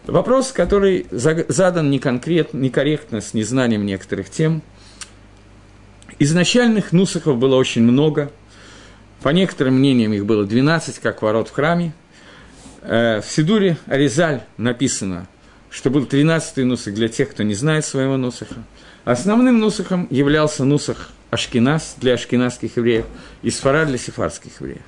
Вопрос, 0.06 0.54
который 0.54 1.06
задан 1.12 1.92
неконкретно, 1.92 2.60
некорректно, 2.60 3.20
с 3.20 3.34
незнанием 3.34 3.86
некоторых 3.86 4.30
тем. 4.30 4.62
Изначальных 6.18 6.94
нусахов 6.94 7.38
было 7.38 7.58
очень 7.58 7.84
много. 7.84 8.32
По 9.22 9.30
некоторым 9.30 9.80
мнениям 9.80 10.14
их 10.14 10.26
было 10.26 10.46
12, 10.46 11.00
как 11.00 11.22
ворот 11.22 11.50
в 11.50 11.52
храме. 11.52 11.94
Э, 12.84 13.20
в 13.20 13.26
Сидуре 13.26 13.78
Аризаль 13.86 14.44
написано, 14.56 15.28
что 15.72 15.90
был 15.90 16.04
13-й 16.04 16.64
нусах 16.64 16.94
для 16.94 17.08
тех, 17.08 17.32
кто 17.32 17.44
не 17.44 17.56
знает 17.56 17.86
своего 17.86 18.18
нусаха. 18.18 18.64
Основным 19.06 19.60
нусахом 19.60 20.08
являлся 20.12 20.66
нусах 20.66 21.10
Ашкинас 21.32 21.96
для 21.98 22.14
ашкенадских 22.14 22.76
евреев 22.78 23.06
и 23.42 23.50
Сфара 23.50 23.86
для 23.86 23.98
сефарских 23.98 24.60
евреев. 24.60 24.82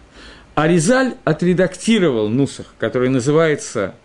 Аризаль 0.55 1.15
отредактировал 1.23 2.29
нусах, 2.29 2.75
который 2.77 3.09
называется 3.09 3.95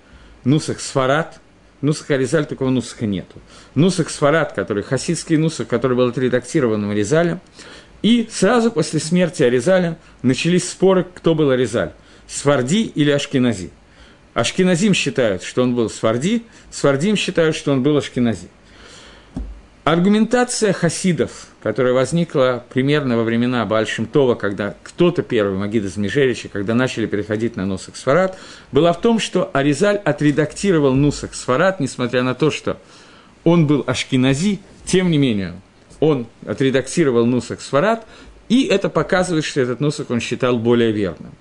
нусах 0.44 0.80
Сфарат. 0.80 1.40
Нусах 1.80 2.10
Аризаль 2.10 2.46
такого 2.46 2.70
нусаха 2.70 3.06
нету. 3.06 3.40
Нусах 3.74 4.08
Сфарат, 4.08 4.52
который 4.52 4.82
хасидский 4.82 5.36
нусах, 5.36 5.66
который 5.66 5.96
был 5.96 6.08
отредактирован 6.08 6.90
Аризалем. 6.90 7.40
И 8.02 8.28
сразу 8.30 8.70
после 8.70 9.00
смерти 9.00 9.42
Аризаля 9.42 9.98
начались 10.22 10.70
споры, 10.70 11.04
кто 11.12 11.34
был 11.34 11.50
Аризаль– 11.50 11.92
Сфарди 12.28 12.84
или 12.84 13.10
Ашкенази. 13.10 13.70
Ашкеназим 14.38 14.94
считают, 14.94 15.42
что 15.42 15.64
он 15.64 15.74
был 15.74 15.90
Сфарди, 15.90 16.44
Сфардим 16.70 17.16
считают, 17.16 17.56
что 17.56 17.72
он 17.72 17.82
был 17.82 17.96
Ашкенази. 17.96 18.46
Аргументация 19.82 20.72
хасидов, 20.72 21.48
которая 21.60 21.92
возникла 21.92 22.64
примерно 22.70 23.16
во 23.16 23.24
времена 23.24 23.66
Бальшимтова, 23.66 24.36
когда 24.36 24.76
кто-то 24.84 25.22
первый, 25.22 25.58
Магид 25.58 25.86
из 25.86 25.96
Межерича, 25.96 26.48
когда 26.48 26.74
начали 26.74 27.06
переходить 27.06 27.56
на 27.56 27.66
Нусах 27.66 27.96
Сфарат, 27.96 28.38
была 28.70 28.92
в 28.92 29.00
том, 29.00 29.18
что 29.18 29.50
Аризаль 29.52 29.96
отредактировал 29.96 30.94
Нусах 30.94 31.34
Сфарат, 31.34 31.80
несмотря 31.80 32.22
на 32.22 32.36
то, 32.36 32.52
что 32.52 32.78
он 33.42 33.66
был 33.66 33.82
ашкинази, 33.88 34.60
тем 34.84 35.10
не 35.10 35.18
менее, 35.18 35.54
он 35.98 36.28
отредактировал 36.46 37.26
Нусах 37.26 37.60
Сфарат, 37.60 38.06
и 38.48 38.66
это 38.66 38.88
показывает, 38.88 39.44
что 39.44 39.60
этот 39.60 39.80
Нусах 39.80 40.10
он 40.10 40.20
считал 40.20 40.60
более 40.60 40.92
верным. 40.92 41.32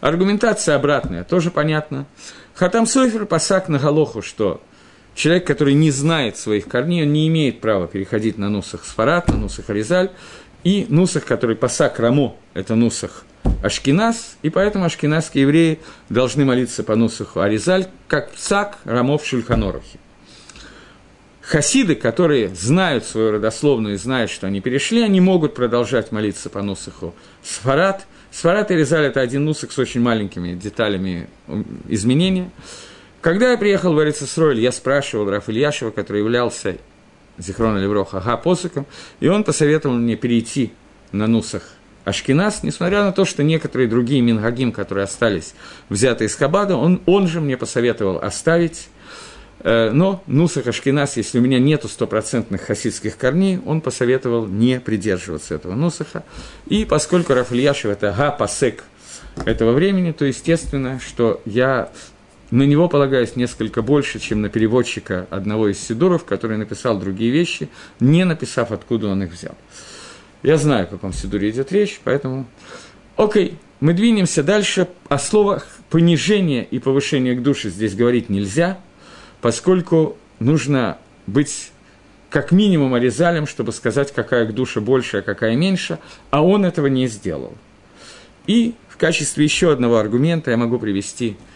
Аргументация 0.00 0.76
обратная, 0.76 1.24
тоже 1.24 1.50
понятно. 1.50 2.06
Хатам 2.54 2.86
Софер 2.86 3.26
посак 3.26 3.68
на 3.68 3.78
Галоху, 3.78 4.22
что 4.22 4.60
Человек, 5.14 5.46
который 5.46 5.74
не 5.74 5.90
знает 5.90 6.36
своих 6.36 6.66
корней, 6.66 7.02
он 7.02 7.12
не 7.12 7.28
имеет 7.28 7.60
права 7.60 7.86
переходить 7.86 8.38
на 8.38 8.48
нусах 8.48 8.84
Сфарат, 8.84 9.28
на 9.28 9.36
нусах 9.36 9.68
Аризаль, 9.68 10.10
и 10.64 10.86
нусах, 10.88 11.24
который 11.24 11.56
пасак 11.56 11.98
Рамо, 11.98 12.36
это 12.54 12.74
нусах 12.74 13.24
Ашкинас, 13.62 14.36
и 14.42 14.50
поэтому 14.50 14.84
ашкенасские 14.84 15.42
евреи 15.42 15.80
должны 16.08 16.44
молиться 16.44 16.84
по 16.84 16.96
нусаху 16.96 17.40
Аризаль, 17.40 17.88
как 18.08 18.30
псак 18.30 18.78
Рамо 18.84 19.18
в 19.18 19.26
Шульханорухе. 19.26 19.98
Хасиды, 21.42 21.96
которые 21.96 22.54
знают 22.54 23.04
свою 23.04 23.32
родословную 23.32 23.94
и 23.94 23.98
знают, 23.98 24.30
что 24.30 24.46
они 24.46 24.60
перешли, 24.60 25.02
они 25.02 25.20
могут 25.20 25.54
продолжать 25.54 26.12
молиться 26.12 26.48
по 26.48 26.62
нусаху 26.62 27.14
Сфарат. 27.42 28.06
Сфарат 28.30 28.70
и 28.70 28.76
Резаль– 28.76 29.04
это 29.06 29.20
один 29.20 29.44
нусах 29.44 29.72
с 29.72 29.78
очень 29.78 30.00
маленькими 30.00 30.54
деталями 30.54 31.28
изменения– 31.88 32.50
когда 33.20 33.50
я 33.50 33.58
приехал 33.58 33.92
в 33.92 33.98
Арицесройль, 33.98 34.60
я 34.60 34.72
спрашивал 34.72 35.28
Раф 35.28 35.50
Ильяшева, 35.50 35.90
который 35.90 36.22
являлся 36.22 36.78
Зихрона 37.36 37.76
Левроха 37.76 38.16
Ага 38.18 38.38
посоком, 38.38 38.86
и 39.20 39.28
он 39.28 39.44
посоветовал 39.44 39.96
мне 39.96 40.16
перейти 40.16 40.72
на 41.12 41.26
Нусах 41.26 41.62
Ашкинас, 42.06 42.62
несмотря 42.62 43.04
на 43.04 43.12
то, 43.12 43.26
что 43.26 43.42
некоторые 43.42 43.88
другие 43.88 44.22
Мингагим, 44.22 44.72
которые 44.72 45.04
остались 45.04 45.54
взяты 45.90 46.24
из 46.24 46.34
Хабада, 46.34 46.76
он, 46.76 47.02
он 47.04 47.28
же 47.28 47.42
мне 47.42 47.58
посоветовал 47.58 48.18
оставить. 48.18 48.88
Э, 49.62 49.90
но 49.90 50.22
Нусах 50.26 50.66
Ашкинас, 50.66 51.16
если 51.16 51.38
у 51.38 51.42
меня 51.42 51.58
нету 51.58 51.88
стопроцентных 51.88 52.62
хасидских 52.62 53.16
корней, 53.16 53.60
он 53.64 53.80
посоветовал 53.80 54.46
не 54.46 54.80
придерживаться 54.80 55.54
этого 55.54 55.74
Нусаха. 55.74 56.24
И 56.66 56.84
поскольку 56.84 57.34
Рафильяшев– 57.34 57.90
это 57.92 58.14
Га 58.16 58.30
Пасек 58.30 58.84
этого 59.44 59.72
времени, 59.72 60.12
то 60.12 60.24
естественно, 60.24 60.98
что 61.00 61.40
я 61.44 61.90
на 62.50 62.64
него 62.64 62.88
полагаюсь 62.88 63.36
несколько 63.36 63.82
больше, 63.82 64.18
чем 64.18 64.40
на 64.40 64.48
переводчика 64.48 65.26
одного 65.30 65.68
из 65.68 65.78
сидуров, 65.78 66.24
который 66.24 66.56
написал 66.56 66.98
другие 66.98 67.30
вещи, 67.30 67.68
не 68.00 68.24
написав, 68.24 68.72
откуда 68.72 69.08
он 69.08 69.22
их 69.22 69.32
взял. 69.32 69.54
Я 70.42 70.56
знаю, 70.56 70.84
о 70.84 70.86
каком 70.86 71.12
сидуре 71.12 71.50
идет 71.50 71.70
речь, 71.70 72.00
поэтому... 72.02 72.46
Окей, 73.16 73.58
мы 73.80 73.92
двинемся 73.92 74.42
дальше. 74.42 74.88
О 75.08 75.18
словах 75.18 75.66
понижение 75.90 76.64
и 76.64 76.78
повышение 76.78 77.34
к 77.34 77.42
душе 77.42 77.68
здесь 77.68 77.94
говорить 77.94 78.30
нельзя, 78.30 78.78
поскольку 79.40 80.16
нужно 80.38 80.98
быть 81.26 81.72
как 82.28 82.52
минимум 82.52 82.94
орезалем, 82.94 83.46
чтобы 83.46 83.72
сказать, 83.72 84.12
какая 84.12 84.46
к 84.46 84.54
душе 84.54 84.80
больше, 84.80 85.18
а 85.18 85.22
какая 85.22 85.56
меньше, 85.56 85.98
а 86.30 86.44
он 86.44 86.64
этого 86.64 86.86
не 86.86 87.08
сделал. 87.08 87.54
И 88.46 88.74
в 88.88 88.96
качестве 88.96 89.44
еще 89.44 89.72
одного 89.72 89.98
аргумента 89.98 90.50
я 90.50 90.56
могу 90.56 90.78
привести– 90.78 91.36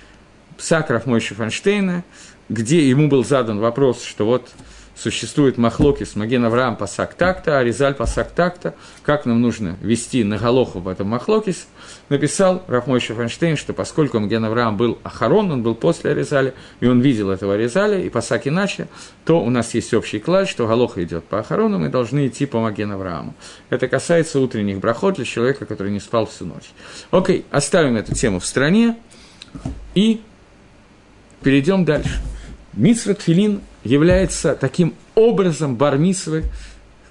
Псакров 0.57 1.07
Мойши 1.07 1.35
Фанштейна, 1.35 2.05
где 2.49 2.89
ему 2.89 3.09
был 3.09 3.25
задан 3.25 3.59
вопрос, 3.59 4.05
что 4.05 4.27
вот 4.27 4.51
существует 4.97 5.59
махлокис 5.59 6.17
Маген 6.17 6.45
Авраам 6.45 6.77
пасак 6.77 7.15
такта, 7.15 7.59
а 7.59 7.65
Ризаль 7.65 7.95
пасак 7.95 8.31
такта, 8.31 8.75
как 9.03 9.27
нам 9.27 9.41
нужно 9.41 9.77
вести 9.81 10.25
на 10.25 10.39
Галоху 10.39 10.81
в 10.81 10.89
этом 10.89 11.09
махлокис, 11.09 11.67
написал 12.09 12.63
Рафмойши 12.69 13.15
Фанштейн, 13.15 13.57
что 13.57 13.73
поскольку 13.73 14.21
Маген 14.21 14.45
Авраам 14.45 14.77
был 14.77 14.99
Ахарон, 15.03 15.51
он 15.51 15.63
был 15.63 15.75
после 15.75 16.13
Аризаля, 16.13 16.55
и 16.81 16.87
он 16.87 17.01
видел 17.01 17.31
этого 17.31 17.55
Аризаля, 17.55 18.01
и 18.01 18.09
пасак 18.09 18.47
иначе, 18.47 18.89
то 19.25 19.41
у 19.41 19.51
нас 19.51 19.75
есть 19.75 19.93
общий 19.95 20.19
клад, 20.19 20.49
что 20.49 20.67
Галоха 20.67 21.03
идет 21.03 21.25
по 21.25 21.41
Ахарону, 21.41 21.79
мы 21.79 21.89
должны 21.89 22.27
идти 22.27 22.47
по 22.47 22.61
Маген 22.61 22.93
Аврааму. 22.93 23.35
Это 23.71 23.89
касается 23.89 24.39
утренних 24.41 24.79
брахот 24.79 25.17
для 25.17 25.25
человека, 25.25 25.67
который 25.67 25.93
не 25.93 26.01
спал 26.01 26.27
всю 26.27 26.45
ночь. 26.45 26.71
Окей, 27.11 27.45
оставим 27.51 27.97
эту 27.97 28.15
тему 28.15 28.39
в 28.39 28.47
стране 28.47 28.97
и 29.95 30.21
перейдем 31.43 31.85
дальше. 31.85 32.21
Митсва 32.73 33.15
Тфилин 33.15 33.61
является 33.85 34.55
таким 34.55 34.95
образом 35.15 35.77
бармисвы, 35.77 36.45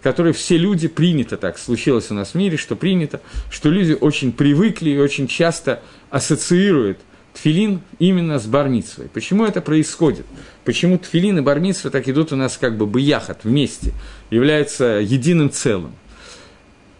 который 0.01 0.33
все 0.33 0.57
люди 0.57 0.87
принято 0.87 1.37
так, 1.37 1.57
случилось 1.57 2.11
у 2.11 2.13
нас 2.13 2.31
в 2.31 2.35
мире, 2.35 2.57
что 2.57 2.75
принято, 2.75 3.21
что 3.49 3.69
люди 3.69 3.93
очень 3.93 4.33
привыкли 4.33 4.89
и 4.89 4.97
очень 4.97 5.27
часто 5.27 5.81
ассоциируют 6.09 6.99
тфилин 7.33 7.81
именно 7.99 8.37
с 8.37 8.45
бармицвой. 8.45 9.07
Почему 9.07 9.45
это 9.45 9.61
происходит? 9.61 10.25
Почему 10.65 10.97
тфилин 10.97 11.39
и 11.39 11.41
бармицва 11.41 11.89
так 11.89 12.07
идут 12.07 12.31
у 12.31 12.35
нас 12.35 12.57
как 12.57 12.77
бы 12.77 12.85
бияхат 12.85 13.43
вместе, 13.43 13.93
являются 14.29 14.99
единым 15.01 15.49
целым? 15.49 15.93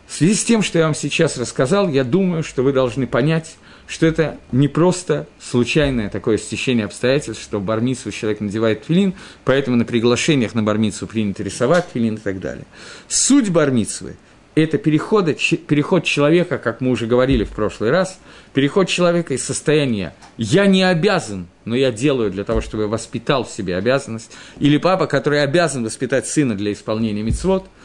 В 0.07 0.13
связи 0.13 0.36
с 0.36 0.43
тем, 0.43 0.61
что 0.61 0.80
я 0.80 0.86
вам 0.86 0.95
сейчас 0.95 1.38
рассказал, 1.38 1.89
я 1.89 2.03
думаю, 2.03 2.43
что 2.43 2.61
вы 2.61 2.71
должны 2.71 3.07
понять, 3.07 3.55
что 3.88 4.05
это 4.05 4.38
не 4.51 4.67
просто 4.67 5.27
случайное 5.39 6.09
такое 6.09 6.38
стечение 6.38 6.86
обстоятельств, 6.86 7.43
что 7.43 7.59
в 7.59 7.63
бармицу 7.63 8.11
человек 8.11 8.39
надевает 8.39 8.86
филин, 8.86 9.13
поэтому 9.45 9.77
на 9.77 9.86
приглашениях 9.86 10.55
на 10.55 10.63
бармицу 10.63 11.07
принято 11.07 11.43
рисовать 11.43 11.88
филин 11.93 12.15
и 12.15 12.19
так 12.19 12.39
далее. 12.39 12.65
Суть 13.07 13.49
бармицвы– 13.49 14.15
это 14.55 14.77
переход, 14.77 15.25
переход 15.67 16.03
человека, 16.03 16.57
как 16.57 16.81
мы 16.81 16.91
уже 16.91 17.07
говорили 17.07 17.43
в 17.43 17.49
прошлый 17.49 17.91
раз, 17.91 18.19
переход 18.53 18.88
человека 18.88 19.34
из 19.34 19.43
состояния 19.43 20.13
«я 20.38 20.65
не 20.65 20.84
обязан, 20.84 21.47
но 21.65 21.75
я 21.75 21.91
делаю 21.91 22.31
для 22.31 22.43
того, 22.43 22.61
чтобы 22.61 22.84
я 22.84 22.89
воспитал 22.89 23.43
в 23.43 23.49
себе 23.49 23.75
обязанность», 23.75 24.31
или 24.59 24.77
папа, 24.77 25.07
который 25.07 25.43
обязан 25.43 25.84
воспитать 25.84 26.27
сына 26.27 26.55
для 26.55 26.71
исполнения 26.71 27.23
мицвод– 27.23 27.65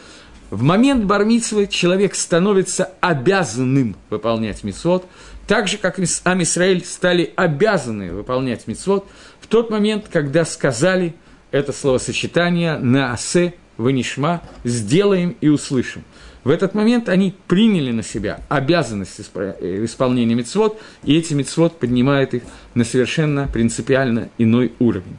в 0.50 0.62
момент 0.62 1.04
бармицвы 1.04 1.66
человек 1.66 2.14
становится 2.14 2.92
обязанным 3.00 3.96
выполнять 4.08 4.64
мицвод, 4.64 5.04
так 5.48 5.66
же, 5.66 5.78
как 5.78 5.98
Амисраэль 6.24 6.84
стали 6.84 7.32
обязаны 7.34 8.12
выполнять 8.12 8.66
мицвод 8.66 9.08
в 9.40 9.46
тот 9.46 9.70
момент, 9.70 10.06
когда 10.12 10.44
сказали 10.44 11.14
это 11.50 11.72
словосочетание 11.72 12.76
на 12.76 13.08
«наасе 13.08 13.54
ванишма» 13.78 14.42
«сделаем 14.62 15.36
и 15.40 15.48
услышим». 15.48 16.04
В 16.44 16.50
этот 16.50 16.74
момент 16.74 17.08
они 17.08 17.34
приняли 17.46 17.92
на 17.92 18.02
себя 18.02 18.40
обязанность 18.50 19.20
э, 19.34 19.84
исполнения 19.84 20.34
мицвод, 20.34 20.78
и 21.02 21.16
эти 21.16 21.32
мицвод 21.32 21.78
поднимают 21.78 22.34
их 22.34 22.42
на 22.74 22.84
совершенно 22.84 23.48
принципиально 23.48 24.28
иной 24.36 24.72
уровень. 24.78 25.16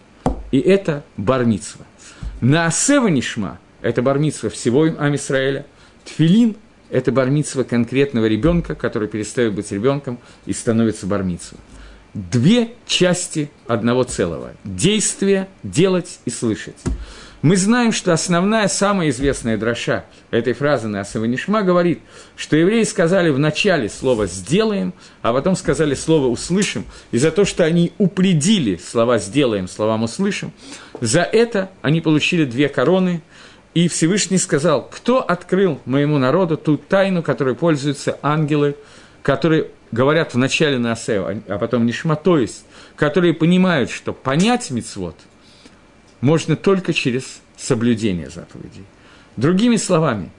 И 0.52 0.60
это 0.60 1.04
бармицва. 1.18 1.86
«Наасе 2.40 3.00
ванишма»– 3.00 3.60
это 3.82 4.04
бармицва 4.04 4.52
всего 4.52 4.84
Амисраэля, 4.84 5.66
тфилин– 6.06 6.56
это 6.90 7.12
бармитсва 7.12 7.64
конкретного 7.64 8.26
ребенка, 8.26 8.76
который 8.76 9.08
перестает 9.08 9.54
быть 9.54 9.72
ребенком 9.72 10.20
и 10.46 10.54
становится 10.54 11.06
бармитсвой. 11.06 11.60
Две 12.14 12.72
части 12.88 13.52
одного 13.68 14.04
целого. 14.04 14.52
Действие, 14.64 15.48
делать 15.62 16.20
и 16.26 16.32
слышать. 16.32 16.78
Мы 17.42 17.56
знаем, 17.56 17.94
что 17.94 18.12
основная, 18.12 18.68
самая 18.68 19.10
известная 19.10 19.58
дроша 19.58 20.04
этой 20.30 20.52
фразы 20.52 20.90
на 20.90 21.02
Асаванишма 21.02 21.62
говорит, 21.62 22.02
что 22.36 22.58
евреи 22.58 22.84
сказали 22.84 23.30
в 23.30 23.40
начале 23.40 23.88
слово 23.88 24.28
«сделаем», 24.28 24.94
а 25.22 25.32
потом 25.32 25.56
сказали 25.56 25.94
слово 25.94 26.28
«услышим», 26.28 26.84
и 27.12 27.18
за 27.18 27.32
то, 27.32 27.46
что 27.46 27.64
они 27.64 27.94
упредили 27.98 28.76
слова 28.76 29.20
«сделаем» 29.20 29.70
словам 29.70 30.04
«услышим», 30.04 30.52
за 31.00 31.22
это 31.22 31.70
они 31.82 32.02
получили 32.02 32.44
две 32.44 32.68
короны– 32.68 33.22
И 33.80 33.88
Всевышний 33.88 34.38
сказал, 34.38 34.86
кто 34.92 35.22
открыл 35.22 35.80
моему 35.86 36.18
народу 36.18 36.58
ту 36.58 36.76
тайну, 36.76 37.24
которой 37.24 37.56
пользуются 37.56 38.20
ангелы, 38.22 38.76
которые 39.24 39.68
говорят 39.94 40.34
вначале 40.34 40.78
на 40.78 40.92
Асео, 40.92 41.36
а 41.48 41.58
потом 41.58 41.86
Нишма, 41.86 42.18
то 42.18 42.38
есть, 42.38 42.66
которые 42.98 43.34
понимают, 43.34 43.90
что 43.90 44.12
понять 44.12 44.70
мицвод 44.70 45.16
можно 46.20 46.58
только 46.58 46.92
через 46.92 47.40
соблюдение 47.56 48.30
заповедей. 48.30 48.84
Другими 49.38 49.78
словами, 49.78 50.30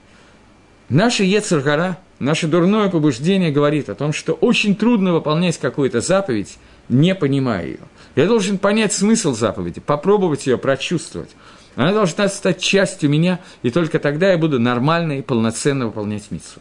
наша 0.90 1.24
Ецаргара, 1.24 1.96
наше 2.18 2.46
дурное 2.46 2.90
побуждение 2.90 3.50
говорит 3.50 3.88
о 3.88 3.94
том, 3.94 4.12
что 4.12 4.34
очень 4.34 4.76
трудно 4.76 5.14
выполнять 5.14 5.56
какую-то 5.56 6.02
заповедь, 6.02 6.58
не 6.90 7.14
понимая 7.14 7.64
ее. 7.64 7.80
Я 8.16 8.26
должен 8.26 8.58
понять 8.58 8.92
смысл 8.92 9.32
заповеди, 9.32 9.80
попробовать 9.80 10.46
ее 10.46 10.58
прочувствовать. 10.58 11.30
Она 11.76 11.92
должна 11.92 12.28
стать 12.28 12.60
частью 12.60 13.10
меня, 13.10 13.40
и 13.62 13.70
только 13.70 13.98
тогда 13.98 14.32
я 14.32 14.38
буду 14.38 14.58
нормально 14.58 15.18
и 15.18 15.22
полноценно 15.22 15.86
выполнять 15.86 16.30
митсу. 16.30 16.60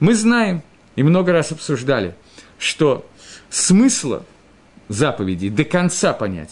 Мы 0.00 0.14
знаем, 0.14 0.62
и 0.96 1.02
много 1.02 1.32
раз 1.32 1.52
обсуждали, 1.52 2.14
что 2.58 3.06
смысла 3.50 4.24
заповедей 4.88 5.48
до 5.48 5.64
конца 5.64 6.12
понять 6.12 6.50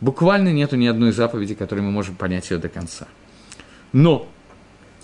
буквально 0.00 0.52
нету 0.52 0.76
ни 0.76 0.86
одной 0.86 1.12
заповеди, 1.12 1.54
которой 1.54 1.80
мы 1.80 1.90
можем 1.90 2.14
понять 2.14 2.50
ее 2.50 2.58
до 2.58 2.68
конца. 2.68 3.06
Но 3.92 4.28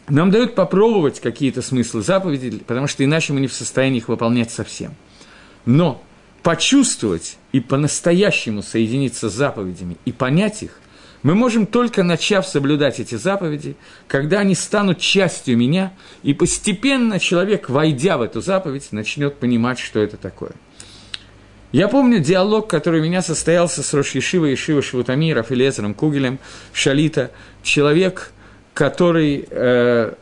нам 0.09 0.31
дают 0.31 0.55
попробовать 0.55 1.21
какие-то 1.21 1.63
смыслы 1.63 2.03
заповедей, 2.03 2.63
потому 2.67 2.87
что 2.87 3.05
иначе 3.05 3.33
мы 3.33 3.41
не 3.41 3.47
в 3.47 3.53
состоянии 3.53 3.99
их 3.99 4.09
выполнять 4.09 4.51
совсем. 4.51 4.95
Но 5.65 6.03
почувствовать 6.43 7.39
и 7.53 7.61
по-настоящему 7.61 8.63
соединиться 8.63 9.31
с 9.31 9.33
заповедями 9.33 9.97
и 10.05 10.13
понять 10.13 10.63
их, 10.63 10.79
мы 11.23 11.35
можем 11.35 11.67
только 11.67 12.03
начав 12.03 12.47
соблюдать 12.47 12.99
эти 13.01 13.15
заповеди, 13.15 13.77
когда 14.09 14.41
они 14.41 14.55
станут 14.55 14.99
частью 14.99 15.57
меня, 15.57 15.93
и 16.23 16.35
постепенно 16.35 17.21
человек, 17.21 17.69
войдя 17.69 18.19
в 18.19 18.23
эту 18.23 18.41
заповедь, 18.41 18.89
начнет 18.91 19.37
понимать, 19.37 19.79
что 19.79 20.01
это 20.01 20.17
такое. 20.17 20.53
Я 21.71 21.89
помню 21.89 22.19
диалог, 22.19 22.69
который 22.69 23.01
у 23.01 23.05
меня 23.05 23.23
состоялся 23.23 23.83
с 23.83 23.95
Рош 23.95 24.11
Ешива 24.15 24.45
Ешива 24.45 24.83
Швутамиров 24.83 25.51
и 25.51 25.55
Лезером 25.55 25.95
Кугелем 25.95 26.39
Шалита. 26.75 27.31
Человек, 27.63 28.33
который 28.75 29.47
э, 29.49 30.13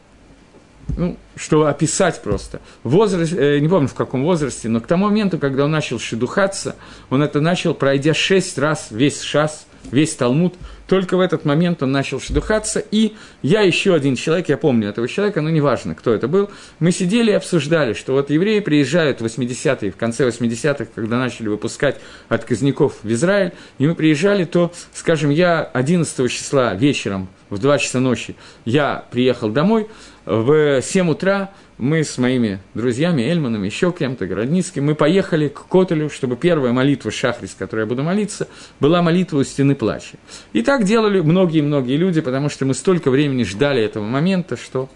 ну, 0.97 1.17
что 1.35 1.67
описать 1.67 2.23
просто. 2.23 2.61
Возраст, 2.85 3.33
э, 3.33 3.59
не 3.59 3.69
помню 3.69 3.89
в 3.89 3.95
каком 3.95 4.23
возрасте, 4.23 4.69
но 4.69 4.81
к 4.81 4.87
тому 4.87 5.07
моменту, 5.07 5.39
когда 5.39 5.65
он 5.65 5.71
начал 5.71 5.99
шедухаться, 5.99 6.77
он 7.09 7.23
это 7.23 7.41
начал, 7.41 7.75
пройдя 7.75 8.15
шесть 8.15 8.59
раз 8.59 8.89
весь 8.91 9.21
шас, 9.21 9.67
весь 9.91 10.15
Талмуд, 10.15 10.55
только 10.87 11.17
в 11.17 11.21
этот 11.21 11.45
момент 11.45 11.83
он 11.83 11.93
начал 11.93 12.21
шедухаться, 12.21 12.81
и 12.81 13.15
я 13.43 13.61
еще 13.61 13.95
один 13.95 14.17
человек, 14.17 14.49
я 14.49 14.57
помню 14.57 14.89
этого 14.89 15.07
человека, 15.07 15.41
но 15.41 15.49
неважно, 15.49 15.95
кто 15.95 16.13
это 16.13 16.27
был, 16.27 16.51
мы 16.81 16.91
сидели 16.91 17.31
и 17.31 17.35
обсуждали, 17.35 17.93
что 17.93 18.13
вот 18.13 18.31
евреи 18.31 18.61
приезжают 18.61 19.21
в 19.21 19.25
80-е, 19.25 19.93
в 19.93 19.97
конце 19.97 20.27
80-х, 20.27 20.87
когда 20.95 21.19
начали 21.19 21.49
выпускать 21.49 22.01
отказников 22.29 22.97
в 23.03 23.13
Израиль, 23.13 23.53
и 23.79 23.87
мы 23.87 23.95
приезжали, 23.95 24.45
то, 24.45 24.73
скажем, 24.93 25.31
я 25.31 25.63
11 25.63 26.31
числа 26.31 26.75
вечером 26.75 27.29
в 27.51 27.59
2 27.59 27.79
часа 27.79 28.01
ночи 28.01 28.37
я 28.65 29.05
приехал 29.11 29.51
домой, 29.51 29.89
в 30.25 30.83
7 30.83 31.11
утра 31.11 31.51
мы 31.81 32.05
с 32.05 32.19
моими 32.19 32.61
друзьями, 32.75 33.23
Эльманом, 33.23 33.63
еще 33.63 33.91
кем-то, 33.91 34.27
Городницким, 34.27 34.85
мы 34.85 34.95
поехали 34.95 35.49
к 35.49 35.67
Котелю, 35.67 36.11
чтобы 36.11 36.37
первая 36.37 36.73
молитва 36.73 37.11
Шахрис, 37.11 37.57
которой 37.59 37.81
я 37.81 37.87
буду 37.87 38.03
молиться, 38.03 38.49
была 38.81 39.01
молитва 39.01 39.39
у 39.39 39.45
стены 39.45 39.75
плача. 39.75 40.19
И 40.53 40.63
так 40.63 40.85
делали 40.85 41.21
многие-многие 41.21 41.97
люди, 41.97 42.21
потому 42.21 42.51
что 42.51 42.67
мы 42.67 42.75
столько 42.75 43.11
времени 43.11 43.45
ждали 43.45 43.83
этого 43.83 44.05
момента, 44.05 44.57
что... 44.57 44.91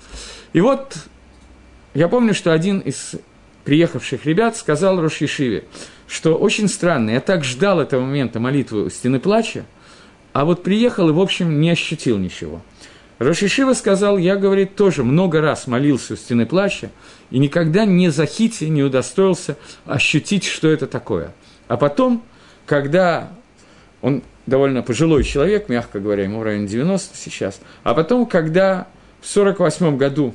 И 0.52 0.60
вот 0.60 0.96
я 1.94 2.08
помню, 2.08 2.34
что 2.34 2.52
один 2.52 2.80
из 2.80 3.14
приехавших 3.64 4.26
ребят 4.26 4.56
сказал 4.56 5.00
Рошишиве, 5.00 5.64
что 6.06 6.36
очень 6.36 6.68
странно, 6.68 7.10
я 7.10 7.20
так 7.20 7.44
ждал 7.44 7.80
этого 7.80 8.02
момента 8.02 8.40
молитвы 8.40 8.84
у 8.84 8.90
стены 8.90 9.20
плача, 9.20 9.64
а 10.34 10.44
вот 10.44 10.62
приехал 10.62 11.08
и, 11.08 11.12
в 11.12 11.20
общем, 11.20 11.60
не 11.60 11.70
ощутил 11.70 12.18
ничего– 12.18 12.60
Рошишива 13.18 13.74
сказал, 13.74 14.18
я, 14.18 14.36
говорит, 14.36 14.74
тоже 14.74 15.04
много 15.04 15.40
раз 15.40 15.66
молился 15.66 16.14
у 16.14 16.16
стены 16.16 16.46
плача, 16.46 16.90
и 17.30 17.38
никогда 17.38 17.84
не 17.84 18.10
захити, 18.10 18.64
не 18.64 18.82
удостоился 18.82 19.56
ощутить, 19.86 20.44
что 20.44 20.68
это 20.68 20.86
такое. 20.86 21.32
А 21.68 21.76
потом, 21.76 22.22
когда 22.66 23.30
он 24.02 24.22
довольно 24.46 24.82
пожилой 24.82 25.22
человек, 25.22 25.68
мягко 25.68 26.00
говоря, 26.00 26.24
ему 26.24 26.40
в 26.40 26.42
районе 26.42 26.66
90 26.66 27.16
сейчас, 27.16 27.60
а 27.84 27.94
потом, 27.94 28.26
когда 28.26 28.88
в 29.20 29.36
1948 29.36 29.96
году 29.96 30.34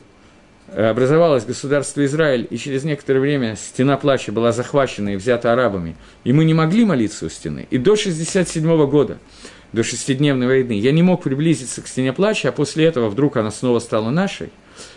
э, 0.70 0.90
образовалось 0.90 1.46
государство 1.46 2.04
Израиль, 2.06 2.48
и 2.50 2.58
через 2.58 2.86
некоторое 2.86 3.20
время 3.20 3.58
стена 3.58 3.98
плача 3.98 4.32
была 4.32 4.54
захвачена 4.54 5.10
и 5.10 5.16
взята 5.18 5.52
арабами, 5.52 5.98
и 6.24 6.32
мы 6.32 6.46
не 6.46 6.54
могли 6.54 6.86
молиться 6.86 7.26
у 7.26 7.30
стены, 7.30 7.68
и 7.70 7.78
до 7.78 7.92
1967 7.92 8.90
года– 8.90 9.18
до 9.74 9.84
шестидневной 9.84 10.48
войны, 10.48 10.74
я 10.74 10.92
не 10.92 11.04
мог 11.04 11.24
приблизиться 11.24 11.82
к 11.82 11.88
стене 11.88 12.14
плача, 12.14 12.50
а 12.50 12.52
после 12.52 12.86
этого 12.86 13.10
вдруг 13.10 13.38
она 13.38 13.52
снова 13.52 13.80
стала 13.80 14.10
нашей, 14.10 14.50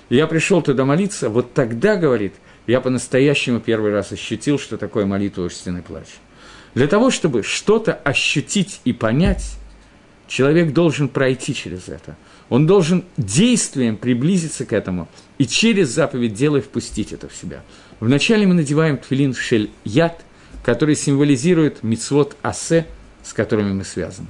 и 0.09 0.16
я 0.16 0.27
пришел 0.27 0.62
туда 0.62 0.85
молиться, 0.85 1.29
вот 1.29 1.53
тогда, 1.53 1.97
говорит, 1.97 2.35
я 2.66 2.81
по-настоящему 2.81 3.61
первый 3.61 3.93
раз 3.93 4.12
ощутил, 4.12 4.59
что 4.59 4.77
такое 4.77 5.05
молитва 5.05 5.43
у 5.43 5.51
стены 5.51 5.83
плача. 5.83 6.18
Для 6.75 6.87
того, 6.87 7.11
чтобы 7.11 7.43
что-то 7.43 7.93
ощутить 7.93 8.81
и 8.85 8.93
понять, 8.93 9.57
человек 10.27 10.73
должен 10.73 11.09
пройти 11.09 11.55
через 11.55 11.89
это. 11.89 12.16
Он 12.49 12.66
должен 12.66 13.05
действием 13.16 13.97
приблизиться 13.97 14.64
к 14.64 14.73
этому 14.73 15.09
и 15.39 15.47
через 15.47 15.89
заповедь 15.89 16.35
дела 16.35 16.61
впустить 16.61 17.12
это 17.12 17.29
в 17.29 17.35
себя. 17.35 17.62
Вначале 18.01 18.47
мы 18.47 18.55
надеваем 18.55 18.99
тфилин 18.99 19.35
шель 19.35 19.70
яд, 19.85 20.23
который 20.64 20.97
символизирует 20.97 21.83
мицвод 21.83 22.37
асе, 22.43 22.87
с 23.23 23.33
которыми 23.33 23.73
мы 23.73 23.85
связаны. 23.85 24.29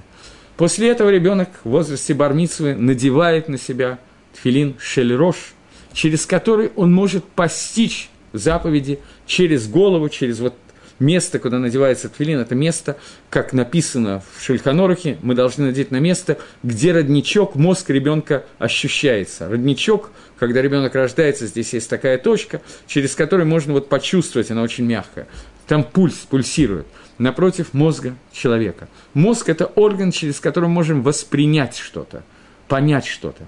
После 0.56 0.90
этого 0.90 1.08
ребенок 1.08 1.48
в 1.64 1.70
возрасте 1.70 2.14
бармицвы 2.14 2.74
надевает 2.74 3.48
на 3.48 3.58
себя 3.58 3.98
тфилин 4.34 4.76
шельрош, 4.78 5.54
через 5.92 6.26
который 6.26 6.70
он 6.76 6.92
может 6.92 7.24
постичь 7.24 8.10
заповеди 8.32 8.98
через 9.26 9.66
голову, 9.66 10.08
через 10.08 10.40
вот 10.40 10.54
место, 10.98 11.38
куда 11.38 11.58
надевается 11.58 12.08
тфилин, 12.08 12.38
это 12.38 12.54
место, 12.54 12.96
как 13.28 13.52
написано 13.52 14.22
в 14.34 14.42
Шельханорахе, 14.42 15.18
мы 15.22 15.34
должны 15.34 15.66
надеть 15.66 15.90
на 15.90 16.00
место, 16.00 16.38
где 16.62 16.92
родничок, 16.92 17.56
мозг 17.56 17.90
ребенка 17.90 18.44
ощущается. 18.58 19.48
Родничок, 19.48 20.10
когда 20.38 20.62
ребенок 20.62 20.94
рождается, 20.94 21.46
здесь 21.46 21.72
есть 21.72 21.90
такая 21.90 22.18
точка, 22.18 22.62
через 22.86 23.14
которую 23.14 23.46
можно 23.48 23.72
вот 23.72 23.88
почувствовать, 23.88 24.50
она 24.50 24.62
очень 24.62 24.84
мягкая. 24.84 25.26
Там 25.66 25.82
пульс 25.84 26.14
пульсирует 26.28 26.86
напротив 27.22 27.72
мозга 27.72 28.14
человека. 28.32 28.88
Мозг– 29.14 29.48
это 29.50 29.66
орган, 29.66 30.10
через 30.10 30.40
который 30.40 30.68
мы 30.68 30.74
можем 30.74 31.02
воспринять 31.02 31.76
что-то, 31.76 32.24
понять 32.68 33.06
что-то. 33.06 33.44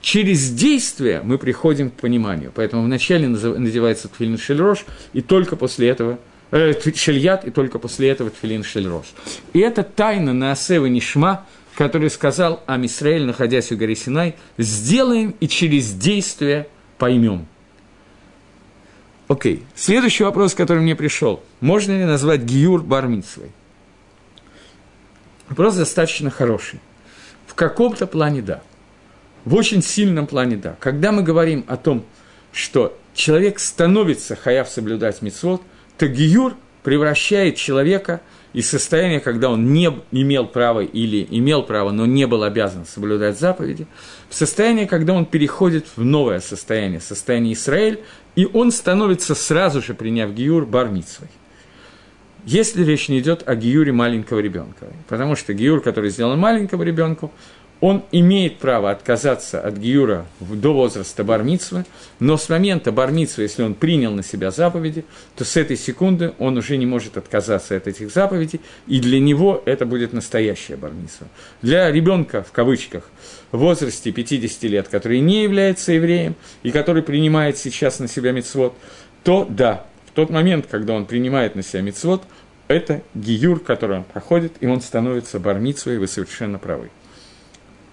Через 0.00 0.50
действие 0.50 1.20
мы 1.22 1.38
приходим 1.38 1.90
к 1.90 1.94
пониманию. 1.94 2.52
Поэтому 2.54 2.84
вначале 2.84 3.28
надевается 3.28 4.08
тфилин 4.08 4.38
шельрош, 4.38 4.84
и 5.12 5.20
только 5.20 5.56
после 5.56 5.88
этого 5.88 6.18
э, 6.50 6.72
шельят, 6.94 7.44
и 7.44 7.50
только 7.50 7.78
после 7.78 8.08
этого 8.08 8.30
тфилин 8.30 8.62
шельрош. 8.62 9.06
И 9.52 9.58
это 9.58 9.82
тайна 9.82 10.32
на 10.32 10.52
Асева 10.52 10.86
Нишма, 10.86 11.46
который 11.74 12.10
сказал 12.10 12.62
Амисраэль, 12.66 13.24
находясь 13.24 13.70
у 13.72 13.76
горы 13.76 13.94
Синай, 13.94 14.36
сделаем 14.56 15.34
и 15.40 15.48
через 15.48 15.92
действие 15.92 16.68
поймем– 16.96 17.46
Окей. 19.28 19.56
Okay. 19.56 19.62
Следующий 19.74 20.24
вопрос, 20.24 20.54
который 20.54 20.82
мне 20.82 20.96
пришел. 20.96 21.42
Можно 21.60 21.92
ли 21.92 22.04
назвать 22.04 22.42
Гиюр 22.42 22.82
Бармитсвой? 22.82 23.50
Вопрос 25.48 25.76
достаточно 25.76 26.30
хороший. 26.30 26.80
В 27.46 27.54
каком-то 27.54 28.06
плане 28.06 28.42
да. 28.42 28.62
В 29.44 29.54
очень 29.54 29.82
сильном 29.82 30.26
плане 30.26 30.56
да. 30.56 30.76
Когда 30.80 31.12
мы 31.12 31.22
говорим 31.22 31.64
о 31.68 31.76
том, 31.76 32.04
что 32.52 32.98
человек 33.14 33.58
становится 33.58 34.34
хаяв 34.34 34.68
соблюдать 34.68 35.22
мицвод, 35.22 35.62
то 35.96 36.08
Гиюр 36.08 36.54
превращает 36.82 37.56
человека– 37.56 38.20
из 38.52 38.68
состояния, 38.68 39.20
когда 39.20 39.50
он 39.50 39.72
не 39.72 39.90
имел 40.10 40.46
права 40.46 40.80
или 40.80 41.26
имел 41.30 41.62
право, 41.62 41.90
но 41.90 42.06
не 42.06 42.26
был 42.26 42.42
обязан 42.42 42.86
соблюдать 42.86 43.38
заповеди, 43.38 43.86
в 44.28 44.34
состояние, 44.34 44.86
когда 44.86 45.12
он 45.12 45.26
переходит 45.26 45.86
в 45.96 46.04
новое 46.04 46.40
состояние, 46.40 47.00
состояние 47.00 47.54
Израиль, 47.54 48.00
и 48.36 48.46
он 48.46 48.72
становится 48.72 49.34
сразу 49.34 49.82
же, 49.82 49.94
приняв 49.94 50.32
Гиюр, 50.32 50.64
бармитсвой. 50.64 51.28
Если 52.44 52.82
речь 52.82 53.08
не 53.08 53.18
идет 53.18 53.46
о 53.46 53.54
Гиюре 53.54 53.92
маленького 53.92 54.38
ребенка, 54.38 54.86
потому 55.08 55.36
что 55.36 55.52
Гиюр, 55.52 55.82
который 55.82 56.10
сделан 56.10 56.38
маленькому 56.38 56.82
ребенку, 56.82 57.30
он 57.80 58.02
имеет 58.10 58.58
право 58.58 58.90
отказаться 58.90 59.60
от 59.60 59.76
Гиюра 59.76 60.26
до 60.40 60.74
возраста 60.74 61.22
Бармицвы, 61.22 61.84
но 62.18 62.36
с 62.36 62.48
момента 62.48 62.90
Бармицвы, 62.90 63.44
если 63.44 63.62
он 63.62 63.74
принял 63.74 64.12
на 64.12 64.24
себя 64.24 64.50
заповеди, 64.50 65.04
то 65.36 65.44
с 65.44 65.56
этой 65.56 65.76
секунды 65.76 66.32
он 66.38 66.56
уже 66.56 66.76
не 66.76 66.86
может 66.86 67.16
отказаться 67.16 67.76
от 67.76 67.86
этих 67.86 68.10
заповедей, 68.10 68.60
и 68.88 68.98
для 68.98 69.20
него 69.20 69.62
это 69.64 69.86
будет 69.86 70.12
настоящая 70.12 70.76
Бармицва. 70.76 71.28
Для 71.62 71.90
ребенка, 71.92 72.42
в 72.42 72.50
кавычках, 72.50 73.08
в 73.52 73.58
возрасте 73.58 74.10
50 74.10 74.62
лет, 74.64 74.88
который 74.88 75.20
не 75.20 75.44
является 75.44 75.92
евреем 75.92 76.34
и 76.64 76.72
который 76.72 77.02
принимает 77.02 77.58
сейчас 77.58 78.00
на 78.00 78.08
себя 78.08 78.32
мицвод, 78.32 78.74
то 79.22 79.46
да, 79.48 79.86
в 80.06 80.12
тот 80.12 80.30
момент, 80.30 80.66
когда 80.68 80.94
он 80.94 81.06
принимает 81.06 81.54
на 81.54 81.62
себя 81.62 81.82
мицвод, 81.82 82.24
это 82.66 83.02
гиюр, 83.14 83.60
который 83.60 83.98
он 83.98 84.04
проходит, 84.04 84.54
и 84.60 84.66
он 84.66 84.80
становится 84.80 85.38
бармицвой, 85.38 85.98
вы 85.98 86.08
совершенно 86.08 86.58
правы 86.58 86.90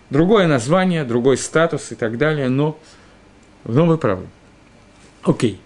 другое 0.10 0.47
название, 0.47 1.03
другой 1.03 1.38
статус 1.38 1.91
и 1.91 1.95
так 1.95 2.18
далее, 2.18 2.49
но, 2.49 2.78
но 3.64 3.86
вы 3.86 3.97
правы. 3.97 4.28
Окей. 5.24 5.60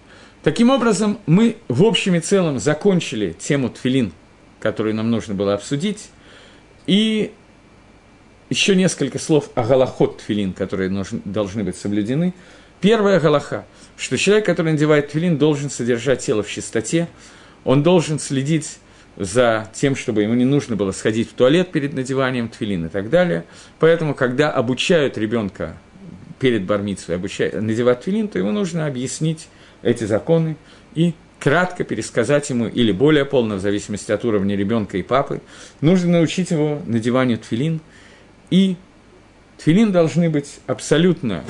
Таким 0.44 0.70
образом, 0.70 1.20
мы 1.26 1.58
в 1.68 1.84
общем 1.84 2.16
и 2.16 2.20
целом 2.22 2.60
закончили 2.60 3.34
тему 3.34 3.70
тфилин, 3.70 4.14
которую 4.60 4.96
нам 4.96 5.12
нужно 5.12 5.34
было 5.34 5.54
обсудить, 5.54 6.10
и 6.88 7.34
еще 8.50 8.76
несколько 8.76 9.20
слов 9.20 9.50
о 9.56 9.64
галахот 9.64 10.20
тфилин, 10.20 10.54
которые 10.54 10.90
должны 11.26 11.64
быть 11.64 11.76
соблюдены. 11.76 12.34
Первая 12.82 13.20
галаха, 13.20 13.66
что 13.98 14.18
человек, 14.18 14.46
который 14.46 14.72
надевает 14.72 15.10
тфилин, 15.10 15.38
должен 15.38 15.70
содержать 15.70 16.22
тело 16.22 16.42
в 16.42 16.50
чистоте, 16.50 17.10
он 17.66 17.84
должен 17.84 18.18
следить 18.18 18.80
за 19.20 19.70
тем, 19.74 19.98
чтобы 19.98 20.24
ему 20.24 20.34
не 20.34 20.46
нужно 20.46 20.78
было 20.78 20.94
сходить 20.94 21.30
в 21.30 21.34
туалет 21.34 21.72
перед 21.72 21.94
надеванием 21.94 22.48
тфилин 22.48 22.86
и 22.86 22.90
так 22.90 23.10
далее. 23.10 23.44
Поэтому, 23.78 24.16
когда 24.16 24.50
обучают 24.50 25.18
ребенка 25.18 25.78
перед 26.40 26.64
бармицей 26.64 27.16
обучают, 27.16 27.62
надевать 27.62 28.00
тфилин, 28.00 28.30
то 28.30 28.40
ему 28.40 28.52
нужно 28.52 28.88
объяснить 28.88 29.50
эти 29.82 30.06
законы 30.06 30.56
и 30.96 31.14
кратко 31.38 31.84
пересказать 31.84 32.50
ему, 32.50 32.68
или 32.68 32.94
более 32.94 33.26
полно, 33.26 33.56
в 33.56 33.60
зависимости 33.60 34.12
от 34.14 34.24
уровня 34.24 34.56
ребенка 34.56 34.98
и 34.98 35.04
папы, 35.04 35.42
нужно 35.82 36.14
научить 36.14 36.52
его 36.52 36.82
надеванию 36.86 37.38
тфилин. 37.38 37.82
И 38.50 38.78
тфилин 39.58 39.92
должны 39.92 40.30
быть 40.30 40.60
абсолютно 40.66 41.44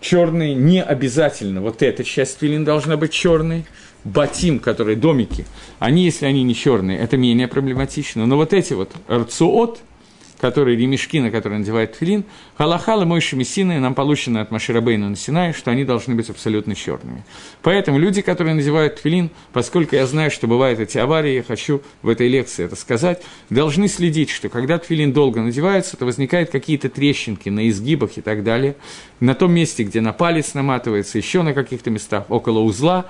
черные, 0.00 0.54
не 0.54 0.82
обязательно. 0.82 1.60
Вот 1.60 1.80
эта 1.82 2.02
часть 2.02 2.38
тфилин 2.38 2.64
должна 2.64 2.96
быть 2.96 3.12
черной– 3.12 3.66
батим, 4.04 4.58
которые 4.58 4.96
домики, 4.96 5.44
они, 5.78 6.04
если 6.04 6.26
они 6.26 6.42
не 6.42 6.54
черные, 6.54 6.98
это 6.98 7.16
менее 7.16 7.48
проблематично. 7.48 8.26
Но 8.26 8.36
вот 8.36 8.52
эти 8.52 8.72
вот 8.74 8.92
рцуот, 9.10 9.80
которые 10.40 10.76
ремешки, 10.76 11.20
на 11.20 11.30
которые 11.30 11.58
надевает 11.58 11.96
филин, 11.96 12.24
халахалы 12.56 13.04
мойши 13.04 13.36
мессины 13.36 13.80
нам 13.80 13.94
получено 13.94 14.40
от 14.40 14.50
Маширабейна 14.50 15.08
на 15.08 15.16
Синае, 15.16 15.52
что 15.52 15.70
они 15.70 15.84
должны 15.84 16.14
быть 16.14 16.30
абсолютно 16.30 16.74
черными. 16.74 17.24
Поэтому 17.62 17.98
люди, 17.98 18.22
которые 18.22 18.54
надевают 18.54 18.98
филин, 18.98 19.30
поскольку 19.52 19.96
я 19.96 20.06
знаю, 20.06 20.30
что 20.30 20.46
бывают 20.46 20.78
эти 20.80 20.98
аварии, 20.98 21.34
я 21.34 21.42
хочу 21.42 21.82
в 22.02 22.08
этой 22.08 22.28
лекции 22.28 22.64
это 22.64 22.76
сказать, 22.76 23.22
должны 23.50 23.88
следить, 23.88 24.30
что 24.30 24.48
когда 24.48 24.78
тфилин 24.78 25.12
долго 25.12 25.40
надевается, 25.40 25.96
то 25.96 26.04
возникают 26.04 26.50
какие-то 26.50 26.88
трещинки 26.88 27.48
на 27.48 27.68
изгибах 27.68 28.16
и 28.16 28.20
так 28.20 28.44
далее, 28.44 28.76
на 29.20 29.34
том 29.34 29.52
месте, 29.52 29.82
где 29.82 30.00
на 30.00 30.12
палец 30.12 30.54
наматывается, 30.54 31.18
еще 31.18 31.42
на 31.42 31.52
каких-то 31.52 31.90
местах, 31.90 32.26
около 32.28 32.60
узла, 32.60 33.06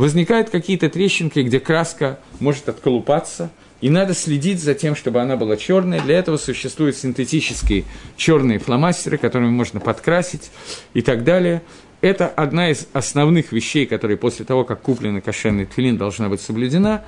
возникают 0.00 0.48
какие-то 0.48 0.88
трещинки, 0.88 1.40
где 1.40 1.60
краска 1.60 2.18
может 2.38 2.70
отколупаться, 2.70 3.50
и 3.82 3.90
надо 3.90 4.14
следить 4.14 4.58
за 4.58 4.74
тем, 4.74 4.96
чтобы 4.96 5.20
она 5.20 5.36
была 5.36 5.58
черная. 5.58 6.00
Для 6.00 6.18
этого 6.18 6.38
существуют 6.38 6.96
синтетические 6.96 7.84
черные 8.16 8.58
фломастеры, 8.58 9.18
которыми 9.18 9.50
можно 9.50 9.78
подкрасить 9.78 10.52
и 10.94 11.02
так 11.02 11.22
далее. 11.22 11.60
Это 12.00 12.28
одна 12.28 12.70
из 12.70 12.88
основных 12.94 13.52
вещей, 13.52 13.84
которые 13.84 14.16
после 14.16 14.46
того, 14.46 14.64
как 14.64 14.80
купленный 14.80 15.20
кошерный 15.20 15.66
твилин 15.66 15.98
должна 15.98 16.30
быть 16.30 16.40
соблюдена. 16.40 17.04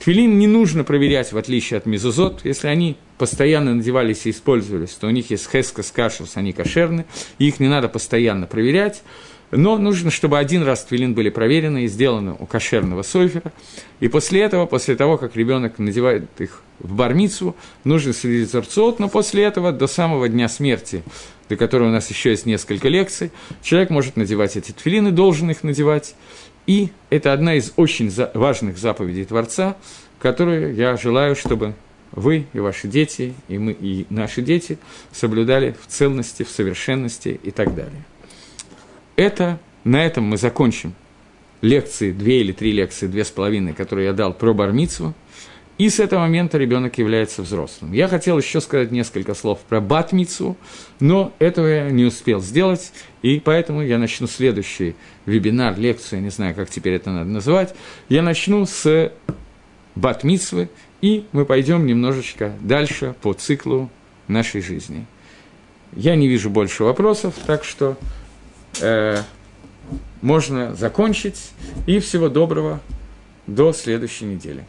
Твилин 0.00 0.38
не 0.38 0.46
нужно 0.46 0.84
проверять, 0.84 1.32
в 1.32 1.38
отличие 1.38 1.78
от 1.78 1.86
мезузот. 1.86 2.44
Если 2.44 2.68
они 2.68 2.98
постоянно 3.16 3.74
надевались 3.74 4.26
и 4.26 4.30
использовались, 4.30 4.90
то 4.90 5.06
у 5.06 5.10
них 5.10 5.30
есть 5.30 5.50
хескас 5.50 5.90
кашус, 5.90 6.32
они 6.34 6.52
кошерны, 6.52 7.06
и 7.38 7.48
их 7.48 7.58
не 7.58 7.68
надо 7.68 7.88
постоянно 7.88 8.46
проверять. 8.46 9.02
Но 9.56 9.78
нужно, 9.78 10.10
чтобы 10.10 10.38
один 10.38 10.64
раз 10.64 10.84
твилин 10.84 11.14
были 11.14 11.30
проверены 11.30 11.84
и 11.84 11.86
сделаны 11.86 12.34
у 12.36 12.44
кошерного 12.44 13.02
сойфера. 13.02 13.52
И 14.00 14.08
после 14.08 14.40
этого, 14.40 14.66
после 14.66 14.96
того, 14.96 15.16
как 15.16 15.36
ребенок 15.36 15.78
надевает 15.78 16.24
их 16.38 16.62
в 16.80 16.92
бармицу, 16.92 17.54
нужно 17.84 18.12
следить 18.12 18.50
за 18.50 18.62
рцот, 18.62 18.98
но 18.98 19.08
после 19.08 19.44
этого 19.44 19.70
до 19.70 19.86
самого 19.86 20.28
дня 20.28 20.48
смерти, 20.48 21.04
до 21.48 21.56
которого 21.56 21.88
у 21.88 21.92
нас 21.92 22.10
еще 22.10 22.30
есть 22.30 22.46
несколько 22.46 22.88
лекций, 22.88 23.30
человек 23.62 23.90
может 23.90 24.16
надевать 24.16 24.56
эти 24.56 24.72
твилины, 24.72 25.12
должен 25.12 25.48
их 25.52 25.62
надевать. 25.62 26.16
И 26.66 26.88
это 27.10 27.32
одна 27.32 27.54
из 27.54 27.72
очень 27.76 28.12
важных 28.34 28.76
заповедей 28.76 29.24
Творца, 29.24 29.76
которую 30.18 30.74
я 30.74 30.96
желаю, 30.96 31.36
чтобы 31.36 31.74
вы 32.10 32.46
и 32.54 32.58
ваши 32.58 32.88
дети, 32.88 33.34
и 33.46 33.58
мы, 33.58 33.70
и 33.70 34.06
наши 34.10 34.42
дети 34.42 34.78
соблюдали 35.12 35.76
в 35.80 35.86
целности, 35.86 36.42
в 36.42 36.48
совершенности 36.48 37.38
и 37.40 37.52
так 37.52 37.72
далее. 37.76 38.02
Это, 39.16 39.58
на 39.84 40.04
этом 40.04 40.24
мы 40.24 40.36
закончим 40.36 40.94
лекции, 41.60 42.12
две 42.12 42.40
или 42.40 42.52
три 42.52 42.72
лекции, 42.72 43.06
две 43.06 43.24
с 43.24 43.30
половиной, 43.30 43.72
которые 43.72 44.06
я 44.06 44.12
дал 44.12 44.34
про 44.34 44.52
бармицу. 44.52 45.14
И 45.76 45.88
с 45.88 45.98
этого 45.98 46.20
момента 46.20 46.56
ребенок 46.56 46.98
является 46.98 47.42
взрослым. 47.42 47.92
Я 47.92 48.06
хотел 48.06 48.38
еще 48.38 48.60
сказать 48.60 48.92
несколько 48.92 49.34
слов 49.34 49.58
про 49.68 49.80
батмицу, 49.80 50.56
но 51.00 51.32
этого 51.40 51.66
я 51.66 51.90
не 51.90 52.04
успел 52.04 52.40
сделать, 52.40 52.92
и 53.22 53.40
поэтому 53.44 53.82
я 53.82 53.98
начну 53.98 54.28
следующий 54.28 54.94
вебинар, 55.26 55.76
лекцию, 55.76 56.20
я 56.20 56.24
не 56.24 56.30
знаю, 56.30 56.54
как 56.54 56.70
теперь 56.70 56.94
это 56.94 57.10
надо 57.10 57.28
называть. 57.28 57.74
Я 58.08 58.22
начну 58.22 58.66
с 58.66 59.10
батмицвы, 59.96 60.68
и 61.00 61.24
мы 61.32 61.44
пойдем 61.44 61.86
немножечко 61.86 62.52
дальше 62.60 63.16
по 63.20 63.32
циклу 63.32 63.90
нашей 64.28 64.60
жизни. 64.60 65.06
Я 65.96 66.14
не 66.14 66.28
вижу 66.28 66.50
больше 66.50 66.84
вопросов, 66.84 67.34
так 67.46 67.64
что 67.64 67.96
э, 68.80 69.22
можно 70.22 70.74
закончить. 70.74 71.50
И 71.86 71.98
всего 71.98 72.28
доброго 72.28 72.80
до 73.46 73.72
следующей 73.72 74.24
недели. 74.24 74.64